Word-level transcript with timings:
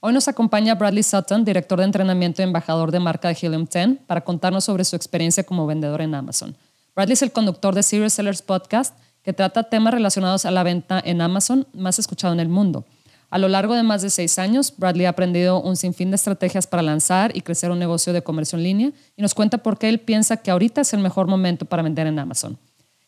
Hoy 0.00 0.12
nos 0.12 0.28
acompaña 0.28 0.76
Bradley 0.76 1.02
Sutton, 1.02 1.44
director 1.44 1.76
de 1.80 1.84
entrenamiento 1.84 2.40
y 2.40 2.44
embajador 2.44 2.92
de 2.92 3.00
marca 3.00 3.26
de 3.26 3.34
Helium 3.34 3.66
10, 3.66 4.02
para 4.06 4.20
contarnos 4.20 4.62
sobre 4.62 4.84
su 4.84 4.94
experiencia 4.94 5.42
como 5.42 5.66
vendedor 5.66 6.00
en 6.02 6.14
Amazon. 6.14 6.56
Bradley 6.94 7.14
es 7.14 7.22
el 7.22 7.32
conductor 7.32 7.74
de 7.74 7.82
Serious 7.82 8.12
Sellers 8.12 8.40
Podcast, 8.40 8.94
que 9.24 9.32
trata 9.32 9.64
temas 9.64 9.92
relacionados 9.92 10.46
a 10.46 10.52
la 10.52 10.62
venta 10.62 11.02
en 11.04 11.20
Amazon 11.20 11.66
más 11.72 11.98
escuchado 11.98 12.32
en 12.32 12.38
el 12.38 12.48
mundo. 12.48 12.84
A 13.28 13.38
lo 13.38 13.48
largo 13.48 13.74
de 13.74 13.82
más 13.82 14.00
de 14.02 14.10
seis 14.10 14.38
años, 14.38 14.72
Bradley 14.76 15.06
ha 15.06 15.10
aprendido 15.10 15.60
un 15.60 15.74
sinfín 15.74 16.12
de 16.12 16.14
estrategias 16.14 16.68
para 16.68 16.84
lanzar 16.84 17.36
y 17.36 17.40
crecer 17.40 17.72
un 17.72 17.80
negocio 17.80 18.12
de 18.12 18.22
comercio 18.22 18.56
en 18.56 18.62
línea 18.62 18.92
y 19.16 19.22
nos 19.22 19.34
cuenta 19.34 19.58
por 19.58 19.78
qué 19.78 19.88
él 19.88 19.98
piensa 19.98 20.36
que 20.36 20.52
ahorita 20.52 20.82
es 20.82 20.92
el 20.92 21.00
mejor 21.00 21.26
momento 21.26 21.64
para 21.64 21.82
vender 21.82 22.06
en 22.06 22.20
Amazon. 22.20 22.56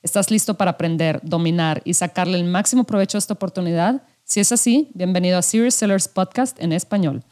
¿Estás 0.03 0.31
listo 0.33 0.55
para 0.55 0.73
aprender, 0.73 1.21
dominar 1.23 1.83
y 1.85 1.95
sacarle 1.95 2.37
el 2.37 2.45
máximo 2.47 2.83
provecho 2.83 3.17
a 3.17 3.21
esta 3.21 3.35
oportunidad? 3.35 4.03
Si 4.31 4.39
es 4.39 4.53
así, 4.53 4.93
bienvenido 4.95 5.39
a 5.39 5.43
Serious 5.43 5.75
Sellers 5.75 6.07
Podcast 6.07 6.57
en 6.63 6.73
español. 6.73 7.25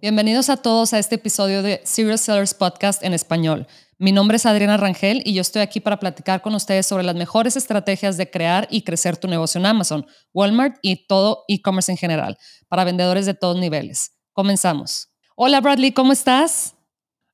Bienvenidos 0.00 0.48
a 0.48 0.58
todos 0.58 0.92
a 0.92 1.00
este 1.00 1.16
episodio 1.16 1.64
de 1.64 1.80
Serious 1.82 2.20
Sellers 2.20 2.54
Podcast 2.54 3.02
en 3.02 3.14
español. 3.14 3.66
Mi 3.98 4.12
nombre 4.12 4.36
es 4.36 4.46
Adriana 4.46 4.76
Rangel 4.76 5.22
y 5.24 5.34
yo 5.34 5.40
estoy 5.40 5.62
aquí 5.62 5.80
para 5.80 5.98
platicar 5.98 6.40
con 6.40 6.54
ustedes 6.54 6.86
sobre 6.86 7.02
las 7.02 7.16
mejores 7.16 7.56
estrategias 7.56 8.16
de 8.16 8.30
crear 8.30 8.68
y 8.70 8.82
crecer 8.82 9.16
tu 9.16 9.26
negocio 9.26 9.58
en 9.58 9.66
Amazon, 9.66 10.06
Walmart 10.32 10.76
y 10.82 11.08
todo 11.08 11.42
e-commerce 11.48 11.90
en 11.90 11.98
general, 11.98 12.38
para 12.68 12.84
vendedores 12.84 13.26
de 13.26 13.34
todos 13.34 13.58
niveles. 13.58 14.12
Comenzamos. 14.34 15.10
Hola 15.36 15.60
Bradley, 15.60 15.92
¿cómo 15.92 16.12
estás? 16.12 16.74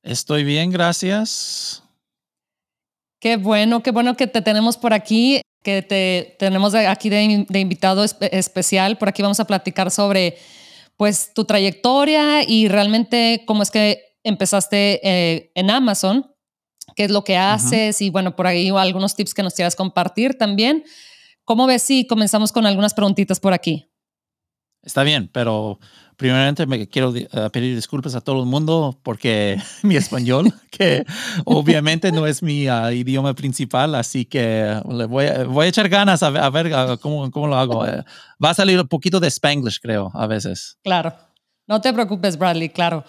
Estoy 0.03 0.43
bien, 0.43 0.69
gracias. 0.69 1.83
Qué 3.19 3.37
bueno, 3.37 3.81
qué 3.81 3.89
bueno 3.89 4.15
que 4.15 4.27
te 4.27 4.43
tenemos 4.43 4.77
por 4.77 4.93
aquí, 4.93 5.41
que 5.63 5.81
te 5.81 6.35
tenemos 6.37 6.75
aquí 6.75 7.09
de, 7.09 7.45
invitado 7.59 8.03
especial. 8.03 8.99
Por 8.99 9.09
aquí 9.09 9.23
vamos 9.23 9.39
a 9.39 9.45
platicar 9.45 9.89
sobre 9.89 10.37
pues 10.95 11.33
tu 11.33 11.45
trayectoria 11.45 12.47
y 12.47 12.67
realmente 12.67 13.43
cómo 13.47 13.63
es 13.63 13.71
que 13.71 14.17
empezaste 14.23 14.99
eh, 15.03 15.51
en 15.55 15.71
Amazon, 15.71 16.31
qué 16.95 17.05
es 17.05 17.11
lo 17.11 17.23
que 17.23 17.35
haces 17.35 17.99
y 18.01 18.11
bueno, 18.11 18.35
por 18.35 18.45
ahí 18.45 18.69
algunos 18.69 19.15
tips 19.15 19.33
que 19.33 19.41
nos 19.41 19.55
quieras 19.55 19.75
compartir 19.75 20.37
también. 20.37 20.83
¿Cómo 21.45 21.65
ves 21.65 21.81
si 21.81 22.05
comenzamos 22.05 22.51
con 22.51 22.67
algunas 22.67 22.93
preguntitas 22.93 23.39
por 23.39 23.53
aquí? 23.53 23.90
Está 24.83 25.03
bien, 25.03 25.29
pero 25.31 25.79
primeramente 26.17 26.65
me 26.65 26.87
quiero 26.87 27.15
eh, 27.15 27.27
pedir 27.51 27.75
disculpas 27.75 28.13
a 28.15 28.21
todo 28.21 28.41
el 28.41 28.45
mundo 28.45 28.99
porque 29.03 29.57
mi 29.83 29.95
español, 29.95 30.53
que 30.69 31.03
obviamente 31.45 32.11
no 32.11 32.27
es 32.27 32.43
mi 32.43 32.67
ah, 32.67 32.91
idioma 32.91 33.33
principal, 33.33 33.95
así 33.95 34.25
que 34.25 34.79
le 34.89 35.05
voy, 35.05 35.25
a, 35.25 35.43
voy 35.45 35.65
a 35.65 35.69
echar 35.69 35.89
ganas 35.89 36.23
a 36.23 36.29
ver, 36.49 36.71
cómo, 36.99 37.29
cómo, 37.31 37.47
lo 37.47 37.55
hago. 37.55 37.85
Eh, 37.85 38.03
va 38.43 38.51
a 38.51 38.53
salir 38.53 38.79
un 38.79 38.87
poquito 38.87 39.19
de 39.19 39.27
Spanglish, 39.29 39.79
creo, 39.79 40.11
a 40.13 40.27
veces. 40.27 40.77
Claro, 40.83 41.13
no 41.67 41.81
te 41.81 41.91
preocupes, 41.93 42.37
Bradley, 42.37 42.69
claro. 42.69 43.03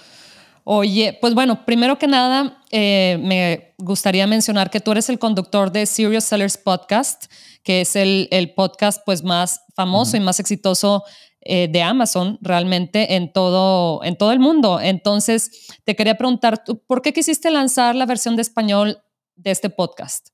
Oye, 0.65 1.19
pues 1.20 1.34
bueno, 1.34 1.65
primero 1.65 1.98
que 1.98 2.06
nada, 2.06 2.62
eh, 2.70 3.19
me 3.20 3.75
gustaría 3.78 4.27
mencionar 4.27 4.70
que 4.70 4.81
tú 4.81 4.93
eres 4.93 5.09
el 5.09 5.19
conductor 5.19 5.73
de 5.73 5.87
Serious 5.87 6.25
Sellers 6.25 6.56
Podcast, 6.56 7.25
que 7.65 7.81
es 7.81 7.97
el, 7.97 8.28
el 8.31 8.55
podcast 8.55 9.03
pues 9.05 9.25
más 9.25 9.61
famoso 9.75 10.17
y 10.17 10.20
más 10.20 10.39
exitoso 10.39 11.03
eh, 11.44 11.68
de 11.68 11.82
Amazon 11.82 12.38
realmente 12.40 13.16
en 13.16 13.32
todo, 13.32 14.04
en 14.04 14.16
todo 14.16 14.30
el 14.30 14.38
mundo. 14.38 14.80
Entonces, 14.80 15.68
te 15.84 15.96
quería 15.96 16.16
preguntar, 16.16 16.62
¿por 16.86 17.02
qué 17.02 17.12
quisiste 17.12 17.50
lanzar 17.50 17.96
la 17.96 18.06
versión 18.06 18.36
de 18.36 18.42
español 18.42 18.98
de 19.34 19.50
este 19.50 19.68
podcast? 19.68 20.28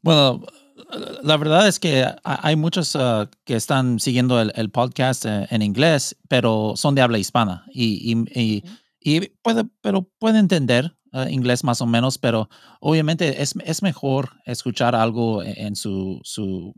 Bueno, 0.00 0.40
la 1.22 1.36
verdad 1.36 1.68
es 1.68 1.78
que 1.78 2.06
hay 2.24 2.56
muchos 2.56 2.94
uh, 2.94 3.28
que 3.44 3.54
están 3.54 4.00
siguiendo 4.00 4.40
el, 4.40 4.70
podcast 4.70 5.26
eh, 5.26 5.46
en 5.50 5.60
inglés, 5.60 6.16
pero 6.26 6.72
son 6.76 6.94
de 6.94 7.02
habla 7.02 7.18
hispana 7.18 7.66
y, 7.70 8.16
y, 9.00 9.28
puede, 9.42 9.64
pero 9.82 10.08
puede 10.18 10.38
entender 10.38 10.96
uh, 11.12 11.28
inglés 11.28 11.64
más 11.64 11.82
o 11.82 11.86
menos, 11.86 12.16
pero 12.16 12.48
obviamente 12.80 13.42
es, 13.42 13.54
es 13.64 13.82
mejor 13.82 14.30
escuchar 14.46 14.94
algo 14.94 15.42
en 15.42 15.76
su, 15.76 16.20
su 16.24 16.74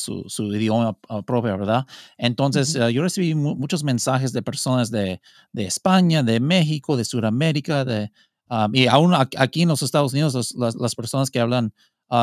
su, 0.00 0.24
su 0.28 0.54
idioma 0.54 0.96
ah, 1.08 1.22
propio, 1.22 1.56
¿verdad? 1.56 1.86
Entonces, 2.18 2.76
ah, 2.76 2.90
yo 2.90 3.02
recibí 3.02 3.34
muchos 3.34 3.84
mensajes 3.84 4.32
de 4.32 4.42
personas 4.42 4.90
de, 4.90 5.20
de, 5.52 5.64
España, 5.66 6.22
de 6.22 6.40
México, 6.40 6.96
de 6.96 7.04
Sudamérica, 7.04 7.84
de, 7.84 8.10
ah, 8.48 8.68
y 8.72 8.86
aún 8.86 9.14
aquí 9.14 9.62
en 9.62 9.68
los 9.68 9.82
Estados 9.82 10.12
Unidos, 10.12 10.54
las, 10.56 10.74
las, 10.74 10.94
personas 10.94 11.30
que 11.30 11.40
hablan 11.40 11.72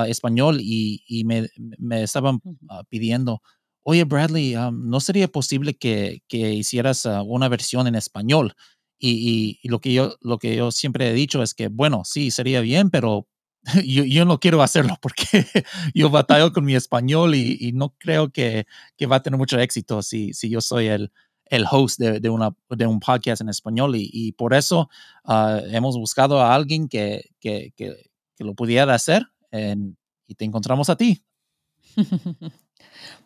español 0.07 0.57
y, 0.59 1.01
y 1.07 1.23
me, 1.23 1.47
me, 1.77 2.03
estaban 2.03 2.41
pidiendo, 2.89 3.41
oye, 3.83 4.03
Bradley, 4.03 4.53
¿no 4.73 4.99
sería 4.99 5.29
posible 5.29 5.77
que, 5.77 6.23
que 6.27 6.53
hicieras 6.53 7.07
una 7.25 7.47
versión 7.47 7.87
en 7.87 7.95
español? 7.95 8.53
Y, 8.99 9.59
y, 9.61 9.67
lo, 9.69 9.79
que 9.79 9.93
yo, 9.93 10.17
lo 10.21 10.39
que 10.39 10.55
yo 10.55 10.71
siempre 10.71 11.09
he 11.09 11.13
dicho 11.13 11.41
es 11.41 11.53
que, 11.53 11.69
bueno, 11.69 12.01
sí, 12.03 12.31
sería 12.31 12.59
bien, 12.59 12.89
pero 12.89 13.27
yo, 13.85 14.03
yo, 14.03 14.25
no 14.25 14.39
quiero 14.39 14.61
hacerlo 14.61 14.97
porque 15.01 15.25
yo 15.93 16.09
batallo 16.09 16.53
con 16.53 16.65
mi 16.65 16.75
español 16.75 17.35
y, 17.35 17.71
no 17.73 17.93
creo 17.97 18.29
que, 18.29 18.65
que, 18.97 19.05
va 19.05 19.17
a 19.17 19.21
tener 19.21 19.37
mucho 19.37 19.59
éxito 19.59 20.01
si, 20.01 20.33
si 20.33 20.49
yo 20.49 20.61
soy 20.61 20.87
el, 20.87 21.11
el 21.45 21.65
host 21.69 21.99
de, 21.99 22.19
de, 22.19 22.29
una, 22.29 22.55
de 22.69 22.87
un 22.87 22.99
podcast 22.99 23.41
en 23.41 23.49
español 23.49 23.95
y, 23.95 24.09
y 24.11 24.31
por 24.33 24.53
eso 24.53 24.89
uh, 25.25 25.59
hemos 25.71 25.97
buscado 25.97 26.41
a 26.41 26.55
alguien 26.55 26.87
que, 26.87 27.31
que, 27.39 27.73
que, 27.75 27.95
lo 28.39 28.53
pudiera 28.53 28.93
hacer 28.93 29.25
en, 29.51 29.97
y 30.27 30.35
te 30.35 30.45
encontramos 30.45 30.89
a 30.89 30.95
ti. 30.95 31.23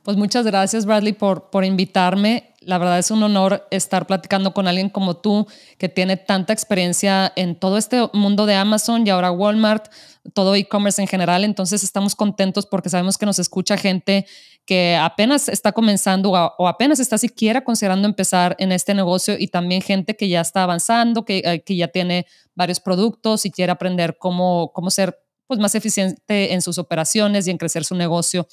Pues 0.04 0.18
muchas 0.18 0.46
gracias, 0.46 0.86
Bradley, 0.86 1.14
por, 1.14 1.50
por 1.52 1.64
invitarme. 1.64 2.56
La 2.62 2.78
verdad 2.78 2.98
es 2.98 3.12
un 3.12 3.22
honor 3.22 3.68
estar 3.70 4.08
platicando 4.08 4.54
con 4.54 4.68
alguien 4.68 4.90
como 4.90 5.18
tú, 5.18 5.48
que 5.78 5.90
tiene 5.90 6.18
tanta 6.18 6.54
experiencia 6.54 7.32
en 7.36 7.56
todo 7.56 7.78
este 7.78 8.10
mundo 8.14 8.46
de 8.46 8.56
Amazon 8.56 9.06
y 9.06 9.12
ahora 9.12 9.32
Walmart, 9.32 9.92
todo 10.34 10.56
e-commerce 10.56 11.02
en 11.02 11.08
general. 11.08 11.44
Entonces 11.44 11.84
estamos 11.84 12.16
contentos 12.16 12.66
porque 12.66 12.90
sabemos 12.90 13.18
que 13.18 13.26
nos 13.26 13.38
escucha 13.38 13.78
gente 13.78 14.26
que 14.66 14.96
apenas 14.96 15.50
está 15.50 15.72
comenzando 15.72 16.32
o 16.32 16.68
apenas 16.68 17.00
está 17.00 17.18
siquiera 17.18 17.64
considerando 17.64 18.08
empezar 18.08 18.56
en 18.60 18.72
este 18.72 18.94
negocio 18.94 19.36
y 19.38 19.48
también 19.48 19.82
gente 19.82 20.16
que 20.16 20.30
ya 20.30 20.42
está 20.42 20.64
avanzando, 20.64 21.26
que, 21.26 21.42
eh, 21.46 21.64
que 21.64 21.76
ya 21.76 21.88
tiene 21.90 22.26
varios 22.56 22.80
productos 22.80 23.46
y 23.46 23.52
quiere 23.52 23.72
aprender 23.72 24.18
cómo, 24.20 24.72
cómo 24.74 24.90
ser 24.90 25.18
pues, 25.48 25.60
más 25.60 25.76
eficiente 25.76 26.54
en 26.54 26.62
sus 26.62 26.78
operaciones 26.78 27.46
y 27.46 27.52
en 27.52 27.58
crecer 27.58 27.84
su 27.84 27.96
negocio. 27.96 28.48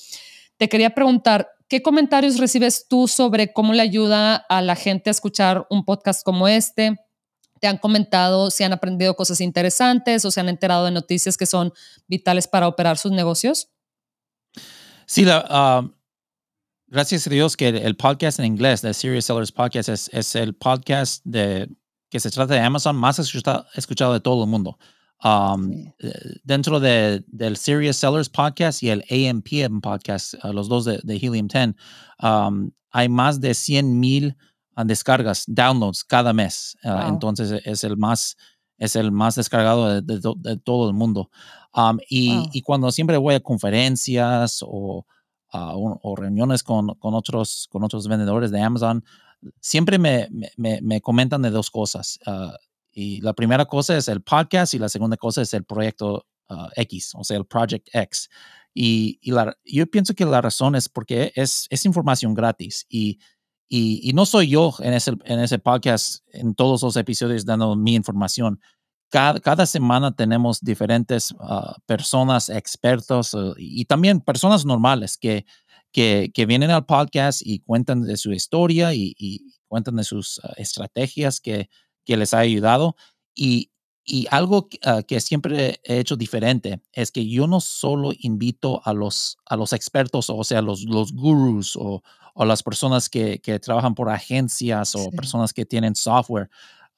Te 0.58 0.68
quería 0.68 0.90
preguntar, 0.90 1.48
¿qué 1.68 1.82
comentarios 1.82 2.38
recibes 2.38 2.86
tú 2.88 3.06
sobre 3.06 3.52
cómo 3.52 3.72
le 3.72 3.82
ayuda 3.82 4.34
a 4.34 4.60
la 4.60 4.74
gente 4.74 5.08
a 5.08 5.12
escuchar 5.12 5.66
un 5.70 5.84
podcast 5.84 6.24
como 6.24 6.48
este? 6.48 6.96
¿Te 7.60 7.68
han 7.68 7.78
comentado 7.78 8.50
si 8.50 8.64
han 8.64 8.72
aprendido 8.72 9.14
cosas 9.14 9.40
interesantes 9.40 10.24
o 10.24 10.30
se 10.30 10.40
han 10.40 10.48
enterado 10.48 10.84
de 10.84 10.90
noticias 10.90 11.36
que 11.36 11.46
son 11.46 11.72
vitales 12.08 12.48
para 12.48 12.66
operar 12.66 12.98
sus 12.98 13.12
negocios? 13.12 13.68
Sí, 15.06 15.24
la, 15.24 15.88
gracias 16.88 17.26
a 17.26 17.30
Dios 17.30 17.56
que 17.56 17.68
el 17.68 17.96
podcast 17.96 18.40
en 18.40 18.46
inglés, 18.46 18.82
de 18.82 18.94
Serious 18.94 19.26
Sellers 19.26 19.52
Podcast, 19.52 19.88
es, 19.88 20.10
es 20.12 20.34
el 20.34 20.54
podcast 20.54 21.24
de, 21.24 21.68
que 22.10 22.18
se 22.18 22.30
trata 22.30 22.54
de 22.54 22.60
Amazon 22.60 22.96
más 22.96 23.18
escuchado 23.20 24.12
de 24.12 24.20
todo 24.20 24.42
el 24.42 24.50
mundo. 24.50 24.76
Um, 25.24 25.92
eh, 25.98 26.12
dentro 26.44 26.78
de, 26.78 27.24
del 27.26 27.56
Serious 27.56 27.96
Sellers 27.96 28.28
podcast 28.28 28.84
y 28.84 28.90
el 28.90 29.04
AMPM 29.10 29.80
podcast, 29.80 30.34
uh, 30.44 30.52
los 30.52 30.68
dos 30.68 30.84
de, 30.84 31.00
Helium 31.06 31.48
10, 31.48 31.74
um, 32.22 32.70
hay 32.92 33.08
más 33.08 33.40
de 33.40 33.52
100 33.52 33.98
mil 33.98 34.36
uh, 34.76 34.84
descargas, 34.84 35.44
downloads 35.48 36.04
cada 36.04 36.32
mes. 36.32 36.76
Uh, 36.84 37.08
entonces 37.08 37.60
es 37.64 37.82
el 37.82 37.96
más, 37.96 38.36
es 38.78 38.94
el 38.94 39.10
más 39.10 39.34
descargado 39.34 40.00
de, 40.00 40.56
todo 40.62 40.88
el 40.88 40.94
mundo. 40.94 41.30
Um, 41.74 41.98
y, 42.08 42.48
y, 42.52 42.62
cuando 42.62 42.92
siempre 42.92 43.16
voy 43.16 43.34
a 43.34 43.40
conferencias 43.40 44.60
o, 44.62 45.04
o 45.52 46.16
reuniones 46.16 46.62
con, 46.62 46.94
con, 46.94 47.14
otros, 47.14 47.66
con 47.70 47.82
otros 47.82 48.06
vendedores 48.06 48.52
de 48.52 48.60
Amazon, 48.60 49.04
siempre 49.60 49.98
me, 49.98 50.28
me, 50.56 50.80
me 50.80 51.00
comentan 51.00 51.42
de 51.42 51.50
dos 51.50 51.70
cosas. 51.70 52.20
Y 52.98 53.20
la 53.20 53.32
primera 53.32 53.64
cosa 53.64 53.96
es 53.96 54.08
el 54.08 54.22
podcast 54.22 54.74
y 54.74 54.78
la 54.80 54.88
segunda 54.88 55.16
cosa 55.16 55.42
es 55.42 55.54
el 55.54 55.62
proyecto 55.62 56.26
ah, 56.48 56.68
X, 56.74 57.12
o 57.14 57.22
sea, 57.22 57.36
el 57.36 57.46
Project 57.46 57.88
X. 57.92 58.28
Y, 58.74 59.20
yo 59.64 59.86
pienso 59.86 60.14
que 60.14 60.24
la 60.24 60.40
razón 60.40 60.74
es 60.74 60.88
porque 60.88 61.30
es, 61.36 61.68
información 61.84 62.34
gratis 62.34 62.86
y, 62.88 63.20
no 64.14 64.26
soy 64.26 64.48
yo 64.48 64.74
en 64.80 64.94
ese, 64.94 65.58
podcast, 65.60 66.24
en 66.32 66.56
todos 66.56 66.82
los 66.82 66.96
episodios 66.96 67.44
dando 67.44 67.76
mi 67.76 67.94
información. 67.94 68.60
Cada, 69.10 69.64
semana 69.66 70.16
tenemos 70.16 70.60
diferentes 70.60 71.32
ah, 71.38 71.76
personas, 71.86 72.48
expertos 72.48 73.32
ah, 73.32 73.52
y 73.58 73.84
también 73.84 74.20
personas 74.20 74.64
normales 74.64 75.16
que, 75.16 75.44
vienen 76.34 76.72
al 76.72 76.84
podcast 76.84 77.42
y 77.44 77.60
cuentan 77.60 78.02
de 78.02 78.16
su 78.16 78.32
historia 78.32 78.92
y 78.92 79.54
cuentan 79.68 79.94
de 79.94 80.04
sus 80.04 80.40
estrategias 80.56 81.40
que, 81.40 81.68
que 82.08 82.16
les 82.16 82.32
ha 82.32 82.38
ayudado. 82.38 82.96
Y, 83.34 83.70
y 84.02 84.26
algo 84.30 84.70
ah, 84.82 85.02
que 85.06 85.20
siempre 85.20 85.78
he 85.84 85.98
hecho 85.98 86.16
diferente 86.16 86.80
es 86.94 87.12
que 87.12 87.28
yo 87.28 87.46
no 87.46 87.60
solo 87.60 88.12
invito 88.18 88.80
a 88.86 88.94
los, 88.94 89.36
a 89.44 89.56
los 89.56 89.74
expertos, 89.74 90.30
o 90.30 90.42
sea, 90.42 90.62
los, 90.62 90.84
los 90.84 91.12
gurus 91.12 91.76
o, 91.76 92.02
o 92.32 92.44
las 92.46 92.62
personas 92.62 93.10
que, 93.10 93.40
que, 93.40 93.60
trabajan 93.60 93.94
por 93.94 94.08
agencias 94.08 94.94
o 94.94 95.10
personas 95.10 95.52
que 95.52 95.66
tienen 95.66 95.94
software. 95.94 96.48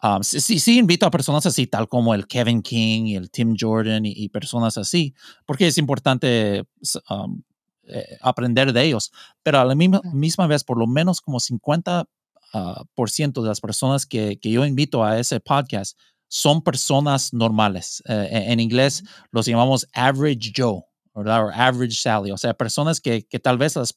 Um, 0.01 0.23
sí, 0.23 0.61
sí, 0.61 0.79
invito 0.79 1.07
a 1.07 1.11
personas 1.11 1.45
así, 1.45 1.67
tal 1.67 1.89
como 1.89 2.15
el 2.15 2.29
Kevin 2.29 2.63
King, 2.63 3.17
el 3.17 3.33
Tim 3.33 3.57
Jordan 3.59 4.07
y, 4.07 4.29
personas 4.29 4.79
así, 4.79 5.13
porque 5.45 5.67
es 5.67 5.77
importante 5.77 6.65
um, 7.11 7.43
eh, 7.83 8.17
aprender 8.21 8.73
de 8.73 8.85
ellos. 8.85 9.11
Pero 9.43 9.59
a 9.59 9.65
la 9.65 9.75
misma, 9.75 10.01
misma 10.13 10.47
vez, 10.47 10.63
por 10.63 10.79
lo 10.79 10.87
menos 10.87 11.21
como 11.21 11.41
50% 11.41 12.07
ah, 12.53 12.85
por 12.95 13.11
ciento 13.11 13.43
de 13.43 13.49
las 13.49 13.61
personas 13.61 14.07
que, 14.07 14.39
que 14.39 14.51
yo 14.51 14.65
invito 14.65 15.05
a 15.05 15.19
ese 15.19 15.41
podcast 15.41 15.99
son 16.29 16.63
personas 16.63 17.35
normales. 17.35 18.03
Eh, 18.07 18.29
e, 18.31 18.53
en 18.53 18.61
inglés 18.61 19.03
los 19.33 19.47
llamamos 19.47 19.87
average 19.93 20.53
Joe, 20.57 20.83
¿verdad? 21.15 21.47
O 21.47 21.51
average 21.51 21.97
Sally, 22.01 22.31
o 22.31 22.39
sea, 22.39 22.55
personas 22.55 23.01
que, 23.01 23.27
que 23.27 23.41
tal 23.41 23.59
vez 23.59 23.75
las, 23.75 23.97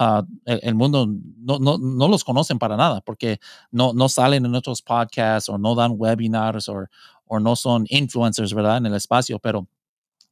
uh, 0.00 0.22
el 0.44 0.74
mundo 0.74 1.06
no, 1.36 1.58
no, 1.58 1.78
no, 1.78 2.08
los 2.08 2.24
conocen 2.24 2.58
para 2.58 2.76
nada 2.76 3.00
porque 3.02 3.38
no, 3.70 3.92
no 3.92 4.08
salen 4.08 4.44
en 4.44 4.54
otros 4.54 4.82
podcasts 4.82 5.48
o 5.48 5.56
no 5.56 5.76
dan 5.76 5.94
webinars 5.96 6.68
o, 6.68 6.84
o 7.26 7.38
no 7.38 7.54
son 7.54 7.86
influencers, 7.88 8.52
¿verdad? 8.52 8.78
En 8.78 8.86
el 8.86 8.94
espacio, 8.94 9.38
pero, 9.38 9.68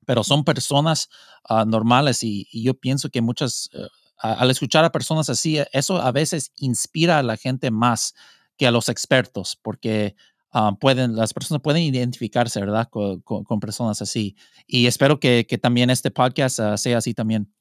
pero 0.05 0.25
son 0.25 0.45
personas 0.45 1.09
uh, 1.49 1.65
normales 1.65 2.25
y, 2.25 2.49
y, 2.51 2.65
yo 2.65 2.75
pienso 2.75 3.09
que 3.09 3.21
muchas, 3.21 3.71
uh, 3.75 3.87
al 4.19 4.51
escuchar 4.51 4.85
a 4.85 4.93
personas 4.93 5.29
así, 5.31 5.59
eso 5.73 6.01
a 6.01 6.13
veces 6.13 6.53
inspira 6.57 7.19
a 7.19 7.23
la 7.23 7.37
gente 7.37 7.71
más 7.71 8.15
que 8.57 8.67
a 8.67 8.71
los 8.71 8.89
expertos 8.89 9.59
porque 9.61 10.17
Ah, 10.59 10.75
pueden, 10.81 11.17
las 11.17 11.35
personas 11.35 11.61
pueden 11.61 11.83
identificarse, 11.83 12.59
¿verdad? 12.61 12.89
Con, 12.89 13.21
con, 13.21 13.61
personas 13.61 14.01
así. 14.01 14.37
Y 14.67 14.87
espero 14.87 15.21
que, 15.21 15.47
que 15.47 15.59
también 15.59 15.91
este 15.91 16.11
podcast 16.11 16.61
uh, 16.61 16.79
sea 16.79 16.97
así 16.97 17.13
también. 17.13 17.53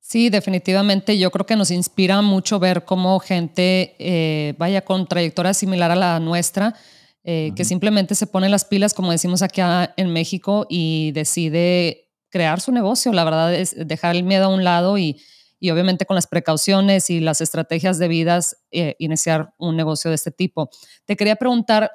Sí, 0.00 0.30
definitivamente. 0.30 1.18
Yo 1.18 1.30
creo 1.30 1.44
que 1.44 1.54
nos 1.54 1.70
inspira 1.70 2.22
mucho 2.22 2.58
ver 2.58 2.86
cómo 2.86 3.20
gente 3.20 3.94
eh, 3.98 4.54
vaya 4.56 4.86
con 4.86 5.06
trayectoria 5.06 5.52
similar 5.52 5.90
a 5.90 5.96
la 5.96 6.18
nuestra, 6.18 6.74
eh, 7.22 7.52
que 7.54 7.66
simplemente 7.66 8.14
se 8.14 8.26
pone 8.26 8.48
las 8.48 8.64
pilas, 8.64 8.94
como 8.94 9.12
decimos 9.12 9.42
aquí 9.42 9.60
en 9.60 10.12
México, 10.14 10.66
y 10.70 11.12
decide 11.12 12.09
crear 12.30 12.60
su 12.60 12.72
negocio. 12.72 13.12
La 13.12 13.24
verdad 13.24 13.54
es 13.54 13.74
dejar 13.76 14.16
el 14.16 14.22
miedo 14.22 14.46
a 14.46 14.48
un 14.48 14.64
lado 14.64 14.96
y, 14.98 15.20
y 15.58 15.70
obviamente 15.70 16.06
con 16.06 16.14
las 16.14 16.26
precauciones 16.26 17.10
y 17.10 17.20
las 17.20 17.40
estrategias 17.40 17.98
debidas 17.98 18.56
eh, 18.70 18.96
iniciar 18.98 19.52
un 19.58 19.76
negocio 19.76 20.10
de 20.10 20.14
este 20.14 20.30
tipo. 20.30 20.70
Te 21.04 21.16
quería 21.16 21.36
preguntar 21.36 21.90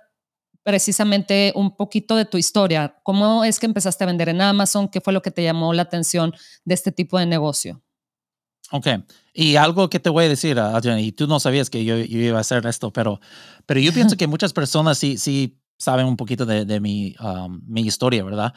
precisamente 0.64 1.54
un 1.56 1.76
poquito 1.76 2.16
de 2.16 2.26
tu 2.26 2.38
historia. 2.38 2.98
¿Cómo 3.04 3.44
es 3.44 3.60
que 3.60 3.68
empezaste 3.68 4.04
a 4.04 4.08
vender 4.08 4.30
en 4.30 4.42
Amazon? 4.42 4.88
¿Qué 4.90 5.00
fue 5.00 5.14
lo 5.14 5.22
que 5.22 5.32
te 5.32 5.44
llamó 5.44 5.74
la 5.74 5.84
atención 5.84 6.34
de 6.64 6.74
este 6.74 6.92
tipo 6.92 7.20
de 7.20 7.26
negocio? 7.26 7.84
Ok, 8.72 8.88
y 9.32 9.58
algo 9.58 9.90
que 9.92 10.00
te 10.00 10.10
voy 10.10 10.26
a 10.26 10.30
decir, 10.30 10.58
Adriana, 10.58 11.00
y 11.00 11.12
tú 11.12 11.28
no 11.28 11.40
sabías 11.40 11.70
que 11.70 11.86
yo, 11.86 11.98
iba 11.98 12.40
a 12.40 12.42
hacer 12.42 12.66
esto, 12.66 12.92
pero, 12.92 13.20
pero 13.68 13.80
yo 13.80 13.94
pienso 13.94 14.16
que 14.18 14.26
muchas 14.26 14.54
personas 14.54 14.98
sí, 14.98 15.20
sí 15.20 15.62
saben 15.78 16.08
un 16.08 16.18
poquito 16.18 16.48
de, 16.48 16.80
mi, 16.80 17.16
um, 17.20 17.62
mi 17.68 17.82
historia, 17.82 18.24
¿verdad? 18.24 18.56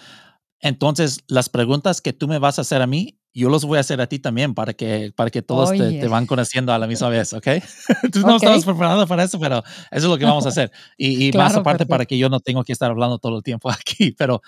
Entonces, 0.60 1.20
las 1.28 1.48
preguntas 1.48 2.00
que 2.00 2.12
tú 2.12 2.28
me 2.28 2.38
vas 2.38 2.58
a 2.58 2.62
hacer 2.62 2.82
a 2.82 2.86
mí, 2.86 3.18
yo 3.32 3.48
los 3.48 3.64
voy 3.64 3.78
a 3.78 3.82
hacer 3.82 4.00
a 4.00 4.08
ti 4.08 4.18
también 4.18 4.54
para 4.54 4.72
que, 4.72 5.12
para 5.14 5.30
que 5.30 5.42
todos 5.42 5.70
te, 5.70 6.08
van 6.08 6.26
conociendo 6.26 6.72
a 6.72 6.78
la 6.78 6.86
misma 6.86 7.08
vez, 7.08 7.32
¿ok? 7.32 7.46
tú 8.12 8.20
no 8.20 8.36
estabas 8.36 8.64
preparado 8.64 9.06
para 9.06 9.24
eso, 9.24 9.38
pero 9.38 9.58
eso 9.58 9.86
es 9.90 10.04
lo 10.04 10.18
que 10.18 10.24
vamos 10.24 10.46
a 10.46 10.48
hacer. 10.48 10.72
Y, 10.96 11.30
más 11.32 11.54
aparte 11.54 11.86
para 11.86 12.04
que 12.04 12.18
yo 12.18 12.28
no 12.28 12.40
tengo 12.40 12.64
que 12.64 12.72
estar 12.72 12.90
hablando 12.90 13.18
todo 13.18 13.36
el 13.36 13.42
tiempo 13.42 13.70
aquí. 13.70 14.12
Pero, 14.12 14.42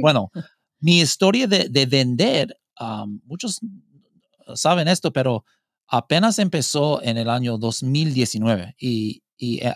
bueno, 0.00 0.30
mi 0.80 1.00
historia 1.00 1.46
de, 1.46 1.68
de 1.68 1.86
vender, 1.86 2.58
muchos 3.24 3.60
saben 4.54 4.88
esto, 4.88 5.12
pero 5.12 5.44
apenas 5.86 6.38
empezó 6.38 7.02
en 7.02 7.16
el 7.16 7.28
año 7.28 7.58
2019 7.58 8.74
y, 8.78 9.22
y 9.36 9.64
eh, 9.64 9.74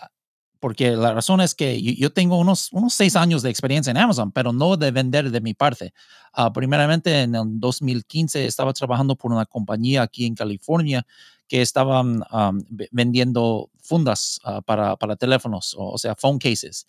porque 0.59 0.91
la 0.91 1.13
razón 1.13 1.41
es 1.41 1.55
que 1.55 1.81
yo 1.81 2.11
tengo 2.11 2.37
unos, 2.37 2.71
unos 2.73 2.93
seis 2.93 3.15
años 3.15 3.41
de 3.41 3.49
experiencia 3.49 3.91
en 3.91 3.97
Amazon, 3.97 4.31
pero 4.31 4.51
no 4.51 4.75
de 4.75 4.91
vender 4.91 5.31
de 5.31 5.41
mi 5.41 5.53
parte. 5.53 5.93
Uh, 6.37 6.51
primeramente, 6.51 7.21
en 7.21 7.35
el 7.35 7.59
2015 7.59 8.45
estaba 8.45 8.73
trabajando 8.73 9.15
por 9.15 9.31
una 9.31 9.45
compañía 9.45 10.01
aquí 10.01 10.25
en 10.25 10.35
California 10.35 11.05
que 11.47 11.61
estaban 11.61 12.23
um, 12.31 12.61
vendiendo 12.91 13.71
fundas 13.81 14.39
uh, 14.45 14.61
para, 14.61 14.95
para, 14.97 15.15
teléfonos, 15.15 15.75
o, 15.77 15.97
sea, 15.97 16.15
phone 16.15 16.37
cases. 16.37 16.85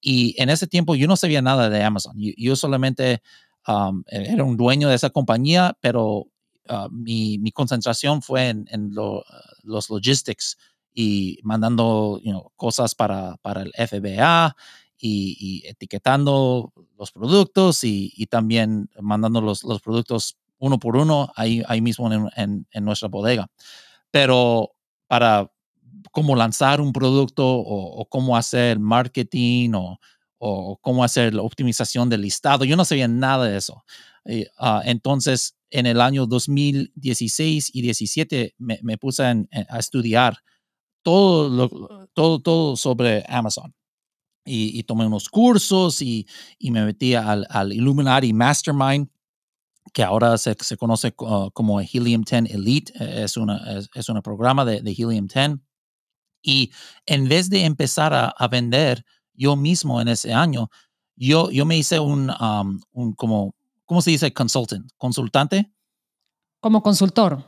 Y 0.00 0.34
en 0.40 0.50
ese 0.50 0.66
tiempo 0.66 0.94
yo 0.96 1.06
no 1.06 1.16
sabía 1.16 1.40
nada 1.40 1.70
de 1.70 1.82
Amazon. 1.82 2.16
Yo, 2.18 2.56
solamente 2.56 3.22
um, 3.68 4.02
era 4.08 4.44
un 4.44 4.56
dueño 4.56 4.88
de 4.88 4.96
esa 4.96 5.10
compañía, 5.10 5.76
pero 5.80 6.26
uh, 6.68 6.88
mi, 6.90 7.38
mi, 7.38 7.52
concentración 7.52 8.20
fue 8.20 8.48
en, 8.48 8.66
en 8.70 8.92
lo, 8.92 9.24
los 9.62 9.88
logistics 9.88 10.58
y 10.94 11.38
mandando 11.42 12.20
cosas 12.56 12.94
para, 12.94 13.36
para, 13.38 13.62
el 13.62 13.72
FBA 13.72 14.54
y, 14.98 15.62
etiquetando 15.66 16.72
los 16.98 17.10
productos 17.10 17.82
y, 17.84 18.12
y 18.16 18.26
también 18.26 18.88
mandando 19.00 19.40
los, 19.40 19.64
los, 19.64 19.80
productos 19.80 20.36
uno 20.58 20.78
por 20.78 20.96
uno 20.96 21.32
ahí, 21.34 21.62
ahí 21.66 21.80
mismo 21.80 22.12
en, 22.12 22.66
en, 22.70 22.84
nuestra 22.84 23.08
bodega. 23.08 23.48
Pero 24.10 24.70
para 25.08 25.50
cómo 26.12 26.36
lanzar 26.36 26.80
un 26.80 26.92
producto 26.92 27.44
o, 27.46 28.06
cómo 28.08 28.36
hacer 28.36 28.78
marketing 28.78 29.72
o, 29.74 29.98
o, 30.38 30.76
cómo 30.76 31.02
hacer 31.02 31.34
la 31.34 31.42
optimización 31.42 32.08
del 32.08 32.22
listado, 32.22 32.64
yo 32.64 32.76
no 32.76 32.84
sabía 32.84 33.08
nada 33.08 33.46
de 33.46 33.56
eso. 33.56 33.82
Ah, 34.58 34.82
entonces, 34.84 35.56
en 35.70 35.86
el 35.86 36.00
año 36.00 36.26
2016 36.26 37.70
y 37.74 37.82
17 37.82 38.54
me, 38.58 38.78
me 38.82 38.98
puse 38.98 39.24
a 39.24 39.78
estudiar 39.78 40.36
todo, 41.02 42.08
todo, 42.14 42.40
todo 42.40 42.76
sobre 42.76 43.24
Amazon. 43.28 43.74
Y, 44.44 44.82
tomé 44.82 45.06
unos 45.06 45.28
cursos 45.28 46.02
y, 46.02 46.26
y 46.58 46.72
me 46.72 46.84
metí 46.84 47.14
al, 47.14 47.46
al, 47.48 47.72
Illuminati 47.72 48.32
Mastermind, 48.32 49.08
que 49.92 50.02
ahora 50.02 50.36
se, 50.36 50.56
se 50.58 50.76
conoce 50.76 51.12
como 51.12 51.80
Helium 51.80 52.24
10 52.24 52.52
Elite, 52.52 52.92
e, 52.98 53.22
es 53.22 53.36
un 53.36 53.50
es, 53.50 54.08
una 54.08 54.20
programa 54.20 54.64
de, 54.64 54.80
de, 54.80 54.90
Helium 54.90 55.28
10. 55.28 55.58
Y 56.42 56.72
en 57.06 57.28
vez 57.28 57.50
de 57.50 57.64
empezar 57.64 58.12
a, 58.12 58.30
a, 58.30 58.48
vender 58.48 59.04
yo 59.32 59.54
mismo 59.54 60.00
en 60.00 60.08
ese 60.08 60.34
año, 60.34 60.68
yo, 61.14 61.50
yo 61.50 61.64
me 61.64 61.76
hice 61.76 62.00
un, 62.00 62.30
um, 62.30 62.80
un 62.92 63.12
como, 63.12 63.54
¿cómo 63.84 64.02
se 64.02 64.10
dice? 64.10 64.32
Consultant, 64.32 64.90
consultante. 64.96 65.72
Como 66.60 66.82
consultor. 66.82 67.44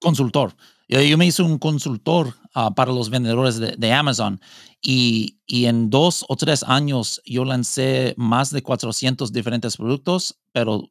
Consultor. 0.00 0.54
Yo, 0.88 1.18
me 1.18 1.26
hice 1.26 1.42
un 1.42 1.58
consultor 1.58 2.34
ah, 2.54 2.74
para 2.74 2.92
los 2.92 3.10
vendedores 3.10 3.58
de, 3.58 3.92
Amazon 3.92 4.40
y, 4.82 5.38
y, 5.46 5.64
en 5.64 5.88
dos 5.88 6.24
o 6.28 6.36
tres 6.36 6.62
años 6.62 7.22
yo 7.24 7.44
lancé 7.44 8.14
más 8.16 8.50
de 8.50 8.62
400 8.62 9.32
diferentes 9.32 9.76
productos, 9.76 10.38
pero 10.52 10.90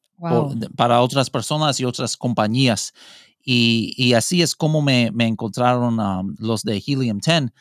para 0.75 1.01
otras 1.01 1.29
personas 1.29 1.79
y 1.79 1.85
otras 1.85 2.17
compañías. 2.17 2.93
Y, 3.45 3.93
y 3.97 4.13
así 4.13 4.41
es 4.41 4.55
como 4.55 4.81
me, 4.81 5.11
me 5.11 5.27
encontraron 5.27 5.99
um, 5.99 6.35
los 6.39 6.63
de 6.63 6.81
Helium 6.85 7.19
10. 7.19 7.51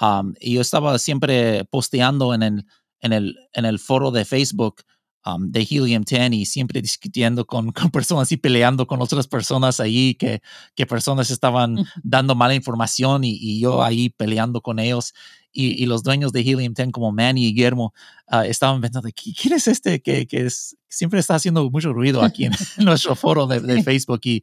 Um, 0.00 0.34
y 0.40 0.54
yo 0.54 0.60
estaba 0.60 0.98
siempre 0.98 1.64
posteando 1.64 2.32
en 2.32 2.42
el, 2.42 2.66
en 3.00 3.12
el, 3.12 3.36
en 3.52 3.64
el 3.64 3.78
foro 3.78 4.10
de 4.10 4.24
Facebook 4.24 4.82
Um, 5.24 5.52
de 5.52 5.60
Helium 5.60 6.02
10 6.02 6.32
y 6.32 6.44
siempre 6.46 6.82
discutiendo 6.82 7.46
con, 7.46 7.70
con, 7.72 7.92
personas 7.92 8.32
y 8.32 8.36
peleando 8.36 8.88
con 8.88 9.00
otras 9.00 9.28
personas 9.28 9.78
ahí, 9.78 10.16
que, 10.16 10.42
que 10.74 10.84
personas 10.84 11.30
estaban 11.30 11.76
dando 12.02 12.34
mala 12.34 12.56
información 12.56 13.22
y, 13.22 13.38
y 13.40 13.60
yo 13.60 13.84
ahí 13.84 14.08
peleando 14.10 14.60
con 14.60 14.80
ellos. 14.80 15.14
Y, 15.52 15.80
y, 15.80 15.86
los 15.86 16.02
dueños 16.02 16.32
de 16.32 16.40
Helium 16.40 16.74
10 16.74 16.90
como 16.90 17.12
Manny 17.12 17.46
y 17.46 17.54
Guillermo 17.54 17.92
uh, 18.32 18.38
estaban 18.38 18.80
pensando, 18.80 19.10
¿quién 19.14 19.54
es 19.54 19.68
este 19.68 20.00
que, 20.00 20.26
que 20.26 20.46
es, 20.46 20.76
siempre 20.88 21.20
está 21.20 21.34
haciendo 21.34 21.70
mucho 21.70 21.92
ruido 21.92 22.22
aquí 22.22 22.46
en, 22.46 22.52
nuestro 22.78 23.14
foro 23.14 23.46
de, 23.46 23.60
de, 23.60 23.82
Facebook? 23.84 24.22
Y, 24.24 24.42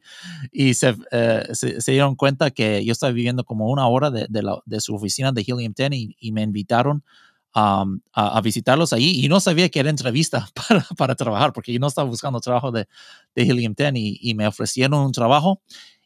y 0.50 0.72
se, 0.72 0.92
uh, 0.92 1.52
se, 1.52 1.80
se, 1.80 1.92
dieron 1.92 2.14
cuenta 2.14 2.52
que 2.52 2.82
yo 2.84 2.92
estaba 2.92 3.12
viviendo 3.12 3.44
como 3.44 3.68
una 3.68 3.86
hora 3.86 4.10
de, 4.10 4.28
de, 4.30 4.42
la, 4.42 4.62
de 4.64 4.80
su 4.80 4.94
oficina 4.94 5.32
de 5.32 5.42
Helium 5.42 5.74
10 5.76 5.92
y, 5.92 6.16
y 6.18 6.32
me 6.32 6.42
invitaron 6.42 7.04
a, 7.52 8.40
visitarlos 8.42 8.92
ahí 8.92 9.24
y 9.24 9.28
no 9.28 9.40
sabía 9.40 9.68
que 9.68 9.80
era 9.80 9.90
entrevista 9.90 10.48
para, 10.68 10.86
para, 10.96 11.14
trabajar 11.14 11.52
porque 11.52 11.72
yo 11.72 11.78
no 11.78 11.88
estaba 11.88 12.08
buscando 12.08 12.40
trabajo 12.40 12.70
de, 12.70 12.86
de 13.34 13.42
Helium 13.42 13.74
10 13.76 13.92
y, 13.94 14.34
me 14.34 14.46
ofrecieron 14.46 15.00
un 15.00 15.12
trabajo 15.12 15.60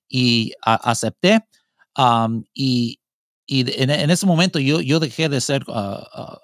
y 0.09 0.53
acepté 0.63 1.45
y, 2.55 3.01
y 3.47 3.83
en, 3.83 3.91
en, 3.91 4.11
ese 4.11 4.27
momento 4.27 4.59
yo, 4.59 4.81
yo 4.81 5.01
dejé 5.01 5.29
de 5.29 5.41
ser, 5.41 5.65
ah, 5.69 6.41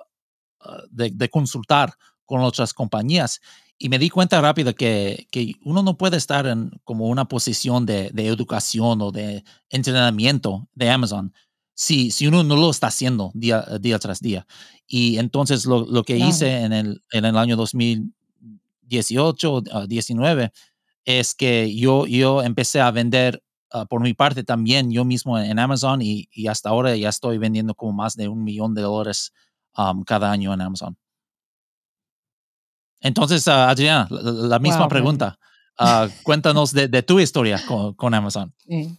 ah, 0.61 0.83
de, 0.91 1.11
de, 1.11 1.29
consultar 1.29 1.95
con 2.27 2.43
otras 2.43 2.75
compañías 2.75 3.41
y 3.79 3.89
me 3.89 3.99
di 3.99 4.11
cuenta 4.11 4.41
rápido 4.41 4.75
que, 4.75 5.27
que 5.31 5.55
uno 5.65 5.83
no 5.83 5.97
puede 5.97 6.19
estar 6.19 6.47
en 6.47 6.71
como 6.85 7.09
una 7.09 7.25
posición 7.25 7.87
de, 7.87 8.11
de 8.13 8.27
educación 8.27 9.01
o 9.01 9.11
de 9.11 9.43
entrenamiento 9.71 10.69
de 10.75 10.91
Amazon 10.91 11.33
si, 11.81 12.11
si 12.11 12.27
uno 12.27 12.45
no 12.45 12.57
lo 12.57 12.69
está 12.69 12.89
haciendo 12.89 13.31
día, 13.33 13.65
día 13.81 13.99
tras 13.99 14.21
día. 14.21 14.47
Y 14.87 15.17
entonces 15.17 15.65
lo, 15.65 15.87
lo 15.87 16.05
que 16.05 16.19
hice 16.19 16.61
en 16.61 16.75
el, 16.75 17.03
en 17.11 17.25
el 17.25 17.39
año 17.39 17.57
2018, 17.57 19.63
19, 19.89 20.53
es 21.07 21.35
que 21.35 21.75
yo, 21.75 22.07
yo 22.07 22.43
empecé 22.43 22.83
a 22.83 22.91
vender 22.91 23.43
ah, 23.71 23.87
por 23.87 24.03
mi 24.03 24.13
parte 24.13 24.45
también 24.45 24.91
yo 24.91 25.07
mismo 25.07 25.39
en 25.39 25.59
Amazon 25.59 26.03
y, 26.03 26.29
y, 26.31 26.49
hasta 26.49 26.69
ahora 26.69 26.95
ya 26.97 27.09
estoy 27.09 27.39
vendiendo 27.39 27.75
como 27.75 27.95
más 27.95 28.15
de 28.15 28.29
un 28.29 28.45
millón 28.45 28.75
de 28.75 28.83
dólares 28.83 29.33
cada 30.05 30.31
año 30.31 30.53
en 30.53 30.61
Amazon. 30.61 30.99
Entonces, 33.01 33.47
uh, 33.47 33.53
Adriana, 33.53 34.07
la, 34.11 34.59
misma 34.59 34.87
pregunta. 34.87 35.39
Ah, 35.79 36.09
cuéntanos 36.25 36.75
de, 36.75 36.89
de, 36.89 37.03
tu 37.03 37.21
historia 37.21 37.59
con, 37.67 37.95
con 37.95 38.13
Amazon. 38.13 38.53
Sí. 38.69 38.99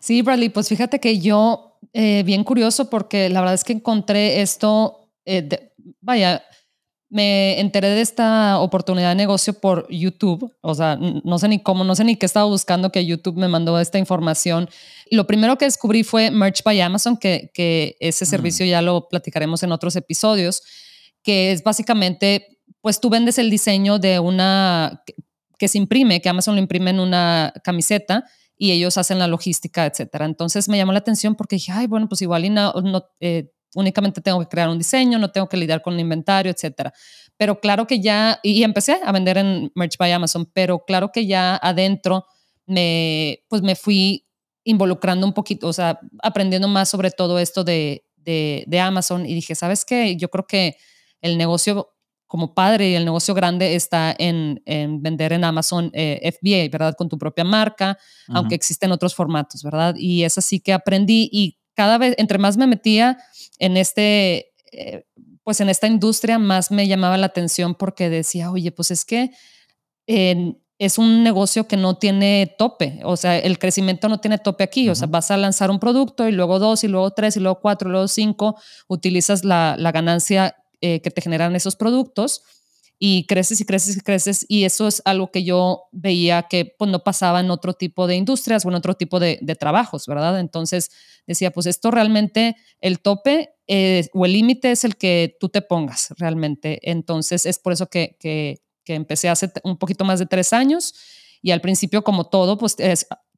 sí. 0.00 0.22
Bradley, 0.22 0.48
pues 0.48 0.68
fíjate 0.68 0.98
que 0.98 1.20
yo, 1.20 1.67
eh, 1.92 2.22
bien 2.24 2.44
curioso, 2.44 2.90
porque 2.90 3.28
la 3.28 3.40
verdad 3.40 3.54
es 3.54 3.64
que 3.64 3.72
encontré 3.72 4.40
esto, 4.40 5.10
eh, 5.24 5.72
vaya, 6.00 6.42
me 7.10 7.58
enteré 7.58 7.88
de 7.88 8.02
esta 8.02 8.58
oportunidad 8.58 9.10
de 9.10 9.14
negocio 9.14 9.54
por 9.54 9.86
YouTube, 9.88 10.54
o 10.60 10.74
sea, 10.74 10.96
no 10.96 11.38
sé 11.38 11.48
ni 11.48 11.62
cómo, 11.62 11.82
no 11.82 11.94
sé 11.94 12.04
ni 12.04 12.16
qué 12.16 12.26
estaba 12.26 12.46
buscando 12.46 12.92
que 12.92 13.06
YouTube 13.06 13.38
me 13.38 13.48
mandó 13.48 13.80
esta 13.80 13.98
información. 13.98 14.68
Lo 15.10 15.26
primero 15.26 15.56
que 15.56 15.64
descubrí 15.64 16.04
fue 16.04 16.30
Merch 16.30 16.62
by 16.62 16.80
Amazon, 16.82 17.16
que, 17.16 17.50
que 17.54 17.96
ese 18.00 18.26
mm. 18.26 18.28
servicio 18.28 18.66
ya 18.66 18.82
lo 18.82 19.08
platicaremos 19.08 19.62
en 19.62 19.72
otros 19.72 19.96
episodios, 19.96 20.62
que 21.22 21.52
es 21.52 21.62
básicamente, 21.62 22.58
pues 22.82 23.00
tú 23.00 23.08
vendes 23.08 23.38
el 23.38 23.48
diseño 23.48 23.98
de 23.98 24.18
una 24.18 25.02
que, 25.58 25.68
se 25.68 25.78
imprime, 25.78 26.20
que 26.20 26.28
Amazon 26.28 26.56
lo 26.56 26.60
imprime 26.60 26.90
en 26.90 27.00
una 27.00 27.52
camiseta 27.64 28.24
y 28.58 28.72
ellos 28.72 28.98
hacen 28.98 29.18
la 29.20 29.28
logística, 29.28 29.86
etcétera. 29.86 30.26
Entonces 30.26 30.68
me 30.68 30.76
llamó 30.76 30.92
la 30.92 30.98
atención 30.98 31.36
porque 31.36 31.56
dije, 31.56 31.72
ay, 31.72 31.86
bueno, 31.86 32.08
pues 32.08 32.20
igual 32.20 32.44
y 32.44 32.50
no, 32.50 32.74
eh, 33.20 33.52
únicamente 33.74 34.20
tengo 34.20 34.40
que 34.40 34.48
crear 34.48 34.68
un 34.68 34.78
diseño, 34.78 35.18
no 35.18 35.30
tengo 35.30 35.48
que 35.48 35.56
lidiar 35.56 35.80
con 35.80 35.94
el 35.94 36.00
inventario, 36.00 36.50
etcétera. 36.50 36.92
Pero 37.36 37.60
claro 37.60 37.86
que 37.86 38.00
ya, 38.00 38.40
y 38.42 38.64
empecé 38.64 38.98
a 39.04 39.12
vender 39.12 39.38
en 39.38 39.70
Merch 39.76 39.96
by 39.96 40.10
Amazon, 40.10 40.50
pero 40.52 40.84
claro 40.84 41.12
que 41.12 41.26
ya 41.26 41.56
adentro 41.56 42.26
me, 42.66 43.44
pues 43.48 43.62
me 43.62 43.76
fui 43.76 44.26
involucrando 44.64 45.26
un 45.26 45.32
poquito, 45.32 45.68
o 45.68 45.72
sea, 45.72 46.00
aprendiendo 46.22 46.66
más 46.68 46.90
sobre 46.90 47.10
todo 47.10 47.38
esto 47.38 47.62
de, 47.64 48.04
de, 48.16 48.80
Amazon 48.80 49.24
y 49.24 49.34
dije, 49.34 49.54
¿sabes 49.54 49.84
qué? 49.84 50.16
Yo 50.16 50.28
creo 50.28 50.46
que 50.46 50.76
el 51.22 51.38
negocio 51.38 51.94
como 52.28 52.54
padre 52.54 52.90
y 52.90 52.94
el 52.94 53.04
negocio 53.04 53.34
grande 53.34 53.74
está 53.74 54.14
en, 54.16 54.62
en 54.66 55.02
vender 55.02 55.32
en 55.32 55.42
Amazon 55.42 55.90
eh, 55.94 56.30
FBA, 56.32 56.68
¿verdad? 56.70 56.94
Con 56.94 57.08
tu 57.08 57.18
propia 57.18 57.42
marca, 57.42 57.98
aunque 58.28 58.54
existen 58.54 58.92
otros 58.92 59.14
formatos, 59.14 59.62
¿verdad? 59.62 59.96
Y 59.98 60.22
es 60.22 60.38
así 60.38 60.60
que 60.60 60.72
aprendí 60.72 61.28
y 61.32 61.58
cada 61.74 61.98
vez, 61.98 62.14
entre 62.18 62.38
más 62.38 62.56
me 62.56 62.66
metía 62.66 63.18
en 63.58 63.76
este, 63.76 64.52
eh, 64.72 65.04
pues 65.42 65.60
en 65.60 65.68
esta 65.68 65.86
industria, 65.86 66.38
más 66.38 66.70
me 66.70 66.86
llamaba 66.86 67.16
la 67.16 67.26
atención 67.26 67.74
porque 67.74 68.10
decía, 68.10 68.50
oye, 68.50 68.70
pues 68.70 68.90
es 68.90 69.04
que 69.04 69.32
es 70.78 70.96
un 70.96 71.24
negocio 71.24 71.66
que 71.66 71.76
no 71.76 71.96
tiene 71.96 72.54
tope, 72.56 73.00
o 73.04 73.16
sea, 73.16 73.36
el 73.36 73.58
crecimiento 73.58 74.08
no 74.08 74.20
tiene 74.20 74.38
tope 74.38 74.62
aquí, 74.62 74.88
o 74.88 74.94
sea, 74.94 75.08
vas 75.08 75.30
a 75.30 75.36
lanzar 75.36 75.70
un 75.70 75.80
producto 75.80 76.28
y 76.28 76.32
luego 76.32 76.60
dos 76.60 76.84
y 76.84 76.88
luego 76.88 77.10
tres 77.10 77.36
y 77.36 77.40
luego 77.40 77.60
cuatro 77.60 77.88
y 77.88 77.92
luego 77.92 78.06
cinco, 78.06 78.56
utilizas 78.86 79.44
la, 79.44 79.76
ganancia 79.92 80.54
eh, 80.80 81.00
que 81.00 81.10
te 81.10 81.20
generan 81.20 81.56
esos 81.56 81.76
productos 81.76 82.42
y 82.98 83.26
creces 83.26 83.60
y 83.60 83.64
creces 83.64 83.96
y 83.96 84.00
creces 84.00 84.46
y 84.48 84.64
eso 84.64 84.88
es 84.88 85.02
algo 85.04 85.30
que 85.30 85.44
yo 85.44 85.84
veía 85.92 86.44
que 86.44 86.74
pues, 86.78 86.90
no 86.90 87.04
pasaba 87.04 87.40
en 87.40 87.50
otro 87.50 87.74
tipo 87.74 88.06
de 88.06 88.16
industrias 88.16 88.64
o 88.64 88.68
en 88.68 88.74
otro 88.74 88.94
tipo 88.94 89.20
de, 89.20 89.38
trabajos, 89.58 90.06
¿verdad? 90.06 90.40
Entonces 90.40 90.90
decía, 91.26 91.52
pues 91.52 91.66
esto 91.66 91.90
realmente, 91.90 92.56
el 92.80 93.00
tope 93.00 93.50
eh, 93.68 94.08
o 94.12 94.24
el 94.24 94.32
límite 94.32 94.72
es 94.72 94.84
el 94.84 94.96
que 94.96 95.36
tú 95.38 95.48
te 95.48 95.62
pongas 95.62 96.08
realmente. 96.18 96.80
Entonces 96.82 97.46
es 97.46 97.58
por 97.58 97.72
eso 97.72 97.88
que, 97.88 98.16
que, 98.18 98.60
empecé 98.86 99.28
hace 99.28 99.52
un 99.64 99.76
poquito 99.76 100.06
más 100.06 100.18
de 100.18 100.24
tres 100.24 100.54
años 100.54 100.94
y 101.42 101.50
al 101.50 101.60
principio 101.60 102.02
como 102.02 102.24
todo, 102.24 102.56
pues 102.56 102.74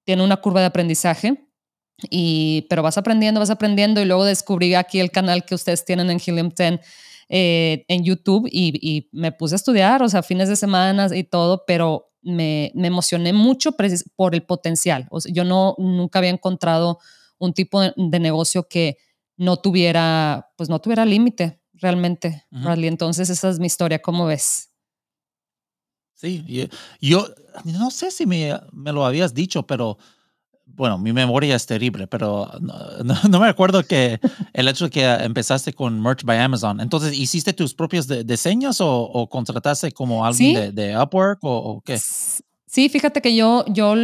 tiene 0.04 0.22
una 0.22 0.36
curva 0.36 0.60
de 0.60 0.66
aprendizaje. 0.66 1.44
Y, 2.08 2.66
pero 2.70 2.82
vas 2.82 2.96
aprendiendo, 2.96 3.40
vas 3.40 3.50
aprendiendo 3.50 4.00
y 4.00 4.04
luego 4.04 4.24
descubrí 4.24 4.74
aquí 4.74 5.00
el 5.00 5.10
canal 5.10 5.44
que 5.44 5.56
ustedes 5.56 5.84
tienen 5.84 6.08
en 6.08 6.20
Helium 6.24 6.50
10 6.50 6.80
eh, 7.32 7.84
en 7.86 8.02
YouTube 8.02 8.48
y, 8.50 9.08
me 9.12 9.30
puse 9.30 9.54
a 9.54 9.56
estudiar, 9.56 10.02
o 10.02 10.08
sea, 10.08 10.24
fines 10.24 10.48
de 10.48 10.56
semana 10.56 11.08
y 11.16 11.22
todo, 11.22 11.62
pero 11.64 12.10
me, 12.22 12.72
me 12.74 12.88
emocioné 12.88 13.32
mucho 13.32 13.76
por 14.16 14.34
el 14.34 14.42
potencial. 14.42 15.06
O 15.12 15.20
sea, 15.20 15.32
yo 15.32 15.44
no, 15.44 15.76
nunca 15.78 16.18
había 16.18 16.30
encontrado 16.30 16.98
un 17.38 17.54
tipo 17.54 17.80
de, 17.80 18.18
negocio 18.18 18.66
que 18.68 18.98
no 19.36 19.58
tuviera, 19.58 20.50
pues 20.56 20.68
no 20.68 20.80
tuviera 20.80 21.04
límite 21.04 21.60
realmente, 21.74 22.44
Entonces, 22.50 23.30
esa 23.30 23.48
es 23.48 23.60
mi 23.60 23.66
historia, 23.66 24.02
¿cómo 24.02 24.26
ves? 24.26 24.72
Sí, 26.14 26.68
yo, 27.00 27.28
no 27.64 27.90
sé 27.92 28.10
si 28.10 28.26
me, 28.26 28.58
me, 28.72 28.92
lo 28.92 29.06
habías 29.06 29.32
dicho, 29.34 29.66
pero 29.66 29.98
bueno, 30.80 30.96
mi 30.96 31.12
memoria 31.12 31.56
es 31.56 31.66
terrible, 31.66 32.06
pero 32.06 32.50
no, 33.28 33.38
me 33.38 33.48
acuerdo 33.48 33.84
que 33.84 34.18
el 34.54 34.66
hecho 34.66 34.86
de 34.86 34.90
que 34.90 35.04
empezaste 35.04 35.74
con 35.74 36.00
Merch 36.00 36.24
by 36.24 36.38
Amazon. 36.38 36.80
Entonces, 36.80 37.12
¿hiciste 37.12 37.52
tus 37.52 37.74
propios 37.74 38.08
diseños 38.26 38.78
o, 38.80 39.28
contrataste 39.30 39.92
como 39.92 40.24
alguien 40.24 40.74
de, 40.74 40.96
Upwork 40.96 41.40
o, 41.42 41.82
qué? 41.84 41.98
Sí, 41.98 42.88
fíjate 42.88 43.20
que 43.20 43.36
yo, 43.36 43.66
yo 43.68 43.94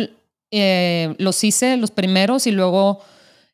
eh, 0.51 1.15
los 1.19 1.43
hice 1.45 1.79
los 1.79 1.91
primeros 1.91 2.47
y 2.47 2.51
luego 2.51 3.01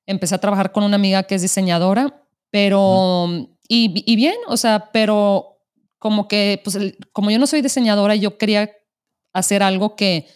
empecé 0.04 0.34
a 0.34 0.38
trabajar 0.38 0.72
con 0.72 0.82
una 0.82 0.96
amiga 0.96 1.22
que 1.22 1.36
es 1.36 1.42
diseñadora, 1.42 2.24
pero, 2.50 3.28
y, 3.68 4.02
y, 4.04 4.16
bien, 4.16 4.34
o 4.48 4.56
sea, 4.56 4.90
pero 4.92 5.60
como 5.98 6.26
que, 6.26 6.60
pues, 6.64 6.76
como 7.12 7.30
yo 7.30 7.38
no 7.38 7.46
soy 7.46 7.62
diseñadora, 7.62 8.16
yo 8.16 8.36
quería 8.36 8.68
hacer 9.32 9.62
algo 9.62 9.94
que 9.94 10.26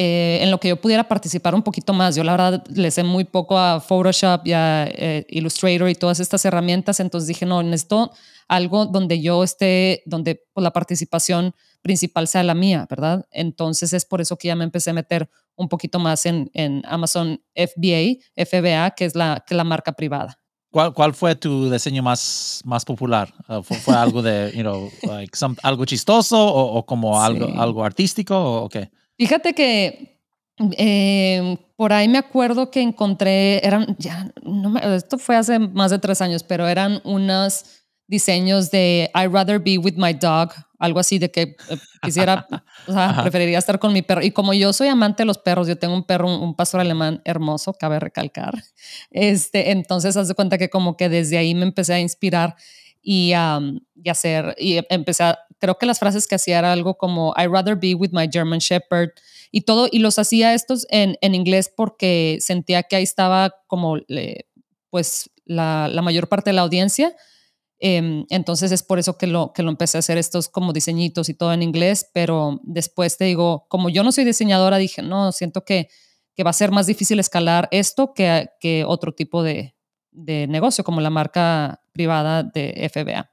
eh, 0.00 0.38
en 0.42 0.52
lo 0.52 0.60
que 0.60 0.68
yo 0.68 0.80
pudiera 0.80 1.08
participar 1.08 1.56
un 1.56 1.62
poquito 1.64 1.92
más. 1.92 2.14
Yo 2.14 2.22
la 2.22 2.30
verdad 2.30 2.64
le 2.68 2.88
sé 2.92 3.02
muy 3.02 3.24
poco 3.24 3.58
a 3.58 3.80
Photoshop 3.80 4.46
y 4.46 4.52
a 4.52 4.86
eh, 4.86 5.26
Illustrator 5.28 5.88
y 5.88 5.96
todas 5.96 6.20
estas 6.20 6.44
herramientas, 6.44 7.00
entonces 7.00 7.26
dije, 7.26 7.44
no, 7.44 7.64
necesito 7.64 8.12
algo 8.46 8.86
donde 8.86 9.20
yo 9.20 9.42
esté, 9.42 10.04
donde 10.06 10.40
pues, 10.54 10.62
la 10.62 10.70
participación 10.70 11.52
principal 11.82 12.28
sea 12.28 12.44
la 12.44 12.54
mía, 12.54 12.86
¿verdad? 12.88 13.26
Entonces 13.32 13.92
es 13.92 14.04
por 14.04 14.20
eso 14.20 14.36
que 14.36 14.46
ya 14.46 14.54
me 14.54 14.62
empecé 14.62 14.90
a 14.90 14.92
meter 14.92 15.28
un 15.56 15.68
poquito 15.68 15.98
más 15.98 16.26
en, 16.26 16.48
en 16.54 16.84
Amazon 16.86 17.42
FBA, 17.56 18.22
FBA, 18.36 18.92
que 18.92 19.04
es 19.04 19.16
la, 19.16 19.42
que 19.44 19.56
la 19.56 19.64
marca 19.64 19.94
privada. 19.94 20.38
¿Cuál, 20.70 20.94
¿Cuál, 20.94 21.12
fue 21.12 21.34
tu 21.34 21.68
diseño 21.72 22.04
más, 22.04 22.62
más 22.64 22.84
popular? 22.84 23.34
Uh, 23.48 23.62
¿Fue, 23.64 23.96
algo 23.96 24.22
de, 24.22 24.52
you 24.54 24.62
know, 24.62 24.88
like 25.02 25.36
algo 25.64 25.84
chistoso 25.86 26.38
o, 26.38 26.78
o 26.78 26.86
como 26.86 27.20
algo, 27.20 27.60
algo 27.60 27.84
artístico 27.84 28.62
o 28.62 28.68
qué? 28.68 28.92
Fíjate 29.18 29.52
que 29.52 30.22
em, 30.56 31.56
por 31.76 31.92
ahí 31.92 32.08
me 32.08 32.18
acuerdo 32.18 32.70
que 32.70 32.80
encontré, 32.80 33.64
eran, 33.66 33.96
ya, 33.98 34.30
no 34.42 34.78
esto 34.78 35.18
fue 35.18 35.36
hace 35.36 35.58
más 35.58 35.90
de 35.90 35.98
tres 35.98 36.22
años, 36.22 36.44
pero 36.44 36.68
eran 36.68 37.00
unos 37.04 37.64
diseños 38.06 38.70
de 38.70 39.10
I'd 39.14 39.32
rather 39.32 39.58
be 39.58 39.76
with 39.76 39.94
my 39.96 40.14
dog, 40.14 40.52
algo 40.78 41.00
así 41.00 41.18
de 41.18 41.30
que 41.30 41.42
eh, 41.42 41.56
quisiera, 42.00 42.46
o 42.86 42.92
sea, 42.92 43.20
preferiría 43.22 43.58
estar 43.58 43.78
con 43.78 43.92
mi 43.92 44.02
perro. 44.02 44.22
Y 44.22 44.30
como 44.30 44.54
yo 44.54 44.72
soy 44.72 44.88
amante 44.88 45.22
de 45.22 45.26
los 45.26 45.38
perros, 45.38 45.68
yo 45.68 45.76
tengo 45.76 45.94
un 45.94 46.04
perro, 46.04 46.40
un, 46.40 46.54
pastor 46.54 46.80
alemán 46.80 47.20
hermoso, 47.24 47.74
cabe 47.74 48.00
recalcar. 48.00 48.54
Este, 49.10 49.72
entonces, 49.72 50.16
haz 50.16 50.28
de 50.28 50.34
cuenta 50.34 50.58
que 50.58 50.70
como 50.70 50.96
que 50.96 51.08
desde 51.08 51.38
ahí 51.38 51.54
me 51.54 51.64
empecé 51.64 51.94
a 51.94 52.00
inspirar 52.00 52.56
y, 53.10 53.32
y 53.94 54.10
hacer, 54.10 54.54
y 54.58 54.78
empecé 54.90 55.22
a 55.22 55.38
creo 55.58 55.78
que 55.78 55.86
las 55.86 55.98
frases 55.98 56.28
que 56.28 56.34
hacía 56.34 56.58
era 56.58 56.74
algo 56.74 56.98
como 56.98 57.32
I'd 57.38 57.50
rather 57.50 57.74
be 57.74 57.94
with 57.94 58.10
my 58.12 58.28
German 58.30 58.58
Shepherd 58.58 59.12
y 59.50 59.62
todo, 59.62 59.88
y 59.90 60.00
los 60.00 60.18
hacía 60.18 60.52
estos 60.52 60.86
en, 60.90 61.16
en 61.22 61.34
inglés 61.34 61.72
porque 61.74 62.36
sentía 62.42 62.82
que 62.82 62.96
ahí 62.96 63.02
estaba 63.02 63.54
como 63.66 63.96
pues 64.90 65.30
la, 65.46 65.88
la, 65.88 66.02
mayor 66.02 66.28
parte 66.28 66.50
de 66.50 66.54
la 66.54 66.60
audiencia. 66.60 67.16
Em, 67.78 68.26
entonces 68.28 68.72
es 68.72 68.82
por 68.82 68.98
eso 68.98 69.16
que 69.16 69.26
lo, 69.26 69.54
que 69.54 69.62
lo 69.62 69.70
empecé 69.70 69.96
a 69.96 70.00
hacer 70.00 70.18
estos 70.18 70.50
como 70.50 70.74
diseñitos 70.74 71.30
y 71.30 71.34
todo 71.34 71.54
en 71.54 71.62
inglés, 71.62 72.10
pero 72.12 72.60
después 72.62 73.16
te 73.16 73.24
digo, 73.24 73.64
como 73.70 73.88
yo 73.88 74.02
no 74.02 74.12
soy 74.12 74.24
diseñadora, 74.24 74.76
dije, 74.76 75.00
no, 75.00 75.32
siento 75.32 75.64
que, 75.64 75.88
que 76.34 76.44
va 76.44 76.50
a 76.50 76.52
ser 76.52 76.72
más 76.72 76.86
difícil 76.86 77.18
escalar 77.20 77.68
esto 77.70 78.12
que, 78.12 78.50
que 78.60 78.84
otro 78.84 79.12
tipo 79.12 79.42
de, 79.42 79.77
de 80.18 80.46
negocio, 80.46 80.84
como 80.84 81.00
la 81.00 81.10
marca 81.10 81.80
privada 81.92 82.42
de 82.42 82.90
FBA. 82.92 83.30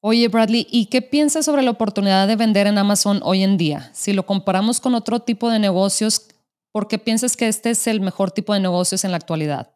Oye, 0.00 0.28
Bradley, 0.28 0.66
¿y 0.70 0.86
qué 0.86 1.02
piensas 1.02 1.46
sobre 1.46 1.62
la 1.62 1.70
oportunidad 1.70 2.28
de 2.28 2.36
vender 2.36 2.66
en 2.66 2.78
Amazon 2.78 3.20
hoy 3.22 3.42
en 3.42 3.56
día? 3.56 3.90
Si 3.94 4.12
lo 4.12 4.26
comparamos 4.26 4.78
con 4.78 4.94
otro 4.94 5.20
tipo 5.20 5.50
de 5.50 5.58
negocios, 5.58 6.28
¿por 6.72 6.88
qué 6.88 6.98
piensas 6.98 7.36
que 7.36 7.48
este 7.48 7.70
es 7.70 7.86
el 7.86 8.00
mejor 8.00 8.30
tipo 8.30 8.52
de 8.52 8.60
negocios 8.60 9.04
en 9.04 9.10
la 9.10 9.16
actualidad? 9.16 9.74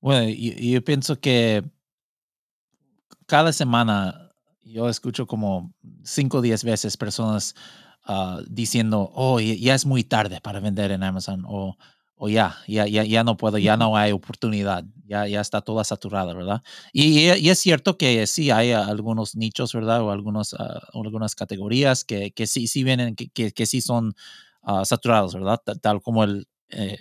Bueno, 0.00 0.28
yo, 0.28 0.82
pienso 0.84 1.20
que 1.20 1.64
cada 3.26 3.52
semana 3.52 4.32
yo 4.62 4.88
escucho 4.88 5.26
como 5.26 5.74
cinco 6.04 6.38
o 6.38 6.40
diez 6.40 6.64
veces 6.64 6.96
personas 6.96 7.54
ah, 8.04 8.40
diciendo, 8.48 9.10
oh, 9.14 9.40
ya 9.40 9.74
es 9.74 9.84
muy 9.84 10.04
tarde 10.04 10.40
para 10.40 10.60
vender 10.60 10.92
en 10.92 11.02
Amazon 11.02 11.44
o, 11.46 11.76
o 12.22 12.28
ya, 12.28 12.58
ya, 12.68 12.86
ya, 12.86 13.02
ya 13.04 13.24
no 13.24 13.38
puedo, 13.38 13.56
ya 13.56 13.78
no 13.78 13.96
hay 13.96 14.12
oportunidad, 14.12 14.84
ya, 15.06 15.26
ya 15.26 15.40
está 15.40 15.62
toda 15.62 15.84
saturada, 15.84 16.34
¿verdad? 16.34 16.62
Y, 16.92 17.18
y, 17.30 17.48
es 17.48 17.58
cierto 17.58 17.96
que 17.96 18.26
sí 18.26 18.50
hay 18.50 18.72
algunos 18.72 19.36
nichos, 19.36 19.72
¿verdad? 19.72 20.02
O 20.02 20.10
algunos, 20.10 20.52
uh, 20.52 20.58
algunas 21.02 21.34
categorías 21.34 22.04
que, 22.04 22.30
que 22.32 22.46
sí, 22.46 22.66
sí 22.68 22.84
vienen, 22.84 23.16
que, 23.16 23.30
que, 23.30 23.52
que 23.52 23.64
sí 23.64 23.80
son 23.80 24.12
uh, 24.64 24.84
saturados, 24.84 25.32
¿verdad? 25.32 25.62
Tal, 25.80 26.02
como 26.02 26.22
el, 26.24 26.46
eh, 26.68 26.98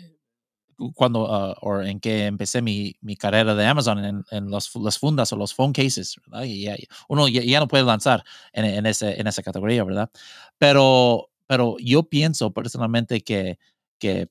cuando, 0.96 1.24
uh, 1.26 1.56
o 1.62 1.82
en 1.82 2.00
que 2.00 2.26
empecé 2.28 2.62
mi, 2.62 2.96
mi 3.02 3.18
carrera 3.18 3.56
de 3.56 3.66
Amazon 3.66 4.06
en, 4.06 4.24
en 4.32 4.50
los, 4.50 4.74
las 4.78 4.98
fundas 5.00 5.34
o 5.34 5.36
los 5.36 5.54
phone 5.54 5.74
cases, 5.74 6.16
¿verdad? 6.28 6.46
Y 6.46 6.64
ya, 6.64 6.78
uno 7.10 7.28
ya, 7.28 7.44
ya, 7.44 7.60
no 7.60 7.68
puede 7.68 7.84
lanzar 7.84 8.24
en, 8.54 8.64
en, 8.64 8.86
ese, 8.86 9.20
en 9.20 9.28
esa 9.28 9.44
categoría, 9.44 9.84
¿verdad? 9.84 10.10
Pero, 10.58 11.30
pero 11.46 11.76
yo 11.80 12.04
pienso 12.04 12.54
personalmente 12.54 13.20
que, 13.22 13.60
que 14.00 14.30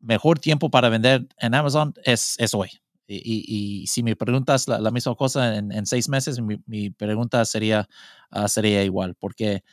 mejor 0.00 0.38
tiempo 0.38 0.70
para 0.70 0.88
vender 0.88 1.26
en 1.38 1.54
Amazon 1.54 1.94
es, 2.04 2.36
es 2.38 2.54
hoy. 2.54 2.70
Y, 3.06 3.16
y, 3.16 3.44
y, 3.82 3.86
si 3.86 4.02
me 4.02 4.16
preguntas 4.16 4.68
la, 4.68 4.78
la 4.78 4.90
misma 4.90 5.14
cosa 5.14 5.56
en, 5.56 5.72
en, 5.72 5.86
seis 5.86 6.10
meses, 6.10 6.40
mi, 6.40 6.58
mi 6.66 6.90
pregunta 6.90 7.42
sería, 7.46 7.88
uh, 8.32 8.46
sería 8.48 8.84
igual, 8.84 9.14
porque 9.14 9.64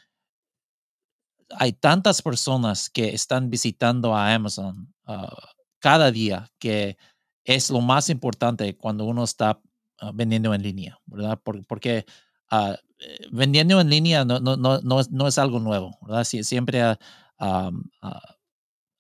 hay 1.50 1.74
tantas 1.74 2.22
personas 2.22 2.90
que 2.90 3.14
están 3.14 3.50
visitando 3.50 4.16
a 4.16 4.34
Amazon 4.34 4.94
uh, 5.08 5.28
cada 5.80 6.12
día 6.12 6.50
que 6.60 6.98
es 7.44 7.70
lo 7.70 7.82
más 7.82 8.10
importante 8.10 8.78
cuando 8.78 9.04
uno 9.04 9.26
está 9.26 9.60
uh, 10.02 10.12
vendiendo 10.14 10.54
en 10.54 10.64
línea, 10.64 10.98
¿verdad? 11.06 11.40
Por, 11.44 11.66
porque 11.66 12.06
vendiendo 13.32 13.82
en 13.82 13.90
línea 13.90 14.24
no, 14.24 14.40
no, 14.40 14.56
no, 14.56 14.80
no, 14.80 15.02
es, 15.02 15.12
no 15.12 15.28
es 15.28 15.38
algo 15.38 15.60
nuevo, 15.60 15.98
¿verdad? 16.02 16.24
Sie, 16.24 16.44
siempre 16.46 16.82
um, 17.40 17.84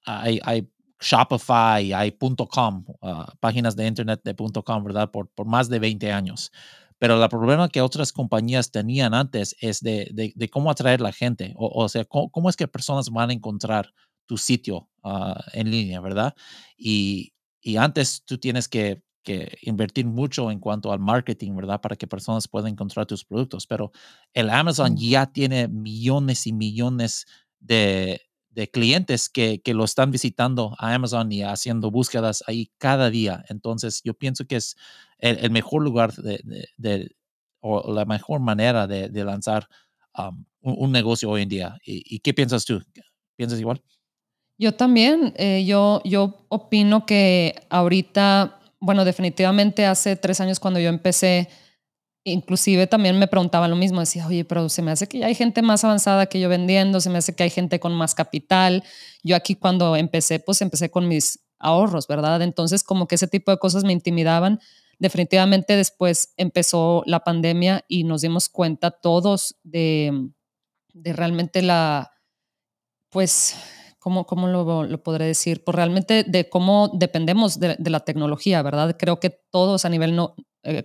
hay, 0.05 0.41
hay 0.43 0.67
Shopify, 0.99 1.93
hay 1.93 2.11
.com, 2.49 2.85
uh, 3.01 3.25
páginas 3.39 3.75
de 3.75 3.87
internet 3.87 4.21
de 4.23 4.35
.com, 4.35 4.83
¿verdad? 4.83 5.11
Por, 5.11 5.29
por 5.29 5.45
más 5.45 5.69
de 5.69 5.79
20 5.79 6.11
años. 6.11 6.51
Pero 6.97 7.21
el 7.21 7.29
problema 7.29 7.69
que 7.69 7.81
otras 7.81 8.13
compañías 8.13 8.71
tenían 8.71 9.13
antes 9.13 9.55
es 9.59 9.81
de, 9.81 10.09
de, 10.13 10.31
de 10.35 10.49
cómo 10.49 10.71
atraer 10.71 11.01
la 11.01 11.11
gente. 11.11 11.53
O, 11.57 11.83
o 11.83 11.89
sea, 11.89 12.05
cómo, 12.05 12.29
cómo, 12.29 12.49
es 12.49 12.55
que 12.55 12.67
personas 12.67 13.09
van 13.09 13.29
a 13.29 13.33
encontrar 13.33 13.93
tu 14.25 14.37
sitio 14.37 14.89
uh, 15.03 15.33
en 15.53 15.69
línea, 15.69 15.99
¿verdad? 15.99 16.33
Y, 16.77 17.33
y 17.61 17.77
antes 17.77 18.23
tú 18.25 18.37
tienes 18.37 18.67
que, 18.67 19.03
que, 19.23 19.57
invertir 19.63 20.05
mucho 20.05 20.51
en 20.51 20.59
cuanto 20.59 20.91
al 20.93 20.99
marketing, 20.99 21.55
¿verdad? 21.55 21.81
Para 21.81 21.95
que 21.95 22.07
personas 22.07 22.47
puedan 22.47 22.71
encontrar 22.71 23.05
tus 23.05 23.25
productos. 23.25 23.67
Pero 23.67 23.91
el 24.33 24.49
Amazon 24.49 24.95
ya 24.95 25.25
tiene 25.27 25.67
millones 25.67 26.47
y 26.47 26.53
millones 26.53 27.25
de, 27.59 28.21
de 28.55 28.71
clientes 28.71 29.27
que, 29.27 29.61
que, 29.61 29.73
lo 29.73 29.83
están 29.83 30.11
visitando 30.11 30.75
a 30.79 30.93
Amazon 30.93 31.29
y 31.29 31.43
haciendo 31.43 31.91
búsquedas 31.91 32.41
ahí 32.47 32.71
cada 32.77 33.09
día. 33.09 33.43
Entonces, 33.49 34.01
yo 34.03 34.13
pienso 34.13 34.45
que 34.45 34.55
es 34.55 34.77
el, 35.19 35.51
mejor 35.51 35.83
lugar 35.83 36.13
de, 36.13 36.39
de, 36.45 36.69
de, 36.77 37.15
o 37.59 37.93
la 37.93 38.05
mejor 38.05 38.39
manera 38.39 38.87
de, 38.87 39.09
lanzar 39.25 39.67
um, 40.17 40.45
un, 40.61 40.91
negocio 40.93 41.29
hoy 41.29 41.41
en 41.41 41.49
día. 41.49 41.77
¿Y, 41.85 42.15
¿Y, 42.15 42.19
qué 42.19 42.33
piensas 42.33 42.63
tú? 42.63 42.81
¿Piensas 43.35 43.59
igual? 43.59 43.81
Yo 44.57 44.73
también. 44.73 45.33
Eh, 45.35 45.65
yo, 45.67 46.01
yo 46.05 46.45
opino 46.47 47.05
que 47.05 47.67
ahorita, 47.69 48.61
bueno, 48.79 49.03
definitivamente 49.03 49.85
hace 49.85 50.15
tres 50.15 50.39
años 50.39 50.61
cuando 50.61 50.79
yo 50.79 50.87
empecé 50.87 51.49
inclusive 52.25 52.87
también 52.87 53.17
me 53.17 53.27
preguntaba 53.27 53.67
lo 53.67 53.75
mismo, 53.75 53.99
decía, 53.99 54.25
oye, 54.27 54.43
pero 54.43 54.67
se 54.67 54.81
me 54.81 54.91
hace 54.91 55.07
que 55.07 55.19
ya 55.19 55.27
hay 55.27 55.35
gente 55.35 55.61
más 55.61 55.83
avanzada 55.83 56.25
que 56.25 56.39
yo 56.39 56.49
vendiendo, 56.49 56.99
se 56.99 57.09
me 57.09 57.19
hace 57.19 57.35
que 57.35 57.43
hay 57.43 57.51
gente 57.51 57.79
con 57.79 57.93
más 57.93 58.15
capital. 58.15 58.83
Yo 59.23 59.35
aquí 59.35 59.55
cuando 59.55 59.95
empecé, 59.95 60.39
pues 60.39 60.61
empecé 60.61 60.89
con 60.89 61.07
mis 61.07 61.39
ahorros, 61.59 62.07
¿verdad? 62.07 62.41
Entonces 62.41 62.83
como 62.83 63.07
que 63.07 63.15
ese 63.15 63.27
tipo 63.27 63.51
de 63.51 63.59
cosas 63.59 63.83
me 63.83 63.93
intimidaban. 63.93 64.59
Definitivamente 64.97 65.75
después 65.75 66.33
empezó 66.35 67.03
la 67.05 67.19
pandemia 67.19 67.85
y 67.87 68.05
nos 68.05 68.21
dimos 68.21 68.49
cuenta 68.49 68.89
todos 68.91 69.55
de, 69.63 70.29
de 70.93 71.13
realmente 71.13 71.61
la, 71.61 72.11
pues, 73.09 73.55
¿cómo, 73.99 74.25
cómo 74.25 74.47
lo, 74.47 74.83
lo, 74.83 75.03
podré 75.03 75.25
decir? 75.25 75.63
Pues 75.63 75.75
realmente 75.75 76.23
de 76.23 76.49
cómo 76.49 76.89
dependemos 76.93 77.59
de, 77.59 77.75
de, 77.77 77.89
la 77.89 77.99
tecnología, 77.99 78.63
¿verdad? 78.63 78.95
Creo 78.97 79.19
que 79.19 79.29
todos 79.29 79.85
a 79.85 79.89
nivel 79.89 80.15
no, 80.15 80.35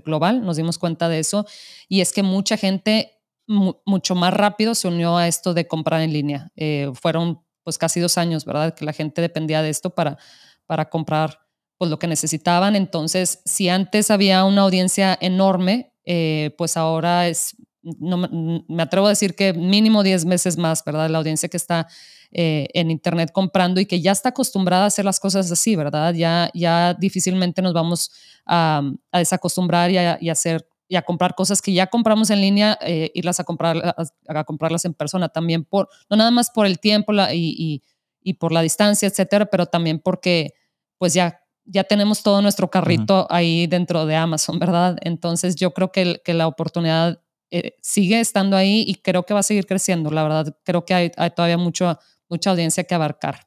global, 0.05 0.45
nos 0.45 0.57
dimos 0.57 0.79
cuenta 0.79 1.09
de 1.09 1.19
eso, 1.19 1.47
y 1.89 2.01
es 2.01 2.13
que 2.13 2.23
mucha 2.23 2.57
gente 2.57 3.21
mucho 3.47 4.15
más 4.15 4.33
rápido 4.33 4.75
se 4.75 4.89
unió 4.89 5.17
a 5.17 5.27
esto 5.27 5.55
de 5.55 5.67
comprar 5.67 6.03
en 6.03 6.13
línea. 6.13 6.53
Eh, 6.55 6.91
fueron 6.95 7.43
pues 7.65 7.79
casi 7.79 8.01
dos 8.01 8.17
años, 8.17 8.45
¿verdad? 8.45 8.75
Que 8.75 8.85
la 8.85 8.93
gente 8.93 9.21
dependía 9.21 9.61
de 9.63 9.71
esto 9.71 9.91
para, 9.91 10.19
para 10.67 10.89
comprar 10.89 11.41
pues 11.77 11.91
lo 11.91 11.99
que 11.99 12.07
necesitaban. 12.07 12.77
Entonces, 12.77 13.43
si 13.45 13.69
antes 13.69 14.11
había 14.11 14.45
una 14.45 14.63
audiencia 14.63 15.19
enorme, 15.21 15.93
eh, 16.05 16.55
pues 16.59 16.77
ahora 16.77 17.29
es, 17.29 17.57
no, 17.83 18.65
me 18.69 18.83
atrevo 18.83 19.07
a 19.07 19.11
decir 19.11 19.35
que 19.35 19.53
mínimo 19.53 20.03
10 20.03 20.27
meses 20.27 20.57
más, 20.57 20.85
¿verdad? 20.85 21.09
La 21.09 21.19
audiencia 21.19 21.49
que 21.49 21.57
está 21.57 21.89
eh, 22.33 22.69
en 22.75 22.91
Internet 22.91 23.33
comprando 23.33 23.81
y 23.81 23.87
que 23.87 24.01
ya 24.01 24.13
está 24.13 24.29
acostumbrada 24.29 24.85
a 24.85 24.87
hacer 24.87 25.05
las 25.05 25.19
cosas 25.19 25.51
así, 25.51 25.77
¿verdad? 25.77 26.15
Ya, 26.15 26.51
ya 26.55 26.95
difícilmente 26.95 27.63
nos 27.63 27.73
vamos 27.73 28.13
a, 28.47 28.83
a 29.11 29.19
desacostumbrar 29.19 29.91
y 29.91 29.99
a, 29.99 30.19
y 30.21 30.29
a, 30.29 30.33
hacer 30.33 30.69
y 30.89 30.97
a 30.97 31.03
comprar 31.03 31.35
cosas 31.35 31.63
que 31.63 31.73
ya 31.73 31.87
compramos 31.87 32.31
en 32.31 32.41
línea, 32.41 32.79
eh, 32.83 33.11
irlas 33.15 33.41
a, 33.41 33.45
comprar, 33.45 33.79
a, 33.79 33.97
a, 34.29 34.45
comprarlas 34.45 34.85
en 34.85 34.95
persona 34.95 35.29
también, 35.29 35.65
por, 35.65 35.89
no 36.09 36.17
nada 36.17 36.31
más 36.31 36.51
por 36.51 36.67
el 36.67 36.79
tiempo 36.79 37.13
la, 37.13 37.35
y, 37.35 37.55
y, 37.57 37.83
y, 38.23 38.35
por 38.35 38.53
la 38.53 38.63
distancia, 38.63 39.09
etcétera, 39.09 39.47
pero 39.47 39.67
también 39.67 39.99
porque 39.99 40.55
pues 40.99 41.15
ya, 41.15 41.41
ya 41.65 41.85
tenemos 41.85 42.23
todo 42.23 42.43
nuestro 42.43 42.71
carrito 42.71 43.23
uh 43.23 43.25
-huh. 43.25 43.27
ahí 43.31 43.67
dentro 43.67 44.05
de 44.05 44.17
Amazon, 44.17 44.59
¿verdad? 44.59 44.99
Entonces 45.01 45.57
yo 45.57 45.73
creo 45.73 45.91
que, 45.91 46.21
que 46.25 46.35
la 46.35 46.47
oportunidad 46.47 47.21
eh, 47.51 47.77
sigue 47.83 48.21
estando 48.21 48.57
ahí 48.57 48.85
y 48.87 48.97
creo 48.97 49.25
que 49.25 49.35
va 49.35 49.41
a 49.41 49.45
seguir 49.45 49.67
creciendo, 49.67 50.11
la 50.11 50.23
verdad, 50.23 50.57
creo 50.65 50.85
que 50.85 50.95
hay, 50.95 51.13
hay 51.17 51.31
todavía 51.31 51.59
mucho 51.59 51.99
mucha 52.31 52.51
audiencia 52.51 52.85
que 52.85 52.95
abarcar. 52.95 53.47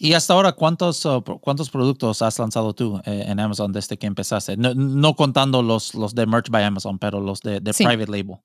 Y 0.00 0.12
hasta 0.12 0.32
ahora, 0.34 0.52
¿cuántos, 0.52 1.04
uh, 1.04 1.24
cuántos 1.40 1.70
productos 1.70 2.22
has 2.22 2.38
lanzado 2.38 2.72
tú 2.72 3.00
eh, 3.04 3.24
en 3.26 3.40
Amazon 3.40 3.72
desde 3.72 3.98
que 3.98 4.06
empezaste? 4.06 4.56
No, 4.56 4.72
no, 4.74 5.16
contando 5.16 5.60
los, 5.60 5.92
los 5.94 6.14
de 6.14 6.24
Merch 6.24 6.50
by 6.50 6.62
Amazon, 6.62 7.00
pero 7.00 7.20
los 7.20 7.40
de, 7.40 7.58
de 7.58 7.72
sí. 7.72 7.84
Private 7.84 8.10
Label. 8.12 8.36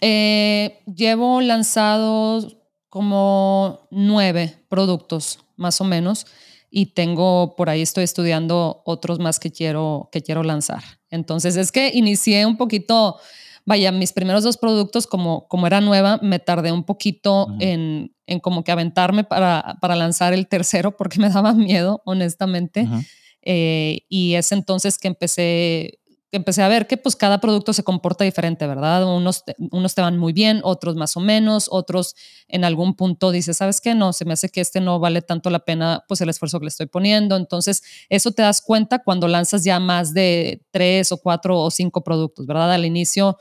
Eh, 0.00 0.80
llevo 0.86 1.40
lanzados 1.40 2.56
como 2.88 3.88
nueve 3.90 4.64
productos, 4.68 5.40
más 5.56 5.80
o 5.80 5.84
menos, 5.84 6.26
y 6.70 6.86
tengo 6.86 7.56
por 7.56 7.68
ahí 7.68 7.82
estoy 7.82 8.04
estudiando 8.04 8.82
otros 8.84 9.18
más 9.18 9.40
que 9.40 9.50
quiero, 9.50 10.08
que 10.12 10.22
quiero 10.22 10.44
lanzar. 10.44 10.84
Entonces, 11.10 11.56
es 11.56 11.72
que 11.72 11.90
inicié 11.92 12.46
un 12.46 12.56
poquito 12.56 13.18
vaya, 13.64 13.92
mis 13.92 14.12
primeros 14.12 14.44
dos 14.44 14.56
productos, 14.56 15.06
como, 15.06 15.46
como 15.48 15.66
era 15.66 15.80
nueva, 15.80 16.18
me 16.22 16.38
tardé 16.38 16.72
un 16.72 16.84
poquito 16.84 17.46
uh 17.46 17.50
-huh. 17.50 17.56
en, 17.60 18.14
en, 18.26 18.40
como 18.40 18.64
que 18.64 18.72
aventarme 18.72 19.24
para, 19.24 19.76
para 19.80 19.96
lanzar 19.96 20.32
el 20.32 20.48
tercero 20.48 20.96
porque 20.96 21.20
me 21.20 21.28
daba 21.28 21.52
miedo, 21.52 22.02
honestamente. 22.04 22.82
Uh 22.82 22.86
-huh. 22.86 23.06
eh, 23.42 24.00
y 24.08 24.34
es 24.34 24.52
entonces 24.52 24.98
que 24.98 25.08
empecé, 25.08 26.00
empecé 26.32 26.62
a 26.62 26.68
ver 26.68 26.86
que 26.86 26.96
pues 26.96 27.14
cada 27.14 27.38
producto 27.38 27.72
se 27.72 27.84
comporta 27.84 28.24
diferente, 28.24 28.66
¿verdad? 28.66 29.04
Unos 29.04 29.44
te, 29.44 29.54
unos 29.70 29.94
te 29.94 30.00
van 30.00 30.16
muy 30.16 30.32
bien, 30.32 30.60
otros 30.64 30.96
más 30.96 31.16
o 31.16 31.20
menos, 31.20 31.68
otros 31.70 32.16
en 32.48 32.64
algún 32.64 32.96
punto 32.96 33.30
dices, 33.30 33.58
¿sabes 33.58 33.80
qué? 33.80 33.94
No, 33.94 34.12
se 34.12 34.24
me 34.24 34.32
hace 34.32 34.48
que 34.48 34.62
este 34.62 34.80
no 34.80 34.98
vale 34.98 35.20
tanto 35.20 35.50
la 35.50 35.60
pena 35.60 36.04
pues 36.08 36.20
el 36.22 36.30
esfuerzo 36.30 36.58
que 36.58 36.64
le 36.64 36.70
estoy 36.70 36.86
poniendo. 36.86 37.36
Entonces, 37.36 37.82
eso 38.08 38.32
te 38.32 38.42
das 38.42 38.62
cuenta 38.62 39.02
cuando 39.04 39.28
lanzas 39.28 39.62
ya 39.62 39.78
más 39.78 40.14
de 40.14 40.62
tres 40.70 41.12
o 41.12 41.18
cuatro 41.18 41.60
o 41.60 41.70
cinco 41.70 42.02
productos, 42.02 42.46
¿verdad? 42.46 42.72
Al 42.72 42.86
inicio 42.86 43.36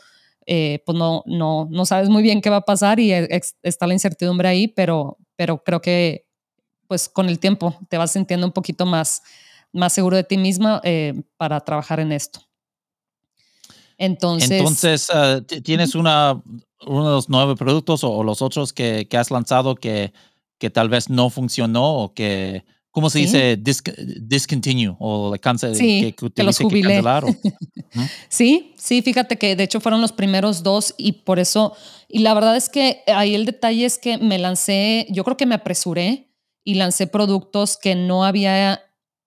eh, 0.54 0.84
pues 0.86 0.98
no, 0.98 1.24
no, 1.28 1.70
no 1.72 1.86
sabes 1.86 2.10
muy 2.10 2.22
bien 2.22 2.42
qué 2.42 2.50
va 2.50 2.58
a 2.58 2.66
pasar 2.66 3.00
y 3.00 3.14
está 3.64 3.88
la 3.88 3.94
incertidumbre 3.94 4.50
ahí, 4.50 4.68
pero, 4.68 5.18
pero 5.38 5.64
creo 5.64 5.80
que 5.80 6.26
pues 6.90 7.08
con 7.08 7.30
el 7.30 7.40
tiempo 7.40 7.74
te 7.88 7.98
vas 7.98 8.12
sintiendo 8.12 8.46
un 8.48 8.52
poquito 8.52 8.86
más, 8.86 9.22
más 9.72 9.94
seguro 9.94 10.18
de 10.18 10.26
ti 10.26 10.38
misma 10.38 10.82
eh, 10.84 11.14
para 11.38 11.62
trabajar 11.62 12.02
en 12.02 12.12
esto. 12.12 12.42
Entonces, 13.98 14.52
Entonces 14.52 15.10
uh, 15.10 15.42
¿tienes 15.62 15.96
una, 15.96 16.44
uno 16.86 17.06
de 17.08 17.16
los 17.16 17.30
nueve 17.30 17.56
productos 17.56 18.04
o, 18.04 18.12
o 18.12 18.22
los 18.22 18.42
otros 18.42 18.74
que, 18.74 19.08
que, 19.08 19.18
has 19.18 19.32
lanzado 19.32 19.76
que, 19.76 20.12
que 20.58 20.70
tal 20.70 20.90
vez 20.90 21.10
no 21.10 21.30
funcionó 21.30 21.96
o 21.96 22.14
que, 22.14 22.66
¿cómo 22.92 23.10
se 23.10 23.20
sí. 23.20 23.26
dice? 23.26 23.58
Dis, 23.58 23.82
discontinue 24.22 24.96
o 25.00 25.34
cáncer 25.42 25.76
sí, 25.76 26.02
que, 26.02 26.14
que, 26.14 26.32
que 26.32 26.44
los 26.44 26.58
jubilé. 26.58 27.02
Que. 27.02 27.52
Sí, 28.30 28.74
sí, 28.78 29.02
fíjate 29.02 29.38
que 29.38 29.56
de 29.56 29.64
hecho 29.64 29.82
fueron 29.82 30.00
los 30.00 30.14
primeros 30.14 30.64
dos 30.64 30.94
y 30.98 31.12
por 31.12 31.40
eso, 31.40 31.76
y 32.08 32.20
la 32.20 32.34
verdad 32.34 32.56
es 32.56 32.70
que 32.70 33.04
ahí 33.08 33.36
el 33.36 33.46
detalle 33.46 33.86
es 33.86 33.98
que 33.98 34.18
me 34.18 34.40
lancé, 34.40 35.08
yo 35.10 35.26
creo 35.26 35.36
que 35.36 35.46
me 35.46 35.56
apresuré 35.56 36.32
y 36.64 36.76
lancé 36.76 37.08
productos 37.08 37.78
que 37.78 37.96
no 37.96 38.24
había 38.24 38.82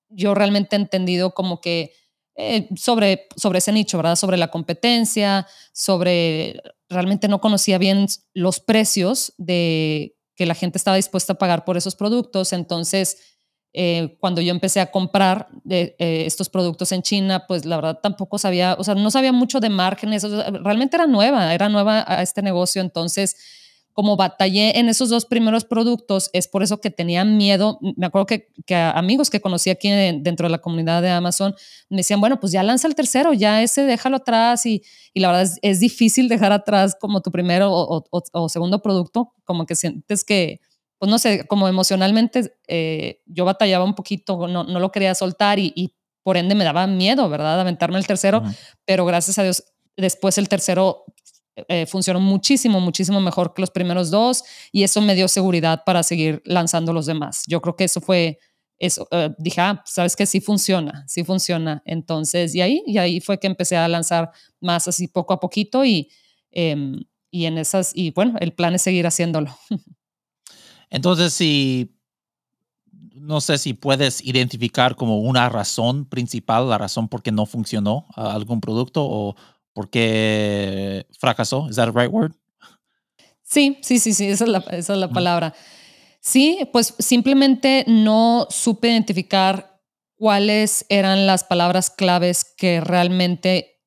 yo 0.08 0.34
realmente 0.34 0.76
entendido 0.76 1.34
como 1.34 1.60
que 1.60 1.92
eh, 2.36 2.68
sobre, 2.76 3.26
sobre 3.36 3.58
ese 3.58 3.72
nicho, 3.72 3.96
¿verdad? 3.96 4.16
Sobre 4.16 4.36
la 4.36 4.48
competencia, 4.48 5.46
sobre, 5.72 6.60
realmente 6.88 7.28
no 7.28 7.40
conocía 7.40 7.78
bien 7.78 8.06
los 8.32 8.60
precios 8.60 9.34
de 9.38 10.16
que 10.34 10.46
la 10.46 10.54
gente 10.54 10.78
estaba 10.78 10.96
dispuesta 10.96 11.34
a 11.34 11.38
pagar 11.38 11.64
por 11.64 11.76
esos 11.76 11.94
productos, 11.94 12.52
entonces 12.52 13.33
eh, 13.74 14.16
cuando 14.20 14.40
yo 14.40 14.52
empecé 14.52 14.80
a 14.80 14.90
comprar 14.90 15.48
de, 15.64 15.96
eh, 15.98 16.24
estos 16.26 16.48
productos 16.48 16.92
en 16.92 17.02
China, 17.02 17.44
pues 17.46 17.64
la 17.64 17.76
verdad 17.76 17.98
tampoco 18.00 18.38
sabía, 18.38 18.76
o 18.78 18.84
sea, 18.84 18.94
no 18.94 19.10
sabía 19.10 19.32
mucho 19.32 19.58
de 19.58 19.68
márgenes, 19.68 20.22
realmente 20.62 20.96
era 20.96 21.08
nueva, 21.08 21.52
era 21.52 21.68
nueva 21.68 22.04
a 22.06 22.22
este 22.22 22.40
negocio, 22.40 22.80
entonces 22.80 23.36
como 23.94 24.16
batallé 24.16 24.78
en 24.78 24.88
esos 24.88 25.08
dos 25.08 25.24
primeros 25.24 25.64
productos, 25.64 26.28
es 26.32 26.48
por 26.48 26.64
eso 26.64 26.80
que 26.80 26.90
tenía 26.90 27.24
miedo. 27.24 27.78
Me 27.96 28.06
acuerdo 28.06 28.26
que, 28.26 28.48
amigos 28.74 29.30
que 29.30 29.40
conocí 29.40 29.70
aquí 29.70 29.88
dentro 29.88 30.48
de 30.48 30.50
la 30.50 30.58
comunidad 30.58 31.00
de 31.00 31.10
Amazon 31.10 31.54
me 31.88 31.98
decían, 31.98 32.20
bueno, 32.20 32.40
pues 32.40 32.52
ya 32.52 32.64
lanza 32.64 32.88
el 32.88 32.96
tercero, 32.96 33.32
ya 33.32 33.62
ese 33.62 33.82
déjalo 33.82 34.16
atrás 34.16 34.66
y, 34.66 34.82
y 35.14 35.20
la 35.20 35.28
verdad 35.28 35.48
es, 35.62 35.78
difícil 35.78 36.28
dejar 36.28 36.50
atrás 36.50 36.96
como 37.00 37.22
tu 37.22 37.30
primero 37.30 37.70
o, 37.72 38.04
o, 38.10 38.48
segundo 38.48 38.82
producto, 38.82 39.32
como 39.44 39.64
que 39.64 39.76
sientes 39.76 40.24
que, 40.24 40.60
pues 41.04 41.10
no 41.10 41.18
sé, 41.18 41.46
como 41.46 41.68
emocionalmente 41.68 42.56
eh, 42.66 43.20
yo 43.26 43.44
batallaba 43.44 43.84
un 43.84 43.94
poquito, 43.94 44.48
no, 44.48 44.64
no 44.64 44.80
lo 44.80 44.90
quería 44.90 45.14
soltar 45.14 45.58
y, 45.58 45.70
y, 45.76 45.94
por 46.22 46.38
ende 46.38 46.54
me 46.54 46.64
daba 46.64 46.86
miedo, 46.86 47.28
¿verdad? 47.28 47.60
Aventarme 47.60 47.98
el 47.98 48.06
tercero, 48.06 48.38
uh 48.38 48.44
-huh. 48.44 48.56
pero 48.86 49.04
gracias 49.04 49.38
a 49.38 49.42
Dios 49.42 49.62
después 49.94 50.38
el 50.38 50.48
tercero 50.48 51.04
eh, 51.68 51.84
funcionó 51.84 52.18
muchísimo, 52.18 52.80
muchísimo 52.80 53.20
mejor 53.20 53.52
que 53.52 53.60
los 53.60 53.70
primeros 53.70 54.10
dos 54.10 54.42
y 54.72 54.84
eso 54.84 55.02
me 55.02 55.14
dio 55.14 55.28
seguridad 55.28 55.82
para 55.84 56.02
seguir 56.02 56.40
lanzando 56.46 56.94
los 56.94 57.04
demás. 57.04 57.44
Yo 57.46 57.60
creo 57.60 57.76
que 57.76 57.84
eso 57.84 58.00
fue, 58.00 58.38
eso, 58.78 59.06
uh, 59.12 59.34
dije, 59.36 59.60
ah, 59.60 59.82
sabes 59.84 60.16
que 60.16 60.24
sí 60.24 60.40
funciona, 60.40 61.04
sí 61.06 61.24
funciona. 61.24 61.82
Entonces, 61.84 62.54
y 62.54 62.62
ahí, 62.62 62.82
y 62.86 62.96
ahí 62.96 63.20
fue 63.20 63.38
que 63.38 63.46
empecé 63.46 63.76
a 63.76 63.86
lanzar 63.86 64.30
más 64.62 64.88
así 64.88 65.08
poco 65.08 65.34
a 65.34 65.40
poquito 65.40 65.84
y, 65.84 66.08
eh, 66.52 66.74
y 67.30 67.44
en 67.44 67.58
esas, 67.58 67.92
y 67.94 68.12
bueno, 68.12 68.38
el 68.40 68.54
plan 68.54 68.74
es 68.74 68.80
seguir 68.80 69.06
haciéndolo. 69.06 69.54
Entonces, 70.94 71.32
si, 71.32 71.92
no 73.16 73.40
sé 73.40 73.58
si 73.58 73.74
puedes 73.74 74.24
identificar 74.24 74.94
como 74.94 75.18
una 75.18 75.48
razón 75.48 76.04
principal, 76.04 76.68
la 76.68 76.78
razón 76.78 77.08
por 77.08 77.20
qué 77.20 77.32
no 77.32 77.46
funcionó 77.46 78.06
uh, 78.16 78.20
algún 78.20 78.60
producto 78.60 79.04
o 79.04 79.34
porque 79.72 81.04
fracasó. 81.18 81.68
¿Es 81.68 81.74
that 81.74 81.92
the 81.92 82.00
right 82.00 82.12
word? 82.12 82.32
Sí, 83.42 83.76
sí, 83.82 83.98
sí, 83.98 84.14
sí, 84.14 84.28
esa 84.28 84.44
es 84.44 84.50
la, 84.50 84.58
esa 84.70 84.92
es 84.92 84.98
la 85.00 85.08
palabra. 85.08 85.52
Sí, 86.20 86.60
pues 86.72 86.94
simplemente 87.00 87.84
no 87.88 88.46
supe 88.48 88.88
identificar 88.88 89.80
cuáles 90.14 90.86
eran 90.88 91.26
las 91.26 91.42
palabras 91.42 91.90
claves 91.90 92.44
que 92.44 92.80
realmente 92.80 93.80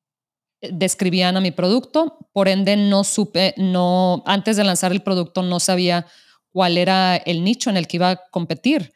describían 0.60 1.38
a 1.38 1.40
mi 1.40 1.52
producto. 1.52 2.18
Por 2.34 2.48
ende, 2.48 2.76
no 2.76 3.02
supe, 3.02 3.54
no, 3.56 4.22
antes 4.26 4.58
de 4.58 4.64
lanzar 4.64 4.92
el 4.92 5.02
producto, 5.02 5.40
no 5.40 5.58
sabía 5.58 6.06
cuál 6.58 6.76
era 6.76 7.14
el 7.14 7.44
nicho 7.44 7.70
en 7.70 7.76
el 7.76 7.86
que 7.86 7.98
iba 7.98 8.10
a 8.10 8.16
competir. 8.32 8.92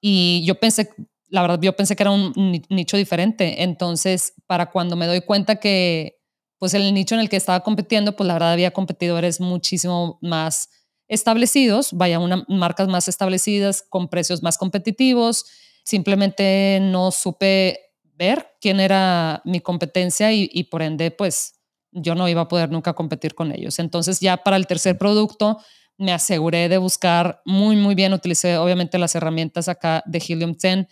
Y 0.00 0.42
yo 0.44 0.56
pensé, 0.56 0.90
la 1.28 1.40
verdad, 1.40 1.60
yo 1.62 1.76
pensé 1.76 1.94
que 1.94 2.02
era 2.02 2.10
un 2.10 2.32
nicho 2.68 2.96
diferente. 2.96 3.62
Entonces, 3.62 4.34
para 4.48 4.72
cuando 4.72 4.96
me 4.96 5.06
doy 5.06 5.20
cuenta 5.20 5.54
que 5.54 6.18
pues 6.58 6.74
el 6.74 6.92
nicho 6.92 7.14
en 7.14 7.20
el 7.20 7.28
que 7.28 7.36
estaba 7.36 7.60
compitiendo, 7.60 8.16
pues 8.16 8.26
la 8.26 8.32
verdad 8.32 8.50
había 8.50 8.72
competidores 8.72 9.40
muchísimo 9.40 10.18
más 10.20 10.68
establecidos, 11.06 11.92
vaya, 11.92 12.18
una, 12.18 12.44
marcas 12.48 12.88
más 12.88 13.06
establecidas 13.06 13.84
con 13.88 14.08
precios 14.08 14.42
más 14.42 14.58
competitivos. 14.58 15.44
Simplemente 15.84 16.80
no 16.82 17.12
supe 17.12 17.92
ver 18.16 18.48
quién 18.60 18.80
era 18.80 19.42
mi 19.44 19.60
competencia 19.60 20.32
y, 20.32 20.50
y 20.52 20.64
por 20.64 20.82
ende, 20.82 21.12
pues 21.12 21.60
yo 21.92 22.16
no 22.16 22.28
iba 22.28 22.40
a 22.40 22.48
poder 22.48 22.68
nunca 22.68 22.94
competir 22.94 23.36
con 23.36 23.52
ellos. 23.52 23.78
Entonces 23.78 24.18
ya 24.18 24.38
para 24.38 24.56
el 24.56 24.66
tercer 24.66 24.98
producto 24.98 25.58
me 25.98 26.12
aseguré 26.12 26.68
de 26.68 26.78
buscar 26.78 27.40
muy, 27.44 27.76
muy 27.76 27.94
bien, 27.94 28.12
utilicé 28.12 28.58
obviamente 28.58 28.98
las 28.98 29.14
herramientas 29.14 29.68
acá 29.68 30.02
de 30.06 30.22
Helium 30.26 30.54
10 30.60 30.86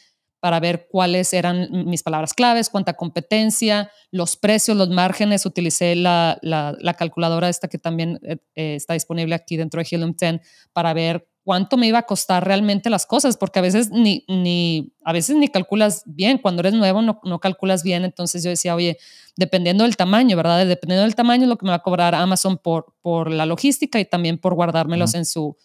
para 0.45 0.61
ver 0.61 0.88
cuáles 0.90 1.33
eran 1.33 1.69
mis 1.87 2.03
palabras 2.03 2.35
claves, 2.35 2.69
cuánta 2.69 2.93
competencia, 2.93 3.90
los 4.11 4.37
precios, 4.37 4.77
los 4.77 4.90
márgenes. 4.90 5.47
Utilicé 5.47 5.97
la, 5.97 6.38
la, 6.43 6.77
la 6.81 6.93
calculadora 6.93 7.49
esta 7.49 7.69
que 7.69 7.79
también 7.79 8.21
eh, 8.23 8.37
eh, 8.55 8.75
está 8.75 8.93
disponible 8.93 9.35
aquí 9.35 9.57
dentro 9.57 9.81
de 9.81 9.88
Helium 9.90 10.14
10 10.14 10.43
para 10.75 10.93
ver 10.93 11.27
cuánto 11.45 11.77
me 11.77 11.87
iba 11.87 11.99
a 11.99 12.07
costar 12.07 12.45
realmente 12.45 12.91
las 12.91 13.07
cosas, 13.07 13.37
porque 13.37 13.59
a 13.59 13.63
veces 13.63 13.91
ni, 13.91 14.25
ni, 14.29 14.93
a 15.05 15.13
veces 15.13 15.37
ni 15.37 15.49
calculas 15.49 16.03
bien, 16.07 16.39
cuando 16.39 16.61
eres 16.61 16.73
nuevo 16.73 17.03
no, 17.03 17.21
no 17.23 17.39
calculas 17.39 17.83
bien, 17.83 18.05
entonces 18.05 18.43
yo 18.43 18.51
decía, 18.51 18.75
oye, 18.75 18.99
dependiendo 19.37 19.85
del 19.85 19.97
tamaño, 19.97 20.37
¿verdad? 20.37 20.67
Dependiendo 20.67 21.03
del 21.03 21.15
tamaño 21.15 21.43
es 21.43 21.49
lo 21.49 21.59
que 21.59 21.67
me 21.67 21.71
va 21.71 21.77
a 21.77 21.83
cobrar 21.83 22.15
Amazon 22.15 22.57
por, 22.57 22.95
por 23.03 23.31
la 23.31 23.47
logística 23.47 24.01
y 24.01 24.07
también 24.07 24.39
por 24.39 24.55
guardármelos 24.55 25.11
uh 25.11 25.15
-huh. 25.15 25.19
en 25.19 25.25
su 25.27 25.57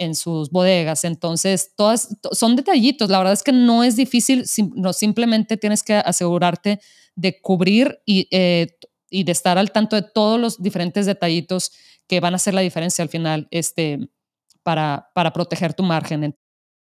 en 0.00 0.14
sus 0.14 0.50
bodegas. 0.50 1.02
Entonces, 1.02 1.72
todas 1.76 2.16
son 2.30 2.54
detallitos. 2.54 3.10
La 3.10 3.18
verdad 3.18 3.32
es 3.32 3.42
que 3.42 3.50
no 3.50 3.82
es 3.82 3.96
difícil, 3.96 4.44
no, 4.76 4.92
simplemente 4.92 5.56
tienes 5.56 5.82
que 5.82 5.94
asegurarte 5.94 6.78
de 7.16 7.40
cubrir 7.40 8.00
y, 8.06 8.28
eh, 8.30 8.68
y 9.10 9.24
de 9.24 9.32
estar 9.32 9.58
al 9.58 9.72
tanto 9.72 9.96
de 9.96 10.02
todos 10.02 10.40
los 10.40 10.62
diferentes 10.62 11.04
detallitos 11.04 11.72
que 12.06 12.20
van 12.20 12.32
a 12.32 12.36
hacer 12.36 12.54
la 12.54 12.60
diferencia 12.60 13.02
al 13.02 13.08
final 13.08 13.48
este, 13.50 14.08
para, 14.68 15.08
para 15.14 15.32
proteger 15.32 15.72
tu 15.72 15.82
margen. 15.82 16.36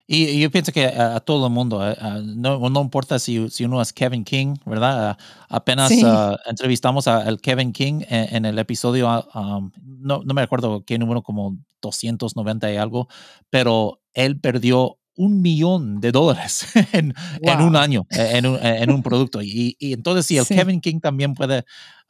Y, 0.05 0.25
y 0.25 0.41
yo 0.41 0.51
pienso 0.51 0.73
que 0.73 0.87
a, 0.87 1.15
a 1.15 1.21
todo 1.21 1.47
el 1.47 1.53
mundo, 1.53 1.81
a, 1.81 1.93
a, 1.93 2.19
no, 2.19 2.59
no, 2.69 2.81
importa 2.81 3.21
si, 3.21 3.49
si, 3.51 3.67
uno 3.67 3.81
es 3.81 3.93
Kevin 3.93 4.25
King, 4.25 4.57
¿verdad? 4.67 5.17
apenas 5.49 5.91
sí. 5.91 6.03
entrevistamos 6.47 7.07
al 7.07 7.41
Kevin 7.41 7.73
King 7.73 8.03
en, 8.09 8.35
en 8.35 8.45
el 8.47 8.59
episodio, 8.59 9.25
um, 9.33 9.71
no, 9.85 10.23
no, 10.25 10.35
me 10.35 10.43
acuerdo 10.43 10.83
qué 10.85 10.99
número, 10.99 11.23
como 11.23 11.57
290 11.81 12.73
y 12.73 12.77
algo, 12.79 13.07
pero 13.49 14.01
él 14.13 14.41
perdió 14.41 14.99
un 15.15 15.41
millón 15.41 16.01
de 16.01 16.11
dólares 16.11 16.67
en, 16.93 17.15
wow. 17.43 17.53
en 17.53 17.61
un 17.61 17.77
año, 17.77 18.07
en 18.11 18.45
un, 18.45 18.59
en 18.61 18.91
un 18.91 19.05
producto. 19.05 19.41
Y, 19.41 19.77
y, 19.79 19.93
entonces, 19.93 20.27
si 20.27 20.37
el 20.37 20.47
sí. 20.47 20.57
Kevin 20.57 20.81
King 20.81 20.99
también 20.99 21.35
puede 21.35 21.65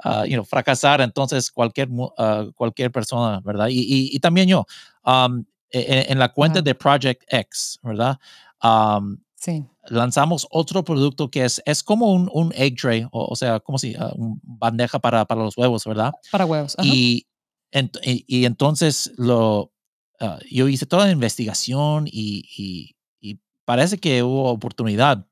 uh, 0.04 0.24
you 0.24 0.32
know, 0.32 0.44
fracasar, 0.46 1.02
entonces 1.02 1.50
cualquier, 1.50 1.90
uh, 1.90 2.52
cualquier 2.54 2.90
persona, 2.90 3.42
¿verdad? 3.44 3.68
Y, 3.68 3.80
y, 3.80 4.16
y 4.16 4.18
también 4.20 4.48
yo. 4.48 4.64
Um, 5.04 5.44
en, 5.70 6.12
en, 6.12 6.18
la 6.18 6.32
cuenta 6.32 6.62
de 6.62 6.74
Project 6.74 7.22
X, 7.28 7.78
¿verdad? 7.82 8.18
Um, 8.62 9.18
sí. 9.36 9.64
Lanzamos 9.88 10.46
otro 10.50 10.84
producto 10.84 11.30
que 11.30 11.44
es, 11.44 11.62
es 11.64 11.82
como 11.82 12.12
un, 12.12 12.28
un 12.32 12.52
egg 12.54 12.76
tray, 12.76 13.04
o, 13.10 13.26
o 13.26 13.36
sea, 13.36 13.60
como 13.60 13.78
si, 13.78 13.96
uh, 13.96 14.14
un 14.16 14.40
bandeja 14.42 14.98
para, 14.98 15.24
para 15.24 15.42
los 15.42 15.56
huevos, 15.56 15.84
¿verdad? 15.84 16.12
Para 16.30 16.46
huevos. 16.46 16.76
Y, 16.82 17.26
en, 17.70 17.90
y, 18.02 18.24
y, 18.26 18.44
entonces 18.44 19.12
lo, 19.16 19.72
uh, 20.20 20.38
yo 20.50 20.68
hice 20.68 20.86
toda 20.86 21.06
la 21.06 21.12
investigación 21.12 22.06
y, 22.06 22.44
y, 22.56 22.96
y, 23.20 23.40
parece 23.64 23.98
que 23.98 24.22
hubo 24.22 24.50
oportunidad. 24.50 25.26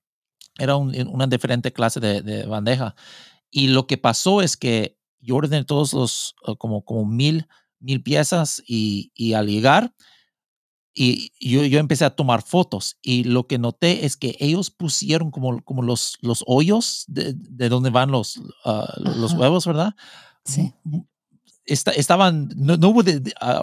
Era 0.58 0.76
un, 0.76 0.94
una 1.08 1.26
diferente 1.26 1.72
clase 1.72 2.00
de, 2.00 2.22
de, 2.22 2.46
bandeja. 2.46 2.94
Y 3.50 3.68
lo 3.68 3.86
que 3.86 3.98
pasó 3.98 4.42
es 4.42 4.56
que 4.56 4.98
yo 5.20 5.36
ordené 5.36 5.64
todos 5.64 5.92
los, 5.92 6.34
uh, 6.46 6.56
como, 6.56 6.84
como 6.84 7.04
mil, 7.04 7.46
mil 7.78 8.02
piezas 8.02 8.62
y, 8.66 9.10
y 9.14 9.34
al 9.34 9.46
llegar, 9.46 9.92
y 10.98 11.30
yo, 11.38 11.62
yo, 11.64 11.78
empecé 11.78 12.06
a 12.06 12.16
tomar 12.16 12.40
fotos 12.40 12.96
y 13.02 13.24
lo 13.24 13.46
que 13.46 13.58
noté 13.58 14.06
es 14.06 14.16
que 14.16 14.34
ellos 14.40 14.70
pusieron 14.70 15.30
como, 15.30 15.62
como 15.62 15.82
los, 15.82 16.16
los 16.22 16.42
hoyos 16.46 17.04
de, 17.06 17.34
de 17.34 17.68
donde 17.68 17.90
van 17.90 18.10
los, 18.10 18.38
uh, 18.64 18.84
los 18.96 19.34
huevos, 19.34 19.66
¿verdad? 19.66 19.94
Sí. 20.46 20.72
Estaban, 21.66 22.48
no, 22.56 22.78
no 22.78 22.88
uh, 22.88 23.04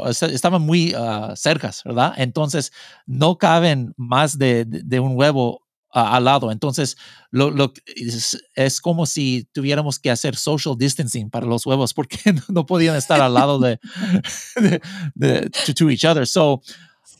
estaban 0.07 0.61
muy 0.61 0.93
uh, 0.93 1.35
cercas, 1.35 1.81
¿verdad? 1.83 2.13
Entonces 2.17 2.71
no 3.07 3.39
caben 3.39 3.95
más 3.97 4.37
de, 4.37 4.65
de, 4.65 4.83
de 4.83 4.99
un 4.99 5.17
huevo 5.17 5.63
al 5.89 6.25
lado. 6.25 6.51
Entonces, 6.51 6.97
lo, 7.31 7.49
lo 7.49 7.73
es, 7.95 8.43
es, 8.55 8.79
como 8.79 9.07
si 9.07 9.47
tuviéramos 9.53 9.99
que 9.99 10.11
hacer 10.11 10.35
social 10.35 10.75
distancing 10.77 11.29
para 11.29 11.45
los 11.45 11.65
huevos 11.65 11.93
porque 11.95 12.17
no, 12.49 12.65
podían 12.67 12.95
estar 12.95 13.21
al 13.21 13.33
lado 13.33 13.57
de, 13.59 13.79
de, 14.55 14.81
de 15.15 15.49
to, 15.49 15.73
to 15.73 15.89
each 15.89 16.05
other. 16.05 16.27
So, 16.27 16.61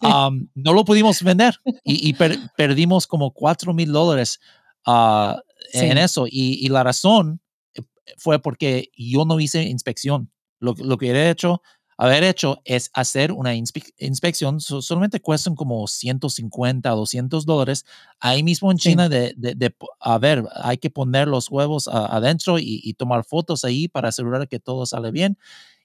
Um, 0.04 0.48
no 0.56 0.74
lo 0.74 0.86
pudimos 0.86 1.22
vender 1.24 1.56
y, 1.84 2.10
y 2.10 2.14
per, 2.14 2.38
perdimos 2.58 3.08
como 3.08 3.32
4 3.32 3.74
mil 3.74 3.92
dólares 3.92 4.40
uh, 4.86 5.36
sí. 5.72 5.86
en 5.86 5.98
eso. 5.98 6.26
Y, 6.28 6.66
y, 6.66 6.70
la 6.70 6.84
razón 6.84 7.42
fue 8.18 8.42
porque 8.42 8.90
yo 8.98 9.26
no 9.26 9.40
hice 9.40 9.64
inspección. 9.64 10.32
Lo, 10.60 10.76
lo 10.78 10.98
que 10.98 11.12
he 11.12 11.30
hecho, 11.30 11.62
haber 11.98 12.24
hecho 12.24 12.62
es 12.66 12.90
hacer 12.94 13.32
una 13.32 13.56
inspe 13.56 13.82
inspección. 13.98 14.60
So, 14.60 14.82
solamente 14.82 15.22
cuestan 15.22 15.56
como 15.56 15.88
150, 15.88 16.90
200 16.90 17.46
dólares. 17.46 17.86
Ahí 18.20 18.44
mismo 18.44 18.72
en 18.72 18.78
China, 18.78 19.10
de, 19.10 19.34
de, 19.38 19.56
de, 19.56 19.76
a 20.00 20.18
ver, 20.18 20.44
hay 20.56 20.78
que 20.78 20.90
poner 20.90 21.28
los 21.28 21.50
huevos 21.50 21.88
a, 21.88 22.06
adentro 22.16 22.60
y, 22.60 22.82
y 22.84 22.94
tomar 22.96 23.24
fotos 23.24 23.64
ahí 23.64 23.88
para 23.88 24.10
asegurar 24.10 24.48
que 24.48 24.60
todo 24.60 24.86
sale 24.86 25.12
bien. 25.12 25.38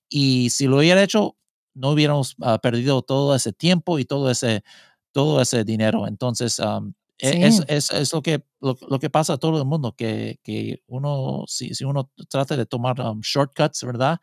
Y 0.08 0.50
si 0.50 0.66
lo 0.66 0.78
hubiera 0.78 1.02
hecho, 1.02 1.36
no 1.78 1.90
hubiéramos 1.90 2.34
uh, 2.40 2.58
perdido 2.60 3.02
todo 3.02 3.34
ese 3.34 3.52
tiempo 3.52 3.98
y 3.98 4.04
todo 4.04 4.30
ese, 4.30 4.62
todo 5.12 5.40
ese 5.40 5.64
dinero. 5.64 6.06
Entonces, 6.06 6.58
um, 6.58 6.92
sí. 7.18 7.28
es, 7.28 7.62
es, 7.68 7.90
es, 7.90 8.12
lo, 8.12 8.22
que, 8.22 8.44
lo, 8.60 8.76
lo, 8.88 8.98
que 8.98 9.10
pasa 9.10 9.34
a 9.34 9.38
todo 9.38 9.58
el 9.58 9.64
mundo, 9.64 9.94
que, 9.96 10.38
que 10.42 10.82
uno, 10.86 11.44
si, 11.46 11.74
si 11.74 11.84
uno 11.84 12.10
trata 12.28 12.56
de 12.56 12.66
tomar 12.66 13.00
um, 13.00 13.20
shortcuts, 13.20 13.82
¿verdad? 13.84 14.18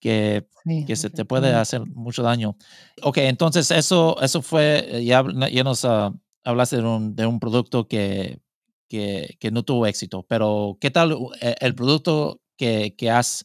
Que, 0.00 0.46
sí, 0.64 0.84
que 0.84 0.94
se 0.96 1.08
te 1.10 1.24
puede 1.24 1.54
hacer 1.54 1.86
mucho 1.86 2.22
daño. 2.22 2.56
Ok, 3.02 3.18
entonces 3.18 3.70
eso, 3.70 4.20
eso 4.20 4.42
fue, 4.42 5.02
ya, 5.04 5.24
ya 5.50 5.64
nos 5.64 5.84
uh, 5.84 6.12
hablaste 6.44 6.76
de 6.76 6.82
un, 6.82 7.16
de 7.16 7.26
un 7.26 7.40
producto 7.40 7.88
que, 7.88 8.40
que, 8.88 9.36
que, 9.40 9.50
no 9.50 9.64
tuvo 9.64 9.86
éxito, 9.86 10.24
pero 10.28 10.78
¿qué 10.80 10.90
tal 10.90 11.16
eh, 11.40 11.56
el 11.60 11.74
producto 11.74 12.40
que, 12.56 12.94
que 12.96 13.10
has, 13.10 13.44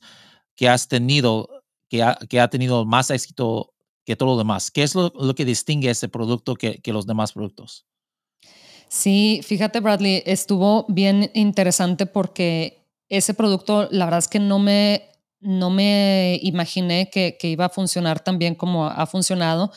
que 0.55 0.69
has 0.69 0.87
tenido, 0.87 1.60
que 1.91 2.03
ha, 2.03 2.17
que 2.29 2.39
ha 2.39 2.49
tenido 2.49 2.85
más 2.85 3.11
éxito 3.11 3.73
que 4.05 4.15
todo 4.15 4.29
lo 4.29 4.37
demás? 4.37 4.71
¿Qué 4.71 4.81
es 4.81 4.95
lo, 4.95 5.11
lo 5.13 5.35
que 5.35 5.43
distingue 5.43 5.89
ese 5.89 6.07
producto 6.07 6.55
que, 6.55 6.81
que 6.81 6.93
los 6.93 7.05
demás 7.05 7.33
productos? 7.33 7.85
Sí, 8.87 9.41
fíjate 9.43 9.81
Bradley, 9.81 10.23
estuvo 10.25 10.85
bien 10.87 11.29
interesante 11.33 12.05
porque 12.05 12.87
ese 13.09 13.33
producto, 13.33 13.89
la 13.91 14.05
verdad 14.05 14.19
es 14.19 14.29
que 14.29 14.39
no 14.39 14.57
me, 14.57 15.09
no 15.41 15.69
me 15.69 16.39
imaginé 16.41 17.09
que, 17.09 17.35
que 17.37 17.49
iba 17.49 17.65
a 17.65 17.69
funcionar 17.69 18.23
tan 18.23 18.39
bien 18.39 18.55
como 18.55 18.87
ha 18.87 19.05
funcionado. 19.05 19.73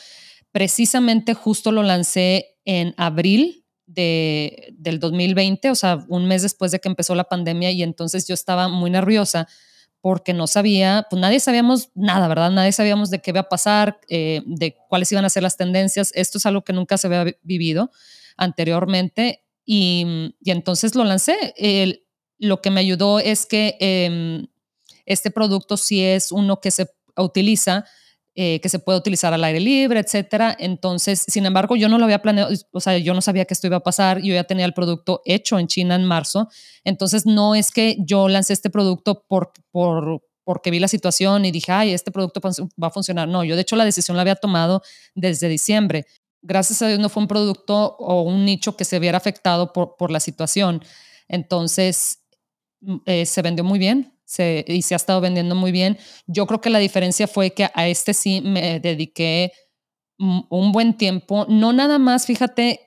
Precisamente 0.53 1.33
justo 1.33 1.73
lo 1.73 1.83
lancé 1.83 2.59
en 2.63 2.93
abril 2.95 3.65
de, 3.87 4.73
del 4.77 5.01
2020, 5.01 5.69
o 5.69 5.75
sea, 5.75 6.05
un 6.07 6.27
mes 6.27 6.43
después 6.43 6.71
de 6.71 6.79
que 6.79 6.87
empezó 6.87 7.13
la 7.13 7.25
pandemia 7.25 7.71
y 7.71 7.83
entonces 7.83 8.25
yo 8.25 8.33
estaba 8.33 8.69
muy 8.69 8.89
nerviosa 8.89 9.49
porque 10.05 10.35
no 10.35 10.45
sabía, 10.45 11.07
pues 11.09 11.19
nadie 11.19 11.39
sabíamos 11.39 11.89
nada, 11.95 12.27
¿verdad? 12.27 12.51
Nadie 12.51 12.71
sabíamos 12.71 13.09
de 13.09 13.23
qué 13.23 13.31
iba 13.31 13.39
a 13.39 13.49
pasar, 13.49 13.99
eh, 14.07 14.43
de 14.45 14.77
cuáles 14.87 15.11
iban 15.11 15.25
a 15.25 15.31
ser 15.31 15.41
las 15.41 15.57
tendencias. 15.57 16.11
Esto 16.13 16.37
es 16.37 16.45
algo 16.45 16.63
que 16.63 16.73
nunca 16.73 16.99
se 16.99 17.07
había 17.07 17.35
vivido 17.41 17.89
anteriormente 18.37 19.43
y, 19.65 20.35
y 20.43 20.51
entonces 20.51 20.93
lo 20.93 21.05
lancé. 21.05 21.33
Lo 22.37 22.61
que 22.61 22.69
me 22.69 22.81
ayudó 22.81 23.17
es 23.17 23.47
que 23.47 23.77
eh, 23.79 24.45
este 25.07 25.31
producto 25.31 25.75
sí 25.75 26.03
es 26.03 26.31
uno 26.31 26.61
que 26.61 26.69
se 26.69 26.87
utiliza, 27.17 27.85
eh, 28.35 28.59
que 28.61 28.69
se 28.69 28.79
puede 28.79 28.97
utilizar 28.97 29.33
al 29.33 29.43
aire 29.43 29.59
libre, 29.59 29.99
etcétera. 29.99 30.55
Entonces, 30.59 31.23
sin 31.27 31.45
embargo, 31.45 31.75
yo 31.75 31.89
no 31.89 31.97
lo 31.97 32.05
había 32.05 32.21
planeado, 32.21 32.53
o 32.71 32.79
sea, 32.79 32.97
yo 32.97 33.13
no 33.13 33.21
sabía 33.21 33.45
que 33.45 33.53
esto 33.53 33.67
iba 33.67 33.77
a 33.77 33.83
pasar. 33.83 34.21
Yo 34.21 34.33
ya 34.33 34.43
tenía 34.43 34.65
el 34.65 34.73
producto 34.73 35.21
hecho 35.25 35.57
en 35.57 35.67
China 35.67 35.95
en 35.95 36.05
marzo. 36.05 36.49
Entonces, 36.83 37.25
no 37.25 37.55
es 37.55 37.71
que 37.71 37.97
yo 37.99 38.27
lancé 38.27 38.53
este 38.53 38.69
producto 38.69 39.25
por, 39.27 39.51
por 39.71 40.21
porque 40.43 40.69
vi 40.69 40.79
la 40.79 40.87
situación 40.87 41.45
y 41.45 41.51
dije, 41.51 41.71
ay, 41.71 41.91
este 41.91 42.11
producto 42.11 42.39
va 42.41 42.87
a 42.87 42.91
funcionar. 42.91 43.27
No, 43.27 43.43
yo 43.43 43.55
de 43.55 43.63
hecho 43.63 43.75
la 43.75 43.85
decisión 43.85 44.15
la 44.15 44.21
había 44.21 44.35
tomado 44.35 44.83
desde 45.15 45.47
diciembre 45.47 46.05
gracias 46.45 46.81
a 46.81 46.87
Dios 46.87 46.99
no 46.99 47.09
fue 47.09 47.23
un 47.23 47.27
producto 47.27 47.95
o 47.97 48.21
un 48.21 48.45
nicho 48.45 48.77
que 48.77 48.85
se 48.85 48.99
viera 48.99 49.17
afectado 49.17 49.73
por, 49.73 49.95
por 49.97 50.11
la 50.11 50.19
situación. 50.19 50.83
Entonces, 51.27 52.19
mm, 52.81 52.97
eh, 53.05 53.25
se 53.25 53.41
vendió 53.41 53.63
muy 53.63 53.79
bien 53.79 54.14
se, 54.25 54.65
y 54.67 54.81
se 54.81 54.95
ha 54.95 54.97
estado 54.97 55.21
vendiendo 55.21 55.55
muy 55.55 55.71
bien. 55.71 55.97
Yo 56.27 56.45
creo 56.47 56.61
que 56.61 56.69
la 56.69 56.79
diferencia 56.79 57.27
fue 57.27 57.51
que 57.51 57.69
a 57.73 57.87
este 57.87 58.13
sí 58.13 58.41
me 58.41 58.79
dediqué 58.79 59.51
un 60.17 60.71
buen 60.71 60.97
tiempo, 60.97 61.45
no 61.49 61.73
nada 61.73 61.99
más, 61.99 62.25
fíjate, 62.25 62.79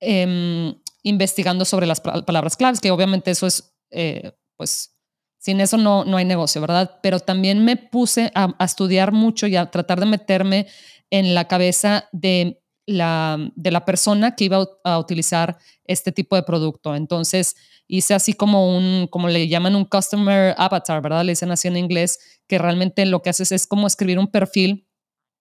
eh, 0.00 0.74
investigando 1.02 1.64
sobre 1.64 1.86
las 1.86 2.00
palabras 2.00 2.56
claves, 2.56 2.80
que 2.80 2.90
obviamente 2.90 3.30
eso 3.30 3.46
es, 3.46 3.76
eh, 3.90 4.32
pues, 4.56 4.96
sin 5.38 5.60
eso 5.60 5.76
no, 5.76 6.04
no 6.04 6.16
hay 6.16 6.24
negocio, 6.24 6.60
¿verdad? 6.60 6.98
Pero 7.02 7.20
también 7.20 7.64
me 7.64 7.76
puse 7.76 8.32
a 8.34 8.54
estudiar 8.64 9.12
mucho 9.12 9.46
y 9.46 9.56
a 9.56 9.70
tratar 9.70 10.00
de 10.00 10.06
meterme 10.06 10.66
en 11.10 11.34
la 11.34 11.46
cabeza 11.46 12.08
de 12.12 12.57
la, 12.88 13.36
de 13.54 13.70
la 13.70 13.84
persona 13.84 14.34
que 14.34 14.44
iba 14.44 14.66
a 14.82 14.98
utilizar 14.98 15.58
este 15.84 16.10
tipo 16.10 16.36
de 16.36 16.42
producto. 16.42 16.96
Entonces 16.96 17.54
hice 17.86 18.14
así 18.14 18.32
como 18.32 18.74
un, 18.74 19.06
como 19.08 19.28
le 19.28 19.46
llaman 19.46 19.76
un 19.76 19.84
customer 19.84 20.54
avatar, 20.56 21.02
¿verdad? 21.02 21.22
Le 21.22 21.32
dicen 21.32 21.50
así 21.50 21.68
en 21.68 21.76
inglés, 21.76 22.18
que 22.48 22.56
realmente 22.56 23.04
lo 23.04 23.20
que 23.20 23.28
haces 23.28 23.52
es 23.52 23.66
como 23.66 23.86
escribir 23.86 24.18
un 24.18 24.28
perfil 24.28 24.88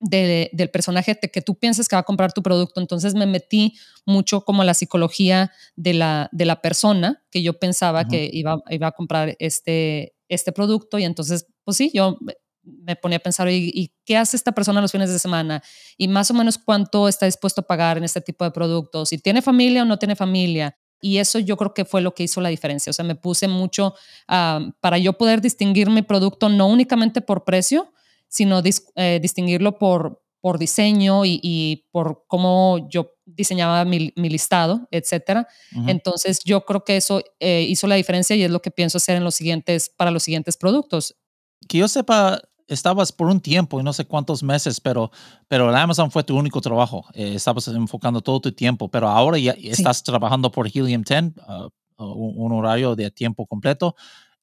de, 0.01 0.49
del 0.51 0.69
personaje 0.69 1.17
que 1.17 1.41
tú 1.41 1.55
piensas 1.57 1.87
que 1.87 1.95
va 1.95 2.01
a 2.01 2.03
comprar 2.03 2.33
tu 2.33 2.43
producto. 2.43 2.81
Entonces 2.81 3.15
me 3.15 3.25
metí 3.25 3.77
mucho 4.05 4.41
como 4.41 4.65
la 4.65 4.73
psicología 4.73 5.51
de 5.77 5.93
la, 5.93 6.27
de 6.33 6.45
la 6.45 6.61
persona 6.61 7.23
que 7.31 7.41
yo 7.41 7.59
pensaba 7.59 8.09
que 8.09 8.29
iba, 8.31 8.61
iba 8.69 8.87
a 8.87 8.91
comprar 8.91 9.37
este, 9.39 10.15
este 10.27 10.51
producto 10.51 10.99
y 10.99 11.05
entonces, 11.05 11.47
pues 11.63 11.77
sí, 11.77 11.91
yo 11.93 12.17
me 12.83 12.95
ponía 12.95 13.17
a 13.17 13.21
pensar, 13.21 13.49
¿y, 13.49 13.93
qué 14.05 14.17
hace 14.17 14.37
esta 14.37 14.51
persona 14.51 14.81
los 14.81 14.91
fines 14.91 15.09
de 15.09 15.19
semana? 15.19 15.63
Y 15.97 16.07
más 16.07 16.29
o 16.31 16.33
menos 16.33 16.57
cuánto 16.57 17.07
está 17.07 17.25
dispuesto 17.25 17.61
a 17.61 17.67
pagar 17.67 17.97
en 17.97 18.03
este 18.03 18.21
tipo 18.21 18.43
de 18.43 18.51
productos, 18.51 19.09
si 19.09 19.17
tiene 19.17 19.41
familia 19.41 19.83
o 19.83 19.85
no 19.85 19.97
tiene 19.97 20.15
familia. 20.15 20.77
Y 20.99 21.17
eso 21.17 21.39
yo 21.39 21.57
creo 21.57 21.73
que 21.73 21.85
fue 21.85 22.01
lo 22.01 22.13
que 22.13 22.23
hizo 22.23 22.41
la 22.41 22.49
diferencia. 22.49 22.89
O 22.89 22.93
sea, 22.93 23.05
me 23.05 23.15
puse 23.15 23.47
mucho 23.47 23.93
para 24.25 24.97
yo 24.97 25.13
poder 25.13 25.41
distinguir 25.41 25.89
mi 25.89 26.01
producto 26.01 26.49
no 26.49 26.67
únicamente 26.67 27.21
por 27.21 27.43
precio, 27.43 27.93
sino 28.27 28.61
eh, 28.95 29.19
distinguirlo 29.21 29.77
por, 29.77 30.21
por 30.41 30.59
diseño 30.59 31.23
y, 31.25 31.85
por 31.91 32.25
cómo 32.27 32.87
yo 32.89 33.11
diseñaba 33.25 33.83
mi, 33.85 34.11
listado, 34.15 34.87
etcétera. 34.91 35.47
Entonces, 35.87 36.39
yo 36.43 36.65
creo 36.65 36.83
que 36.83 36.97
eso 36.97 37.21
eh, 37.39 37.65
hizo 37.67 37.87
la 37.87 37.95
diferencia 37.95 38.35
y 38.35 38.43
es 38.43 38.51
lo 38.51 38.61
que 38.61 38.71
pienso 38.71 38.97
hacer 38.97 39.17
en 39.17 39.23
los 39.23 39.35
siguientes, 39.35 39.89
para 39.89 40.11
los 40.11 40.23
siguientes 40.23 40.57
productos. 40.57 41.15
Que 41.67 41.79
yo 41.79 41.87
sepa, 41.87 42.41
estabas 42.67 43.11
por 43.11 43.27
un 43.27 43.39
tiempo, 43.39 43.79
y 43.79 43.83
no 43.83 43.93
sé 43.93 44.05
cuántos 44.05 44.43
meses, 44.43 44.79
pero, 44.79 45.11
pero 45.47 45.75
Amazon 45.75 46.11
fue 46.11 46.23
tu 46.23 46.37
único 46.37 46.61
trabajo. 46.61 47.05
Eh, 47.13 47.35
estabas 47.35 47.67
enfocando 47.69 48.21
todo 48.21 48.39
tu 48.41 48.51
tiempo, 48.51 48.89
pero 48.89 49.07
ahora 49.07 49.37
ya 49.37 49.55
estás 49.61 50.03
trabajando 50.03 50.51
por 50.51 50.67
Helium 50.67 51.03
10, 51.03 51.33
ah, 51.47 51.69
ah, 51.97 52.05
un, 52.05 52.51
horario 52.51 52.95
de 52.95 53.09
tiempo 53.11 53.45
completo. 53.45 53.95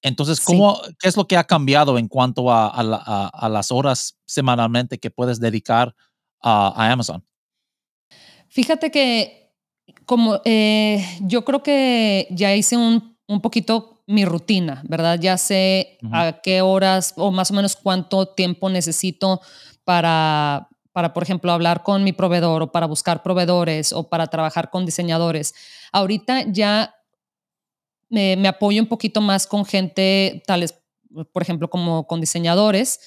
Entonces, 0.03 0.41
¿cómo, 0.41 0.81
¿qué 0.99 1.09
es 1.09 1.17
lo 1.17 1.27
que 1.27 1.37
ha 1.37 1.45
cambiado 1.45 1.97
en 1.99 2.09
cuanto 2.09 2.51
a, 2.51 2.69
a, 2.69 3.49
las 3.49 3.71
horas 3.71 4.19
semanalmente 4.27 4.99
que 4.99 5.11
puedes 5.11 5.41
dedicar 5.41 5.95
a, 6.43 6.91
Amazon? 6.93 7.25
Fíjate 8.49 8.91
que 8.91 9.53
como 10.05 10.41
eh, 10.45 11.05
yo 11.23 11.45
creo 11.45 11.63
que 11.63 12.29
ya 12.31 12.55
hice 12.55 12.77
un, 12.77 13.17
un 13.27 13.41
poquito 13.41 13.94
mi 14.07 14.25
rutina, 14.25 14.83
¿verdad? 14.87 15.19
Ya 15.21 15.39
sé 15.39 15.99
a 16.13 16.41
qué 16.43 16.61
horas 16.61 17.15
o 17.17 17.31
más 17.31 17.51
o 17.51 17.55
menos 17.55 17.77
cuánto 17.77 18.27
tiempo 18.27 18.69
necesito 18.69 19.41
para, 19.85 20.69
para, 20.93 21.15
por 21.15 21.23
ejemplo, 21.23 21.53
hablar 21.53 21.83
con 21.83 22.05
mi 22.05 22.13
proveedor 22.13 22.63
o 22.63 22.73
para 22.73 22.87
buscar 22.87 23.23
proveedores 23.23 23.93
o 23.93 24.09
para 24.09 24.27
trabajar 24.27 24.71
con 24.71 24.85
diseñadores. 24.85 25.55
Ahorita 25.93 26.43
ya 26.53 26.95
me, 28.11 28.37
me 28.37 28.49
apoyo 28.49 28.83
un 28.83 28.89
poquito 28.89 29.21
más 29.21 29.47
con 29.47 29.65
gente, 29.65 30.43
tales, 30.47 30.75
por 31.33 31.43
ejemplo, 31.43 31.71
como 31.71 32.07
con 32.07 32.21
diseñadores, 32.21 33.01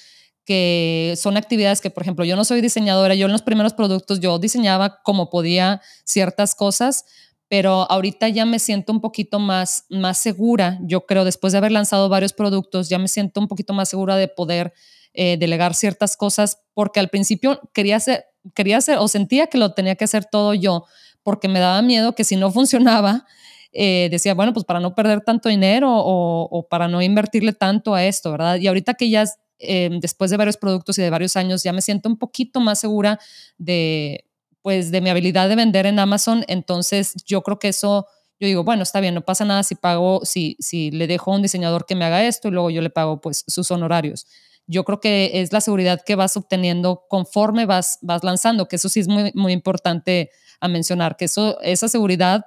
que 0.48 1.12
son 1.18 1.36
actividades 1.36 1.82
que, 1.82 1.90
por 1.90 2.02
ejemplo, 2.02 2.24
yo 2.24 2.34
no 2.34 2.42
soy 2.42 2.62
diseñadora, 2.62 3.14
yo 3.14 3.26
en 3.26 3.32
los 3.32 3.42
primeros 3.42 3.74
productos 3.74 4.18
yo 4.18 4.38
diseñaba 4.38 5.02
como 5.02 5.28
podía 5.28 5.82
ciertas 6.04 6.54
cosas, 6.54 7.04
pero 7.48 7.90
ahorita 7.90 8.28
ya 8.28 8.44
me 8.44 8.58
siento 8.58 8.92
un 8.92 9.00
poquito 9.00 9.38
más, 9.38 9.86
más 9.88 10.18
segura, 10.18 10.78
yo 10.82 11.06
creo, 11.06 11.24
después 11.24 11.52
de 11.52 11.58
haber 11.58 11.72
lanzado 11.72 12.08
varios 12.08 12.32
productos, 12.34 12.88
ya 12.88 12.98
me 12.98 13.08
siento 13.08 13.40
un 13.40 13.48
poquito 13.48 13.72
más 13.72 13.88
segura 13.88 14.16
de 14.16 14.28
poder 14.28 14.74
eh, 15.14 15.38
delegar 15.38 15.74
ciertas 15.74 16.16
cosas, 16.16 16.60
porque 16.74 17.00
al 17.00 17.08
principio 17.08 17.60
quería 17.72 17.96
hacer, 17.96 18.26
quería 18.54 18.76
hacer 18.76 18.98
o 18.98 19.08
sentía 19.08 19.46
que 19.46 19.58
lo 19.58 19.72
tenía 19.72 19.96
que 19.96 20.04
hacer 20.04 20.26
todo 20.26 20.52
yo, 20.52 20.84
porque 21.22 21.48
me 21.48 21.58
daba 21.58 21.80
miedo 21.80 22.14
que 22.14 22.24
si 22.24 22.36
no 22.36 22.50
funcionaba, 22.52 23.26
eh, 23.72 24.08
decía, 24.10 24.34
bueno, 24.34 24.52
pues 24.52 24.64
para 24.64 24.80
no 24.80 24.94
perder 24.94 25.22
tanto 25.22 25.48
dinero 25.48 25.90
o, 25.90 26.66
para 26.68 26.88
no 26.88 27.02
invertirle 27.02 27.52
tanto 27.52 27.94
a 27.94 28.04
esto, 28.04 28.30
¿verdad? 28.32 28.56
Y 28.56 28.66
ahorita 28.66 28.94
que 28.94 29.10
ya 29.10 29.24
eh, 29.58 29.90
después 30.00 30.30
de 30.30 30.36
varios 30.36 30.56
productos 30.56 30.98
y 30.98 31.02
de 31.02 31.10
varios 31.10 31.36
años, 31.36 31.62
ya 31.62 31.72
me 31.72 31.82
siento 31.82 32.08
un 32.08 32.18
poquito 32.18 32.60
más 32.60 32.78
segura 32.78 33.18
de, 33.58 34.27
pues 34.62 34.90
de 34.90 35.00
mi 35.00 35.10
habilidad 35.10 35.48
de 35.48 35.56
vender 35.56 35.86
en 35.86 35.98
Amazon, 35.98 36.44
entonces 36.48 37.14
yo 37.24 37.42
creo 37.42 37.58
que 37.58 37.68
eso, 37.68 38.06
yo 38.40 38.48
digo, 38.48 38.64
bueno, 38.64 38.82
está 38.82 39.00
bien, 39.00 39.14
no 39.14 39.24
pasa 39.24 39.44
nada 39.44 39.62
si 39.62 39.74
pago, 39.74 40.20
si, 40.24 40.56
si 40.60 40.90
le 40.90 41.06
dejo 41.06 41.32
a 41.32 41.36
un 41.36 41.42
diseñador 41.42 41.86
que 41.86 41.94
me 41.94 42.04
haga 42.04 42.26
esto 42.26 42.48
y 42.48 42.50
luego 42.50 42.70
yo 42.70 42.82
le 42.82 42.90
pago 42.90 43.20
pues 43.20 43.44
sus 43.46 43.70
honorarios. 43.70 44.26
Yo 44.66 44.84
creo 44.84 45.00
que 45.00 45.30
es 45.34 45.52
la 45.52 45.60
seguridad 45.60 46.02
que 46.04 46.14
vas 46.14 46.36
obteniendo 46.36 47.06
conforme 47.08 47.64
vas, 47.64 47.98
vas 48.02 48.22
lanzando, 48.22 48.68
que 48.68 48.76
eso 48.76 48.88
sí 48.88 49.00
es 49.00 49.08
muy, 49.08 49.32
muy 49.34 49.52
importante 49.52 50.30
a 50.60 50.68
mencionar, 50.68 51.16
que 51.16 51.24
eso, 51.24 51.58
esa 51.62 51.88
seguridad, 51.88 52.46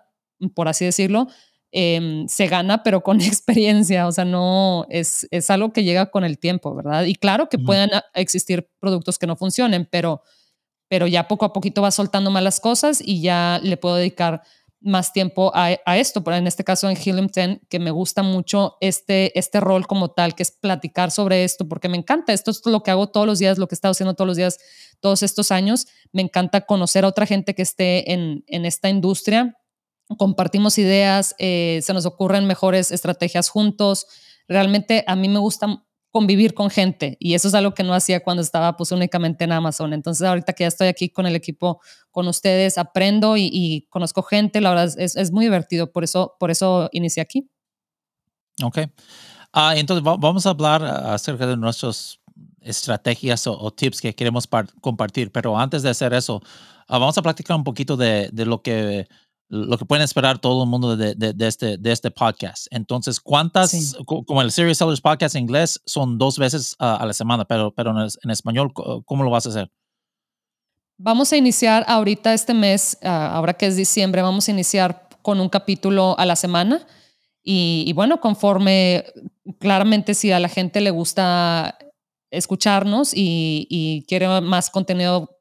por 0.53 0.67
así 0.67 0.85
decirlo, 0.85 1.27
em, 1.71 2.27
se 2.27 2.47
gana, 2.47 2.83
pero 2.83 3.01
con 3.01 3.19
experiencia, 3.21 4.05
o 4.05 4.11
sea, 4.11 4.25
no 4.25 4.85
es, 4.89 5.27
es 5.31 5.49
algo 5.49 5.73
que 5.73 5.83
llega 5.83 6.11
con 6.11 6.23
el 6.23 6.37
tiempo, 6.37 6.75
¿verdad? 6.75 7.05
Y 7.05 7.15
claro 7.15 7.49
que 7.49 7.57
pueden 7.57 7.89
existir 8.13 8.69
productos 8.79 9.17
que 9.17 9.27
no 9.27 9.35
funcionen, 9.35 9.87
pero 9.89 10.21
pero 10.91 11.07
ya 11.07 11.29
poco 11.29 11.45
a 11.45 11.53
poquito 11.53 11.81
va 11.81 11.89
soltando 11.89 12.31
más 12.31 12.43
las 12.43 12.59
cosas 12.59 13.01
y 13.01 13.21
ya 13.21 13.61
le 13.63 13.77
puedo 13.77 13.95
dedicar 13.95 14.41
más 14.81 15.13
tiempo 15.13 15.49
a, 15.55 15.69
a 15.85 15.97
esto, 15.97 16.21
pero 16.21 16.35
en 16.35 16.47
este 16.47 16.65
caso 16.65 16.89
en 16.89 16.97
Helium 16.97 17.27
10, 17.27 17.61
que 17.69 17.79
me 17.79 17.91
gusta 17.91 18.23
mucho 18.23 18.75
este, 18.81 19.39
este 19.39 19.61
rol 19.61 19.87
como 19.87 20.11
tal, 20.11 20.35
que 20.35 20.43
es 20.43 20.51
platicar 20.51 21.09
sobre 21.09 21.45
esto, 21.45 21.65
porque 21.65 21.87
me 21.87 21.95
encanta, 21.95 22.33
esto 22.33 22.51
es 22.51 22.61
lo 22.65 22.83
que 22.83 22.91
hago 22.91 23.07
todos 23.07 23.25
los 23.25 23.39
días, 23.39 23.57
lo 23.57 23.69
que 23.69 23.75
he 23.75 23.77
estado 23.77 23.93
haciendo 23.93 24.15
todos 24.15 24.27
los 24.27 24.35
días, 24.35 24.59
todos 24.99 25.23
estos 25.23 25.49
años, 25.51 25.87
me 26.11 26.23
encanta 26.23 26.65
conocer 26.65 27.05
a 27.05 27.07
otra 27.07 27.25
gente 27.25 27.55
que 27.55 27.61
esté 27.61 28.11
en, 28.11 28.43
en 28.47 28.65
esta 28.65 28.89
industria, 28.89 29.57
compartimos 30.17 30.77
ideas, 30.77 31.35
eh, 31.39 31.79
se 31.83 31.93
nos 31.93 32.05
ocurren 32.05 32.47
mejores 32.47 32.91
estrategias 32.91 33.47
juntos, 33.47 34.07
realmente 34.45 35.05
a 35.07 35.15
mí 35.15 35.29
me 35.29 35.39
gusta 35.39 35.85
convivir 36.11 36.53
con 36.53 36.69
gente 36.69 37.15
y 37.19 37.33
eso 37.33 37.47
es 37.47 37.53
algo 37.53 37.73
que 37.73 37.83
no 37.83 37.93
hacía 37.93 38.21
cuando 38.21 38.43
estaba 38.43 38.75
pues 38.75 38.91
únicamente 38.91 39.45
en 39.45 39.53
Amazon. 39.53 39.93
Entonces 39.93 40.27
ahorita 40.27 40.53
que 40.53 40.65
ya 40.65 40.67
estoy 40.67 40.87
aquí 40.87 41.09
con 41.09 41.25
el 41.25 41.35
equipo, 41.35 41.81
con 42.11 42.27
ustedes, 42.27 42.77
aprendo 42.77 43.37
y, 43.37 43.87
conozco 43.89 44.21
gente, 44.21 44.59
la 44.61 44.71
verdad 44.71 44.93
es, 44.97 45.15
es, 45.15 45.31
muy 45.31 45.45
divertido, 45.45 45.91
por 45.91 46.03
eso, 46.03 46.35
por 46.39 46.51
eso 46.51 46.89
inicié 46.91 47.21
aquí. 47.21 47.49
Ok. 48.61 48.79
Ah, 49.53 49.73
entonces 49.75 50.03
vamos 50.03 50.45
a 50.45 50.49
hablar 50.49 50.83
acerca 50.83 51.47
de 51.47 51.57
nuestras 51.57 52.19
estrategias 52.59 53.47
o, 53.47 53.71
tips 53.71 54.01
que 54.01 54.13
queremos 54.13 54.47
compartir, 54.81 55.31
pero 55.31 55.57
antes 55.57 55.81
de 55.81 55.89
hacer 55.89 56.13
eso, 56.13 56.41
ah, 56.87 56.97
vamos 56.97 57.17
a 57.17 57.21
platicar 57.21 57.55
un 57.55 57.63
poquito 57.63 57.95
de 57.97 58.29
lo 58.45 58.61
que 58.61 59.07
lo 59.51 59.77
que 59.77 59.83
pueden 59.83 60.03
esperar 60.03 60.39
todo 60.39 60.63
el 60.63 60.69
mundo 60.69 60.95
de, 60.95 61.13
de, 61.13 61.47
este, 61.47 61.77
de 61.77 61.91
este 61.91 62.09
podcast. 62.09 62.67
Entonces, 62.71 63.19
¿cuántas, 63.19 63.97
como 64.05 64.41
el 64.41 64.49
Serious 64.49 64.77
Sellers 64.77 65.01
Podcast 65.01 65.35
en 65.35 65.41
inglés, 65.41 65.81
son 65.85 66.17
dos 66.17 66.39
veces 66.39 66.73
a 66.79 67.05
la 67.05 67.11
semana, 67.11 67.43
pero, 67.43 67.73
pero 67.73 67.91
en, 67.91 68.31
español, 68.31 68.71
¿cómo 68.73 69.25
lo 69.25 69.29
vas 69.29 69.45
a 69.45 69.49
hacer? 69.49 69.69
Vamos 70.97 71.33
a 71.33 71.37
iniciar 71.37 71.83
ahorita 71.89 72.33
este 72.33 72.53
mes, 72.53 72.97
ah, 73.03 73.35
ahora 73.35 73.53
que 73.53 73.65
es 73.65 73.75
diciembre, 73.75 74.21
vamos 74.21 74.47
a 74.47 74.51
iniciar 74.51 75.09
con 75.21 75.41
un 75.41 75.49
capítulo 75.49 76.17
a 76.17 76.25
la 76.25 76.37
semana. 76.37 76.87
Y, 77.43 77.83
y, 77.85 77.91
bueno, 77.91 78.21
conforme, 78.21 79.03
claramente 79.59 80.13
si 80.13 80.31
a 80.31 80.39
la 80.39 80.47
gente 80.47 80.79
le 80.79 80.91
gusta 80.91 81.77
escucharnos 82.29 83.13
y, 83.13 83.67
y 83.69 84.05
quiere 84.07 84.39
más 84.39 84.69
contenido 84.69 85.40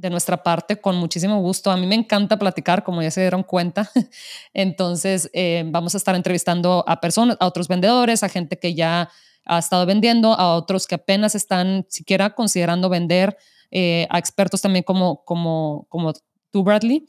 de 0.00 0.08
nuestra 0.08 0.42
parte 0.42 0.80
con 0.80 0.96
muchísimo 0.96 1.40
gusto. 1.40 1.70
A 1.70 1.76
mí 1.76 1.86
me 1.86 1.94
encanta 1.94 2.38
platicar, 2.38 2.82
como 2.82 3.02
ya 3.02 3.10
se 3.10 3.20
dieron 3.20 3.42
cuenta. 3.42 3.90
Entonces, 4.54 5.30
eh, 5.34 5.64
vamos 5.66 5.94
a 5.94 5.98
estar 5.98 6.14
entrevistando 6.14 6.82
a 6.86 7.00
personas, 7.00 7.36
a 7.38 7.46
otros 7.46 7.68
vendedores, 7.68 8.22
a 8.22 8.28
gente 8.28 8.58
que 8.58 8.74
ya 8.74 9.10
ha 9.44 9.58
estado 9.58 9.84
vendiendo, 9.84 10.32
a 10.32 10.54
otros 10.54 10.86
que 10.86 10.94
apenas 10.94 11.34
están 11.34 11.86
siquiera 11.88 12.34
considerando 12.34 12.88
vender, 12.88 13.36
eh, 13.70 14.06
a 14.10 14.18
expertos 14.18 14.62
también 14.62 14.84
como, 14.84 15.22
como, 15.24 15.86
como 15.90 16.12
tú, 16.50 16.62
Bradley, 16.62 17.06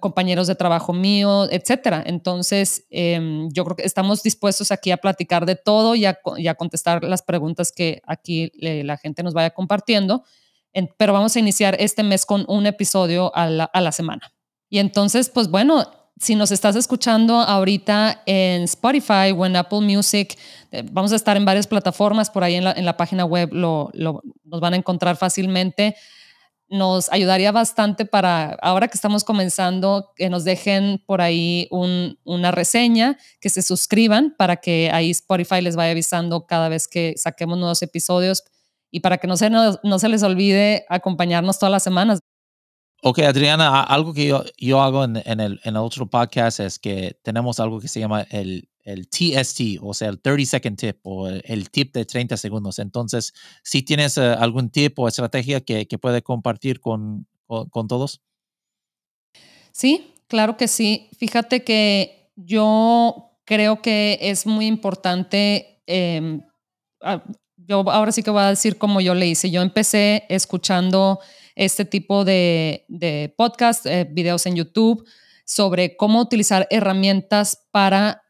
compañeros 0.00 0.46
de 0.46 0.54
trabajo 0.54 0.92
mío, 0.92 1.50
etcétera. 1.50 2.02
Entonces, 2.06 2.84
em, 2.90 3.48
yo 3.52 3.64
creo 3.64 3.76
que 3.76 3.84
estamos 3.84 4.22
dispuestos 4.22 4.70
aquí 4.70 4.90
a 4.90 4.98
platicar 4.98 5.44
de 5.44 5.56
todo 5.56 5.94
y 5.94 6.04
a, 6.04 6.18
contestar 6.56 7.02
las 7.02 7.22
preguntas 7.22 7.72
que 7.72 8.00
aquí 8.06 8.52
la 8.54 8.96
gente 8.96 9.22
nos 9.22 9.34
vaya 9.34 9.50
compartiendo 9.50 10.24
pero 10.96 11.12
vamos 11.12 11.34
a 11.36 11.38
iniciar 11.38 11.76
este 11.78 12.02
mes 12.02 12.26
con 12.26 12.44
un 12.48 12.66
episodio 12.66 13.34
a 13.34 13.48
la, 13.48 13.92
semana. 13.92 14.32
Y 14.68 14.78
entonces, 14.78 15.30
pues 15.30 15.48
bueno, 15.48 15.90
si 16.18 16.34
nos 16.34 16.50
estás 16.50 16.76
escuchando 16.76 17.40
ahorita 17.40 18.22
en 18.26 18.62
Spotify 18.64 19.32
o 19.36 19.46
en 19.46 19.56
Apple 19.56 19.80
Music, 19.80 20.36
eh, 20.72 20.84
vamos 20.90 21.12
a 21.12 21.16
estar 21.16 21.36
en 21.36 21.44
varias 21.44 21.66
plataformas, 21.66 22.30
por 22.30 22.44
ahí 22.44 22.56
en 22.56 22.64
la, 22.64 22.96
página 22.96 23.24
web 23.24 23.50
lo, 23.52 23.90
nos 23.94 24.60
van 24.60 24.74
a 24.74 24.76
encontrar 24.76 25.16
fácilmente. 25.16 25.96
Nos 26.70 27.10
ayudaría 27.10 27.50
bastante 27.50 28.04
para, 28.04 28.50
ahora 28.60 28.88
que 28.88 28.96
estamos 28.96 29.24
comenzando, 29.24 30.12
que 30.16 30.28
nos 30.28 30.44
dejen 30.44 31.02
por 31.06 31.22
ahí 31.22 31.66
una 31.70 32.50
reseña, 32.50 33.16
que 33.40 33.48
se 33.48 33.62
suscriban 33.62 34.34
para 34.36 34.56
que 34.56 34.90
ahí 34.92 35.10
Spotify 35.10 35.62
les 35.62 35.76
vaya 35.76 35.92
avisando 35.92 36.46
cada 36.46 36.68
vez 36.68 36.86
que 36.86 37.14
saquemos 37.16 37.56
nuevos 37.56 37.80
episodios 37.80 38.44
y 38.90 39.00
para 39.00 39.18
que 39.18 39.26
no 39.26 39.36
se, 39.36 39.50
no, 39.50 39.98
se 39.98 40.08
les 40.08 40.22
olvide 40.22 40.84
acompañarnos 40.88 41.58
todas 41.58 41.72
las 41.72 41.82
semanas. 41.82 42.20
Ok, 43.02 43.20
Adriana, 43.20 43.82
algo 43.84 44.12
que 44.12 44.26
yo, 44.26 44.44
yo 44.56 44.82
hago 44.82 45.04
en, 45.04 45.22
en, 45.24 45.40
el, 45.40 45.60
en 45.62 45.76
el 45.76 45.76
otro 45.76 46.10
podcast 46.10 46.58
es 46.58 46.78
que 46.80 47.16
tenemos 47.22 47.60
algo 47.60 47.78
que 47.78 47.86
se 47.86 48.00
llama 48.00 48.22
el, 48.30 48.68
el 48.88 49.08
TST, 49.08 49.80
o 49.82 49.92
sea, 49.92 50.08
el 50.08 50.20
30 50.20 50.46
second 50.46 50.78
tip 50.78 50.98
o 51.02 51.28
el, 51.28 51.70
tip 51.70 51.92
de 51.92 52.06
30 52.06 52.38
segundos. 52.38 52.78
Entonces, 52.78 53.34
si 53.62 53.82
tienes 53.82 54.16
eh, 54.16 54.22
algún 54.22 54.70
tip 54.70 54.98
o 54.98 55.06
estrategia 55.06 55.60
que, 55.60 55.86
que 55.86 55.98
puede 55.98 56.22
compartir 56.22 56.80
con, 56.80 57.26
con, 57.46 57.86
todos. 57.86 58.22
Sí, 59.72 60.14
claro 60.26 60.56
que 60.56 60.68
sí. 60.68 61.10
Fíjate 61.18 61.64
que 61.64 62.32
yo 62.34 63.36
creo 63.44 63.82
que 63.82 64.18
es 64.22 64.46
muy 64.46 64.66
importante 64.66 65.82
eh, 65.86 66.40
yo 67.68 67.88
ahora 67.90 68.12
sí 68.12 68.22
que 68.22 68.30
voy 68.30 68.42
a 68.42 68.48
decir 68.48 68.78
como 68.78 69.00
yo 69.00 69.14
le 69.14 69.26
hice. 69.26 69.50
Yo 69.50 69.60
empecé 69.60 70.24
escuchando 70.30 71.20
este 71.54 71.84
tipo 71.84 72.24
de, 72.24 72.86
de 72.88 73.34
podcast, 73.36 73.84
eh, 73.84 74.08
videos 74.10 74.46
en 74.46 74.56
YouTube 74.56 75.06
sobre 75.44 75.96
cómo 75.96 76.20
utilizar 76.20 76.66
herramientas 76.70 77.66
para, 77.70 78.22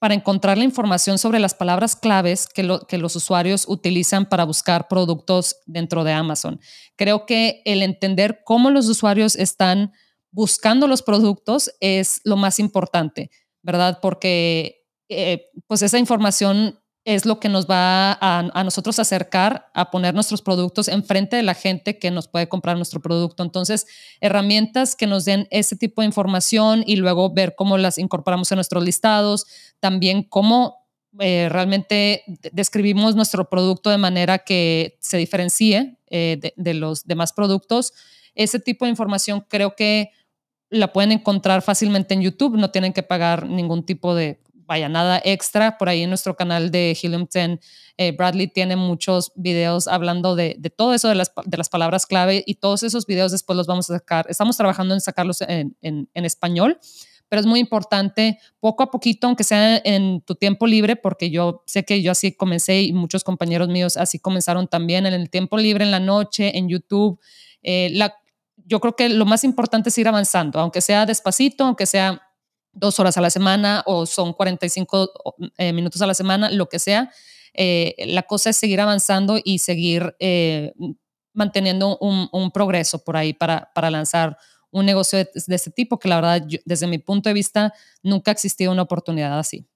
para 0.00 0.14
encontrar 0.14 0.58
la 0.58 0.64
información 0.64 1.18
sobre 1.18 1.38
las 1.38 1.54
palabras 1.54 1.94
claves 1.94 2.48
que, 2.48 2.78
que 2.88 2.98
los 2.98 3.14
usuarios 3.14 3.64
utilizan 3.68 4.28
para 4.28 4.44
buscar 4.44 4.88
productos 4.88 5.56
dentro 5.66 6.02
de 6.02 6.12
Amazon. 6.12 6.58
Creo 6.96 7.26
que 7.26 7.62
el 7.64 7.80
entender 7.82 8.40
cómo 8.44 8.70
los 8.70 8.88
usuarios 8.88 9.36
están 9.36 9.92
buscando 10.32 10.88
los 10.88 11.02
productos 11.02 11.70
es 11.78 12.20
lo 12.24 12.36
más 12.36 12.58
importante, 12.58 13.30
¿verdad? 13.62 14.00
Porque 14.02 14.84
eh, 15.08 15.50
pues 15.68 15.82
esa 15.82 15.98
información 15.98 16.80
es 17.04 17.26
lo 17.26 17.38
que 17.38 17.50
nos 17.50 17.66
va 17.66 18.16
a, 18.20 18.64
nosotros 18.64 18.98
acercar 18.98 19.70
a 19.74 19.90
poner 19.90 20.14
nuestros 20.14 20.40
productos 20.40 20.88
enfrente 20.88 21.36
de 21.36 21.42
la 21.42 21.54
gente 21.54 21.98
que 21.98 22.10
nos 22.10 22.28
puede 22.28 22.48
comprar 22.48 22.76
nuestro 22.76 23.00
producto. 23.00 23.42
Entonces, 23.42 23.86
herramientas 24.20 24.96
que 24.96 25.06
nos 25.06 25.26
den 25.26 25.46
ese 25.50 25.76
tipo 25.76 26.00
de 26.00 26.06
información 26.06 26.82
y 26.86 26.96
luego 26.96 27.32
ver 27.32 27.54
cómo 27.56 27.76
las 27.76 27.98
incorporamos 27.98 28.50
en 28.52 28.56
nuestros 28.56 28.82
listados, 28.82 29.46
también 29.80 30.22
cómo 30.22 30.78
eh, 31.20 31.48
realmente 31.50 32.24
describimos 32.52 33.14
nuestro 33.14 33.50
producto 33.50 33.90
de 33.90 33.98
manera 33.98 34.38
que 34.38 34.96
se 35.00 35.18
diferencie 35.18 35.98
eh, 36.08 36.52
de 36.56 36.74
los 36.74 37.04
demás 37.04 37.34
productos. 37.34 37.92
Ese 38.34 38.58
tipo 38.58 38.86
de 38.86 38.90
información 38.90 39.44
creo 39.48 39.76
que 39.76 40.10
la 40.70 40.92
pueden 40.92 41.12
encontrar 41.12 41.60
fácilmente 41.60 42.14
en 42.14 42.22
YouTube, 42.22 42.56
no 42.56 42.70
tienen 42.70 42.92
que 42.92 43.02
pagar 43.02 43.46
ningún 43.46 43.84
tipo 43.84 44.14
de 44.14 44.40
vaya, 44.66 44.88
nada 44.88 45.20
extra. 45.24 45.78
Por 45.78 45.88
ahí 45.88 46.02
en 46.02 46.10
nuestro 46.10 46.36
canal 46.36 46.70
de 46.70 46.96
Helium 47.00 47.26
10, 47.32 47.58
eh, 47.96 48.12
Bradley 48.12 48.48
tiene 48.48 48.76
muchos 48.76 49.32
videos 49.34 49.86
hablando 49.88 50.34
de, 50.36 50.54
todo 50.76 50.94
eso 50.94 51.08
de 51.08 51.14
las, 51.14 51.32
de 51.44 51.56
las, 51.56 51.68
palabras 51.68 52.06
clave 52.06 52.42
y 52.46 52.56
todos 52.56 52.82
esos 52.82 53.06
videos 53.06 53.32
después 53.32 53.56
los 53.56 53.66
vamos 53.66 53.90
a 53.90 53.98
sacar. 53.98 54.26
Estamos 54.28 54.56
trabajando 54.56 54.94
en 54.94 55.00
sacarlos 55.00 55.40
en, 55.42 55.76
en, 55.80 56.24
español, 56.24 56.78
pero 57.28 57.40
es 57.40 57.46
muy 57.46 57.60
importante 57.60 58.38
poco 58.60 58.82
a 58.82 58.90
poquito, 58.90 59.26
aunque 59.26 59.44
sea 59.44 59.80
en 59.84 60.20
tu 60.22 60.34
tiempo 60.34 60.66
libre, 60.66 60.96
porque 60.96 61.30
yo 61.30 61.62
sé 61.66 61.84
que 61.84 62.02
yo 62.02 62.12
así 62.12 62.32
comencé 62.32 62.82
y 62.82 62.92
muchos 62.92 63.24
compañeros 63.24 63.68
míos 63.68 63.96
así 63.96 64.18
comenzaron 64.18 64.68
también 64.68 65.06
en 65.06 65.14
el 65.14 65.30
tiempo 65.30 65.56
libre, 65.56 65.84
en 65.84 65.90
la 65.90 66.00
noche, 66.00 66.56
en 66.56 66.68
YouTube. 66.68 67.18
Eh, 67.62 67.90
la, 67.92 68.14
yo 68.66 68.80
creo 68.80 68.96
que 68.96 69.08
lo 69.08 69.24
más 69.24 69.44
importante 69.44 69.88
es 69.90 69.98
ir 69.98 70.08
avanzando, 70.08 70.58
aunque 70.60 70.80
sea 70.80 71.06
despacito, 71.06 71.64
aunque 71.64 71.86
sea 71.86 72.22
dos 72.74 73.00
horas 73.00 73.16
a 73.16 73.20
la 73.20 73.30
semana 73.30 73.82
o 73.86 74.06
son 74.06 74.32
45 74.32 75.10
eh, 75.58 75.72
minutos 75.72 76.00
a 76.02 76.06
la 76.06 76.14
semana, 76.14 76.50
lo 76.50 76.68
que 76.68 76.78
sea. 76.78 77.10
Eh, 77.54 77.94
la 78.06 78.22
cosa 78.22 78.50
es 78.50 78.56
seguir 78.56 78.80
avanzando 78.80 79.38
y 79.42 79.60
seguir 79.60 80.16
eh, 80.18 80.72
manteniendo 81.32 81.98
un, 81.98 82.50
progreso 82.50 83.02
por 83.04 83.16
ahí 83.16 83.32
para, 83.32 83.70
para 83.74 83.90
lanzar 83.90 84.36
un 84.70 84.86
negocio 84.86 85.18
de, 85.18 85.30
este 85.34 85.70
tipo, 85.70 85.98
que 85.98 86.08
la 86.08 86.16
verdad, 86.16 86.46
desde 86.64 86.86
mi 86.86 86.98
punto 86.98 87.28
de 87.28 87.34
vista, 87.34 87.72
nunca 88.02 88.30
ha 88.30 88.32
existido 88.32 88.72
una 88.72 88.82
oportunidad 88.82 89.38
así. 89.38 89.66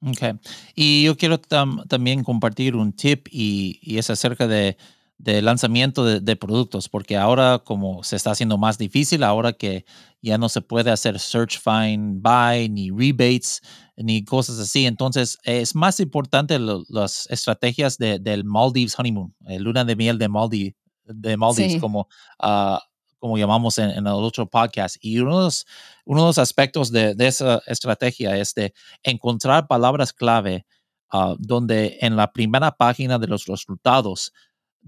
Ok. 0.00 0.38
Y 0.76 1.02
yo 1.02 1.16
quiero 1.16 1.38
también 1.38 2.22
compartir 2.22 2.76
un 2.76 2.92
tip 2.92 3.26
y 3.32 3.98
es 3.98 4.08
acerca 4.10 4.46
de 4.46 4.76
de 5.18 5.42
lanzamiento 5.42 6.04
de, 6.04 6.36
productos, 6.36 6.88
porque 6.88 7.16
ahora 7.16 7.58
como 7.58 8.04
se 8.04 8.14
está 8.14 8.30
haciendo 8.30 8.56
más 8.56 8.78
difícil, 8.78 9.24
ahora 9.24 9.52
que 9.52 9.84
ya 10.22 10.38
no 10.38 10.48
se 10.48 10.60
puede 10.60 10.92
hacer 10.92 11.18
search, 11.18 11.58
find, 11.60 12.22
buy, 12.22 12.68
ni 12.68 12.90
rebates, 12.90 13.60
ni 13.96 14.24
cosas 14.24 14.60
así, 14.60 14.86
entonces 14.86 15.36
es 15.42 15.74
más 15.74 15.98
importante 15.98 16.58
las 16.88 17.26
estrategias 17.30 17.98
del 17.98 18.44
Maldives 18.44 18.96
Honeymoon, 18.96 19.34
el 19.46 19.64
luna 19.64 19.84
de 19.84 19.96
miel 19.96 20.18
de, 20.18 20.28
Maldives, 20.28 20.74
de 21.04 21.36
Maldives, 21.36 21.80
como, 21.80 22.08
uh, 22.40 22.78
como 23.18 23.36
llamamos 23.36 23.76
en, 23.78 23.90
el 23.90 24.06
otro 24.06 24.48
podcast. 24.48 24.96
Y 25.00 25.18
uno 25.18 25.38
de 25.38 25.44
los, 25.46 25.66
uno 26.04 26.22
de 26.22 26.26
los 26.28 26.38
aspectos 26.38 26.92
de, 26.92 27.16
esa 27.18 27.60
estrategia 27.66 28.36
es 28.36 28.54
de 28.54 28.72
encontrar 29.02 29.66
palabras 29.66 30.12
clave 30.12 30.64
uh, 31.12 31.34
donde 31.40 31.98
en 32.02 32.14
la 32.14 32.32
primera 32.32 32.70
página 32.70 33.18
de 33.18 33.26
los 33.26 33.46
resultados 33.46 34.32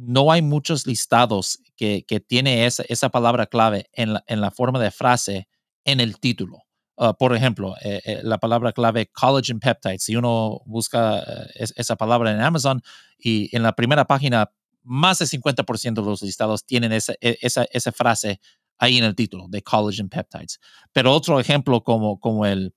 no 0.01 0.33
hay 0.33 0.41
muchos 0.41 0.87
listados 0.87 1.59
que, 1.77 2.05
que 2.07 2.21
tiene 2.21 2.65
esa, 2.65 2.85
esa, 2.89 3.11
palabra 3.11 3.47
clave 3.47 3.91
en 3.93 4.15
la, 4.15 4.25
en 4.27 4.41
la, 4.41 4.51
forma 4.51 4.79
de 4.79 4.91
frase 4.91 5.47
en 5.85 6.01
el 6.01 6.19
título. 6.19 6.65
Ah, 6.97 7.13
por 7.13 7.35
ejemplo, 7.37 7.77
eh, 7.83 8.01
eh, 8.05 8.21
la 8.23 8.39
palabra 8.39 8.73
clave 8.73 9.11
collagen 9.11 9.61
peptides. 9.61 10.03
Si 10.03 10.17
uno 10.17 10.63
busca 10.65 11.19
eh, 11.19 11.67
esa 11.77 11.97
palabra 11.97 12.31
en 12.31 12.41
Amazon 12.41 12.83
y 13.19 13.55
en 13.55 13.63
la 13.63 13.75
primera 13.75 14.07
página, 14.07 14.51
más 14.83 15.19
del 15.19 15.29
50% 15.29 15.95
de 15.95 16.03
los 16.03 16.23
listados 16.23 16.65
tienen 16.65 16.93
esa, 16.93 17.13
e, 17.21 17.39
esa, 17.43 17.65
esa, 17.71 17.93
frase 17.93 18.41
ahí 18.79 18.97
en 18.97 19.05
el 19.05 19.15
título 19.15 19.47
de 19.49 19.63
collagen 19.63 20.09
peptides. 20.09 20.61
Pero 20.93 21.13
otro 21.13 21.41
ejemplo 21.41 21.83
como, 21.83 22.19
como 22.21 22.47
el, 22.47 22.75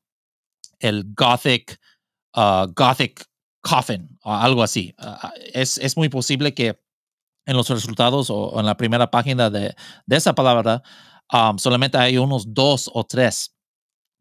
el 0.80 1.06
gothic, 1.14 1.80
uh, 2.36 2.68
gothic 2.74 3.26
coffin 3.62 4.18
o 4.24 4.34
algo 4.34 4.62
así. 4.62 4.94
Ah, 4.98 5.34
es, 5.54 5.78
es 5.78 5.98
muy 5.98 6.10
posible 6.10 6.54
que 6.54 6.83
en 7.46 7.58
los 7.58 7.70
resultados 7.70 8.30
o, 8.30 8.60
en 8.60 8.66
la 8.66 8.78
primera 8.78 9.10
página 9.12 9.50
de, 9.50 9.76
de 10.06 10.16
esa 10.16 10.34
palabra 10.34 10.82
um, 11.32 11.58
solamente 11.58 11.98
hay 11.98 12.18
unos 12.18 12.54
dos 12.54 12.90
o 12.94 13.04
tres 13.04 13.56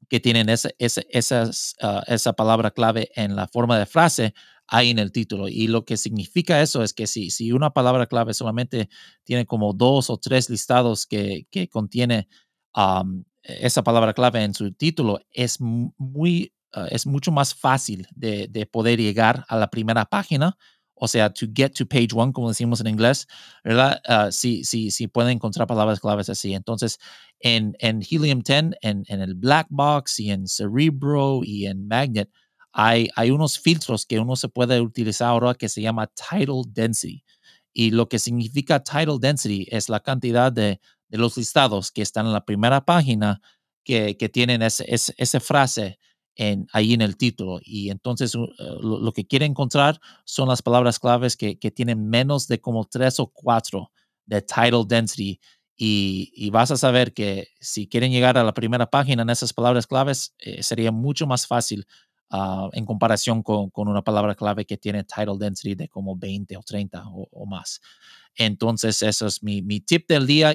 que 0.09 0.20
tienen 0.20 0.49
ese, 0.49 0.75
ese, 0.79 1.07
esas, 1.11 1.75
ah, 1.81 2.03
esa 2.07 2.33
palabra 2.33 2.70
clave 2.70 3.11
en 3.14 3.37
la 3.37 3.49
forma 3.49 3.79
de 3.79 3.87
frase 3.87 4.35
ahí 4.66 4.91
en 4.91 4.99
el 4.99 5.12
título. 5.12 5.49
Y 5.49 5.68
lo 5.68 5.85
que 5.85 5.97
significa 5.97 6.61
eso 6.61 6.83
es 6.83 6.93
que 6.93 7.07
si, 7.07 7.31
si 7.31 7.53
una 7.53 7.70
palabra 7.70 8.07
clave 8.07 8.35
solamente 8.35 8.89
tiene 9.25 9.47
como 9.47 9.73
dos 9.73 10.11
o 10.11 10.18
tres 10.18 10.51
listados 10.51 11.07
que, 11.07 11.47
que 11.51 11.68
contiene 11.68 12.29
um, 12.77 13.25
esa 13.43 13.83
palabra 13.83 14.12
clave 14.12 14.43
en 14.43 14.55
su 14.55 14.73
título, 14.73 15.20
es 15.33 15.59
muy 15.61 16.53
Ah, 16.75 16.87
es 16.91 17.07
mucho 17.07 17.31
más 17.33 17.55
fácil 17.55 18.07
de, 18.14 18.49
de, 18.49 18.64
poder 18.64 18.99
llegar 18.99 19.45
a 19.49 19.57
la 19.59 19.68
primera 19.68 20.07
página, 20.07 20.57
o 21.05 21.09
sea, 21.09 21.30
to 21.30 21.46
get 21.53 21.72
to 21.74 21.84
page 21.84 22.11
one, 22.14 22.32
como 22.32 22.48
decimos 22.48 22.80
en 22.80 22.86
inglés, 22.86 23.26
¿verdad? 23.64 24.00
Uh, 24.09 24.30
sí, 24.30 24.62
sí, 24.62 24.92
sí 24.92 25.09
pueden 25.09 25.32
encontrar 25.32 25.66
palabras 25.66 25.98
claves 25.98 26.28
así. 26.28 26.55
Entonces, 26.55 27.00
en, 27.40 27.74
en 27.80 28.03
Helium 28.09 28.40
10, 28.40 28.76
en, 28.82 29.05
en, 29.09 29.20
el 29.20 29.34
Black 29.34 29.66
Box 29.68 30.20
y 30.20 30.30
en 30.30 30.46
Cerebro 30.46 31.40
y 31.42 31.66
en 31.66 31.88
Magnet, 31.88 32.30
hay, 32.70 33.09
hay 33.16 33.32
unos 33.32 33.59
filtros 33.59 34.07
que 34.07 34.20
uno 34.20 34.36
se 34.36 34.48
puede 34.48 34.80
utilizar 34.80 35.30
ahora 35.30 35.55
que 35.55 35.68
se 35.68 35.82
llama 35.82 36.07
Title 36.07 36.62
Density. 36.68 37.24
Y 37.72 37.90
lo 37.90 38.09
que 38.09 38.20
significa 38.20 38.80
Title 38.80 39.18
Density 39.20 39.66
es 39.72 39.88
la 39.88 39.98
cantidad 39.98 40.53
de, 40.53 40.80
de 41.09 41.18
los 41.18 41.36
listados 41.36 41.90
que 41.90 42.03
están 42.03 42.26
en 42.26 42.32
la 42.32 42.44
primera 42.44 42.84
página 42.84 43.40
que, 43.82 44.16
que 44.16 44.28
tienen 44.28 44.62
ese, 44.62 44.84
ese, 44.86 45.12
esa 45.16 45.40
frase 45.40 45.98
en, 46.37 46.66
ahí 46.72 46.95
en 46.95 47.01
el 47.03 47.16
título. 47.16 47.61
Y 47.62 47.91
entonces 47.91 48.35
uh, 48.35 48.47
lo, 48.80 49.12
que 49.12 49.26
quiere 49.26 49.47
encontrar 49.47 50.01
son 50.24 50.49
las 50.49 50.62
palabras 50.62 50.99
claves 50.99 51.37
que, 51.37 51.57
tienen 51.74 52.09
menos 52.09 52.49
de 52.49 52.61
como 52.61 52.85
tres 52.85 53.20
o 53.20 53.26
cuatro 53.26 53.91
de 54.26 54.43
title 54.43 54.85
density. 54.87 55.41
Y, 55.76 56.33
y, 56.37 56.51
vas 56.51 56.70
a 56.70 56.76
saber 56.76 57.12
que 57.12 57.49
si 57.61 57.89
quieren 57.89 58.12
llegar 58.12 58.39
a 58.39 58.45
la 58.45 58.55
primera 58.55 58.89
página 58.89 59.22
en 59.22 59.30
esas 59.30 59.53
palabras 59.53 59.87
claves, 59.87 60.35
eh, 60.39 60.62
sería 60.62 60.93
mucho 60.93 61.26
más 61.26 61.47
fácil 61.47 61.87
uh, 62.30 62.68
en 62.72 62.85
comparación 62.85 63.43
con, 63.43 63.70
con, 63.70 63.89
una 63.89 64.03
palabra 64.03 64.35
clave 64.35 64.64
que 64.64 64.76
tiene 64.76 65.03
title 65.03 65.39
density 65.39 65.74
de 65.74 65.89
como 65.89 66.14
20 66.16 66.57
o 66.57 66.62
30 66.62 67.03
o, 67.09 67.26
o 67.33 67.47
más. 67.47 67.80
Entonces, 68.37 69.03
eso 69.03 69.26
es 69.26 69.43
mi, 69.43 69.62
mi 69.62 69.80
tip 69.80 70.09
del 70.09 70.26
día. 70.26 70.55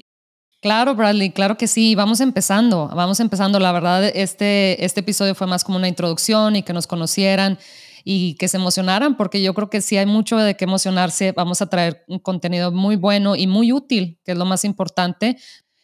Claro, 0.59 0.95
Bradley, 0.95 1.31
claro 1.31 1.57
que 1.57 1.67
sí. 1.67 1.93
Vamos 1.93 2.19
empezando, 2.19 2.87
vamos 2.87 3.19
empezando. 3.19 3.59
La 3.59 3.71
verdad, 3.71 4.03
este, 4.05 4.83
este 4.83 5.01
episodio 5.01 5.35
fue 5.35 5.45
más 5.45 5.63
como 5.63 5.77
una 5.77 5.87
introducción 5.87 6.55
y 6.55 6.63
que 6.63 6.73
nos 6.73 6.87
conocieran 6.87 7.59
y 8.03 8.35
que 8.35 8.47
se 8.47 8.57
emocionaran, 8.57 9.17
porque 9.17 9.41
yo 9.41 9.53
creo 9.53 9.69
que 9.69 9.81
sí 9.81 9.97
hay 9.97 10.05
mucho 10.05 10.37
de 10.37 10.55
qué 10.55 10.65
emocionarse. 10.65 11.31
Vamos 11.33 11.61
a 11.61 11.67
traer 11.67 12.03
un 12.07 12.19
contenido 12.19 12.71
muy 12.71 12.95
bueno 12.95 13.35
y 13.35 13.45
muy 13.45 13.71
útil, 13.71 14.19
que 14.23 14.31
es 14.31 14.37
lo 14.37 14.45
más 14.45 14.63
importante. 14.63 15.37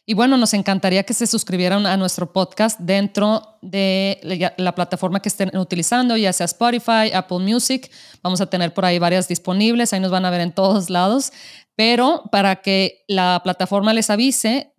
Y 0.05 0.15
bueno, 0.15 0.35
nos 0.37 0.53
encantaría 0.53 1.03
que 1.03 1.13
se 1.13 1.27
suscribieran 1.27 1.85
a 1.85 1.95
nuestro 1.95 2.33
podcast 2.33 2.77
dentro 2.79 3.57
de 3.61 4.19
la 4.57 4.75
plataforma 4.75 5.21
que 5.21 5.29
estén 5.29 5.55
utilizando, 5.55 6.17
ya 6.17 6.33
sea 6.33 6.45
Spotify, 6.45 7.13
Apple 7.13 7.39
Music. 7.39 7.89
Vamos 8.21 8.41
a 8.41 8.47
tener 8.47 8.73
por 8.73 8.83
ahí 8.83 8.99
varias 8.99 9.29
disponibles, 9.29 9.93
ahí 9.93 10.01
nos 10.01 10.11
van 10.11 10.25
a 10.25 10.29
ver 10.29 10.41
en 10.41 10.51
todos 10.51 10.89
lados 10.89 11.31
pero 11.75 12.23
para 12.31 12.57
que 12.57 13.03
la 13.07 13.41
plataforma 13.43 13.93
les 13.93 14.09
avise 14.09 14.73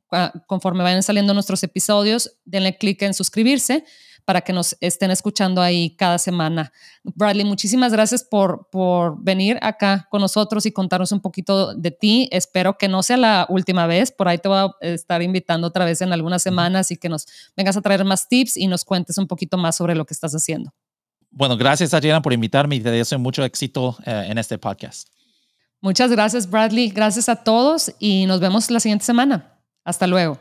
conforme 0.46 0.82
vayan 0.82 1.02
saliendo 1.02 1.34
nuestros 1.34 1.62
episodios, 1.62 2.38
denle 2.44 2.76
clic 2.76 3.02
en 3.02 3.14
suscribirse 3.14 3.84
para 4.24 4.40
que 4.40 4.54
nos 4.54 4.76
estén 4.80 5.10
escuchando 5.10 5.60
ahí 5.60 5.96
cada 5.96 6.18
semana. 6.18 6.72
Bradley, 7.02 7.44
muchísimas 7.44 7.92
gracias 7.92 8.24
por, 8.24 8.68
por 8.70 9.22
venir 9.22 9.58
acá 9.60 10.08
con 10.10 10.22
nosotros 10.22 10.64
y 10.64 10.72
contarnos 10.72 11.12
un 11.12 11.20
poquito 11.20 11.74
de 11.74 11.90
ti. 11.90 12.28
Espero 12.32 12.78
que 12.78 12.88
no 12.88 13.02
sea 13.02 13.18
la 13.18 13.46
última 13.50 13.86
vez. 13.86 14.12
Por 14.12 14.28
ahí 14.28 14.38
te 14.38 14.48
voy 14.48 14.58
a 14.58 14.70
estar 14.80 15.20
invitando 15.20 15.66
otra 15.66 15.84
vez 15.84 16.00
en 16.00 16.12
algunas 16.12 16.42
semanas 16.42 16.90
y 16.90 16.96
que 16.96 17.10
nos 17.10 17.26
vengas 17.54 17.76
a 17.76 17.82
traer 17.82 18.04
más 18.04 18.26
tips 18.28 18.56
y 18.56 18.66
nos 18.66 18.84
cuentes 18.84 19.18
un 19.18 19.26
poquito 19.26 19.58
más 19.58 19.76
sobre 19.76 19.94
lo 19.94 20.06
que 20.06 20.14
estás 20.14 20.32
haciendo. 20.32 20.72
Bueno, 21.30 21.56
gracias 21.56 21.92
Adriana 21.92 22.22
por 22.22 22.32
invitarme 22.32 22.76
y 22.76 22.80
te 22.80 22.90
deseo 22.90 23.18
mucho 23.18 23.44
éxito 23.44 23.98
eh, 24.06 24.28
en 24.28 24.38
este 24.38 24.56
podcast. 24.56 25.08
Muchas 25.84 26.10
gracias, 26.10 26.48
Bradley. 26.48 26.88
Gracias 26.88 27.28
a 27.28 27.36
todos 27.36 27.92
y 27.98 28.24
nos 28.24 28.40
vemos 28.40 28.70
la 28.70 28.80
siguiente 28.80 29.04
semana. 29.04 29.60
Hasta 29.84 30.06
luego. 30.06 30.38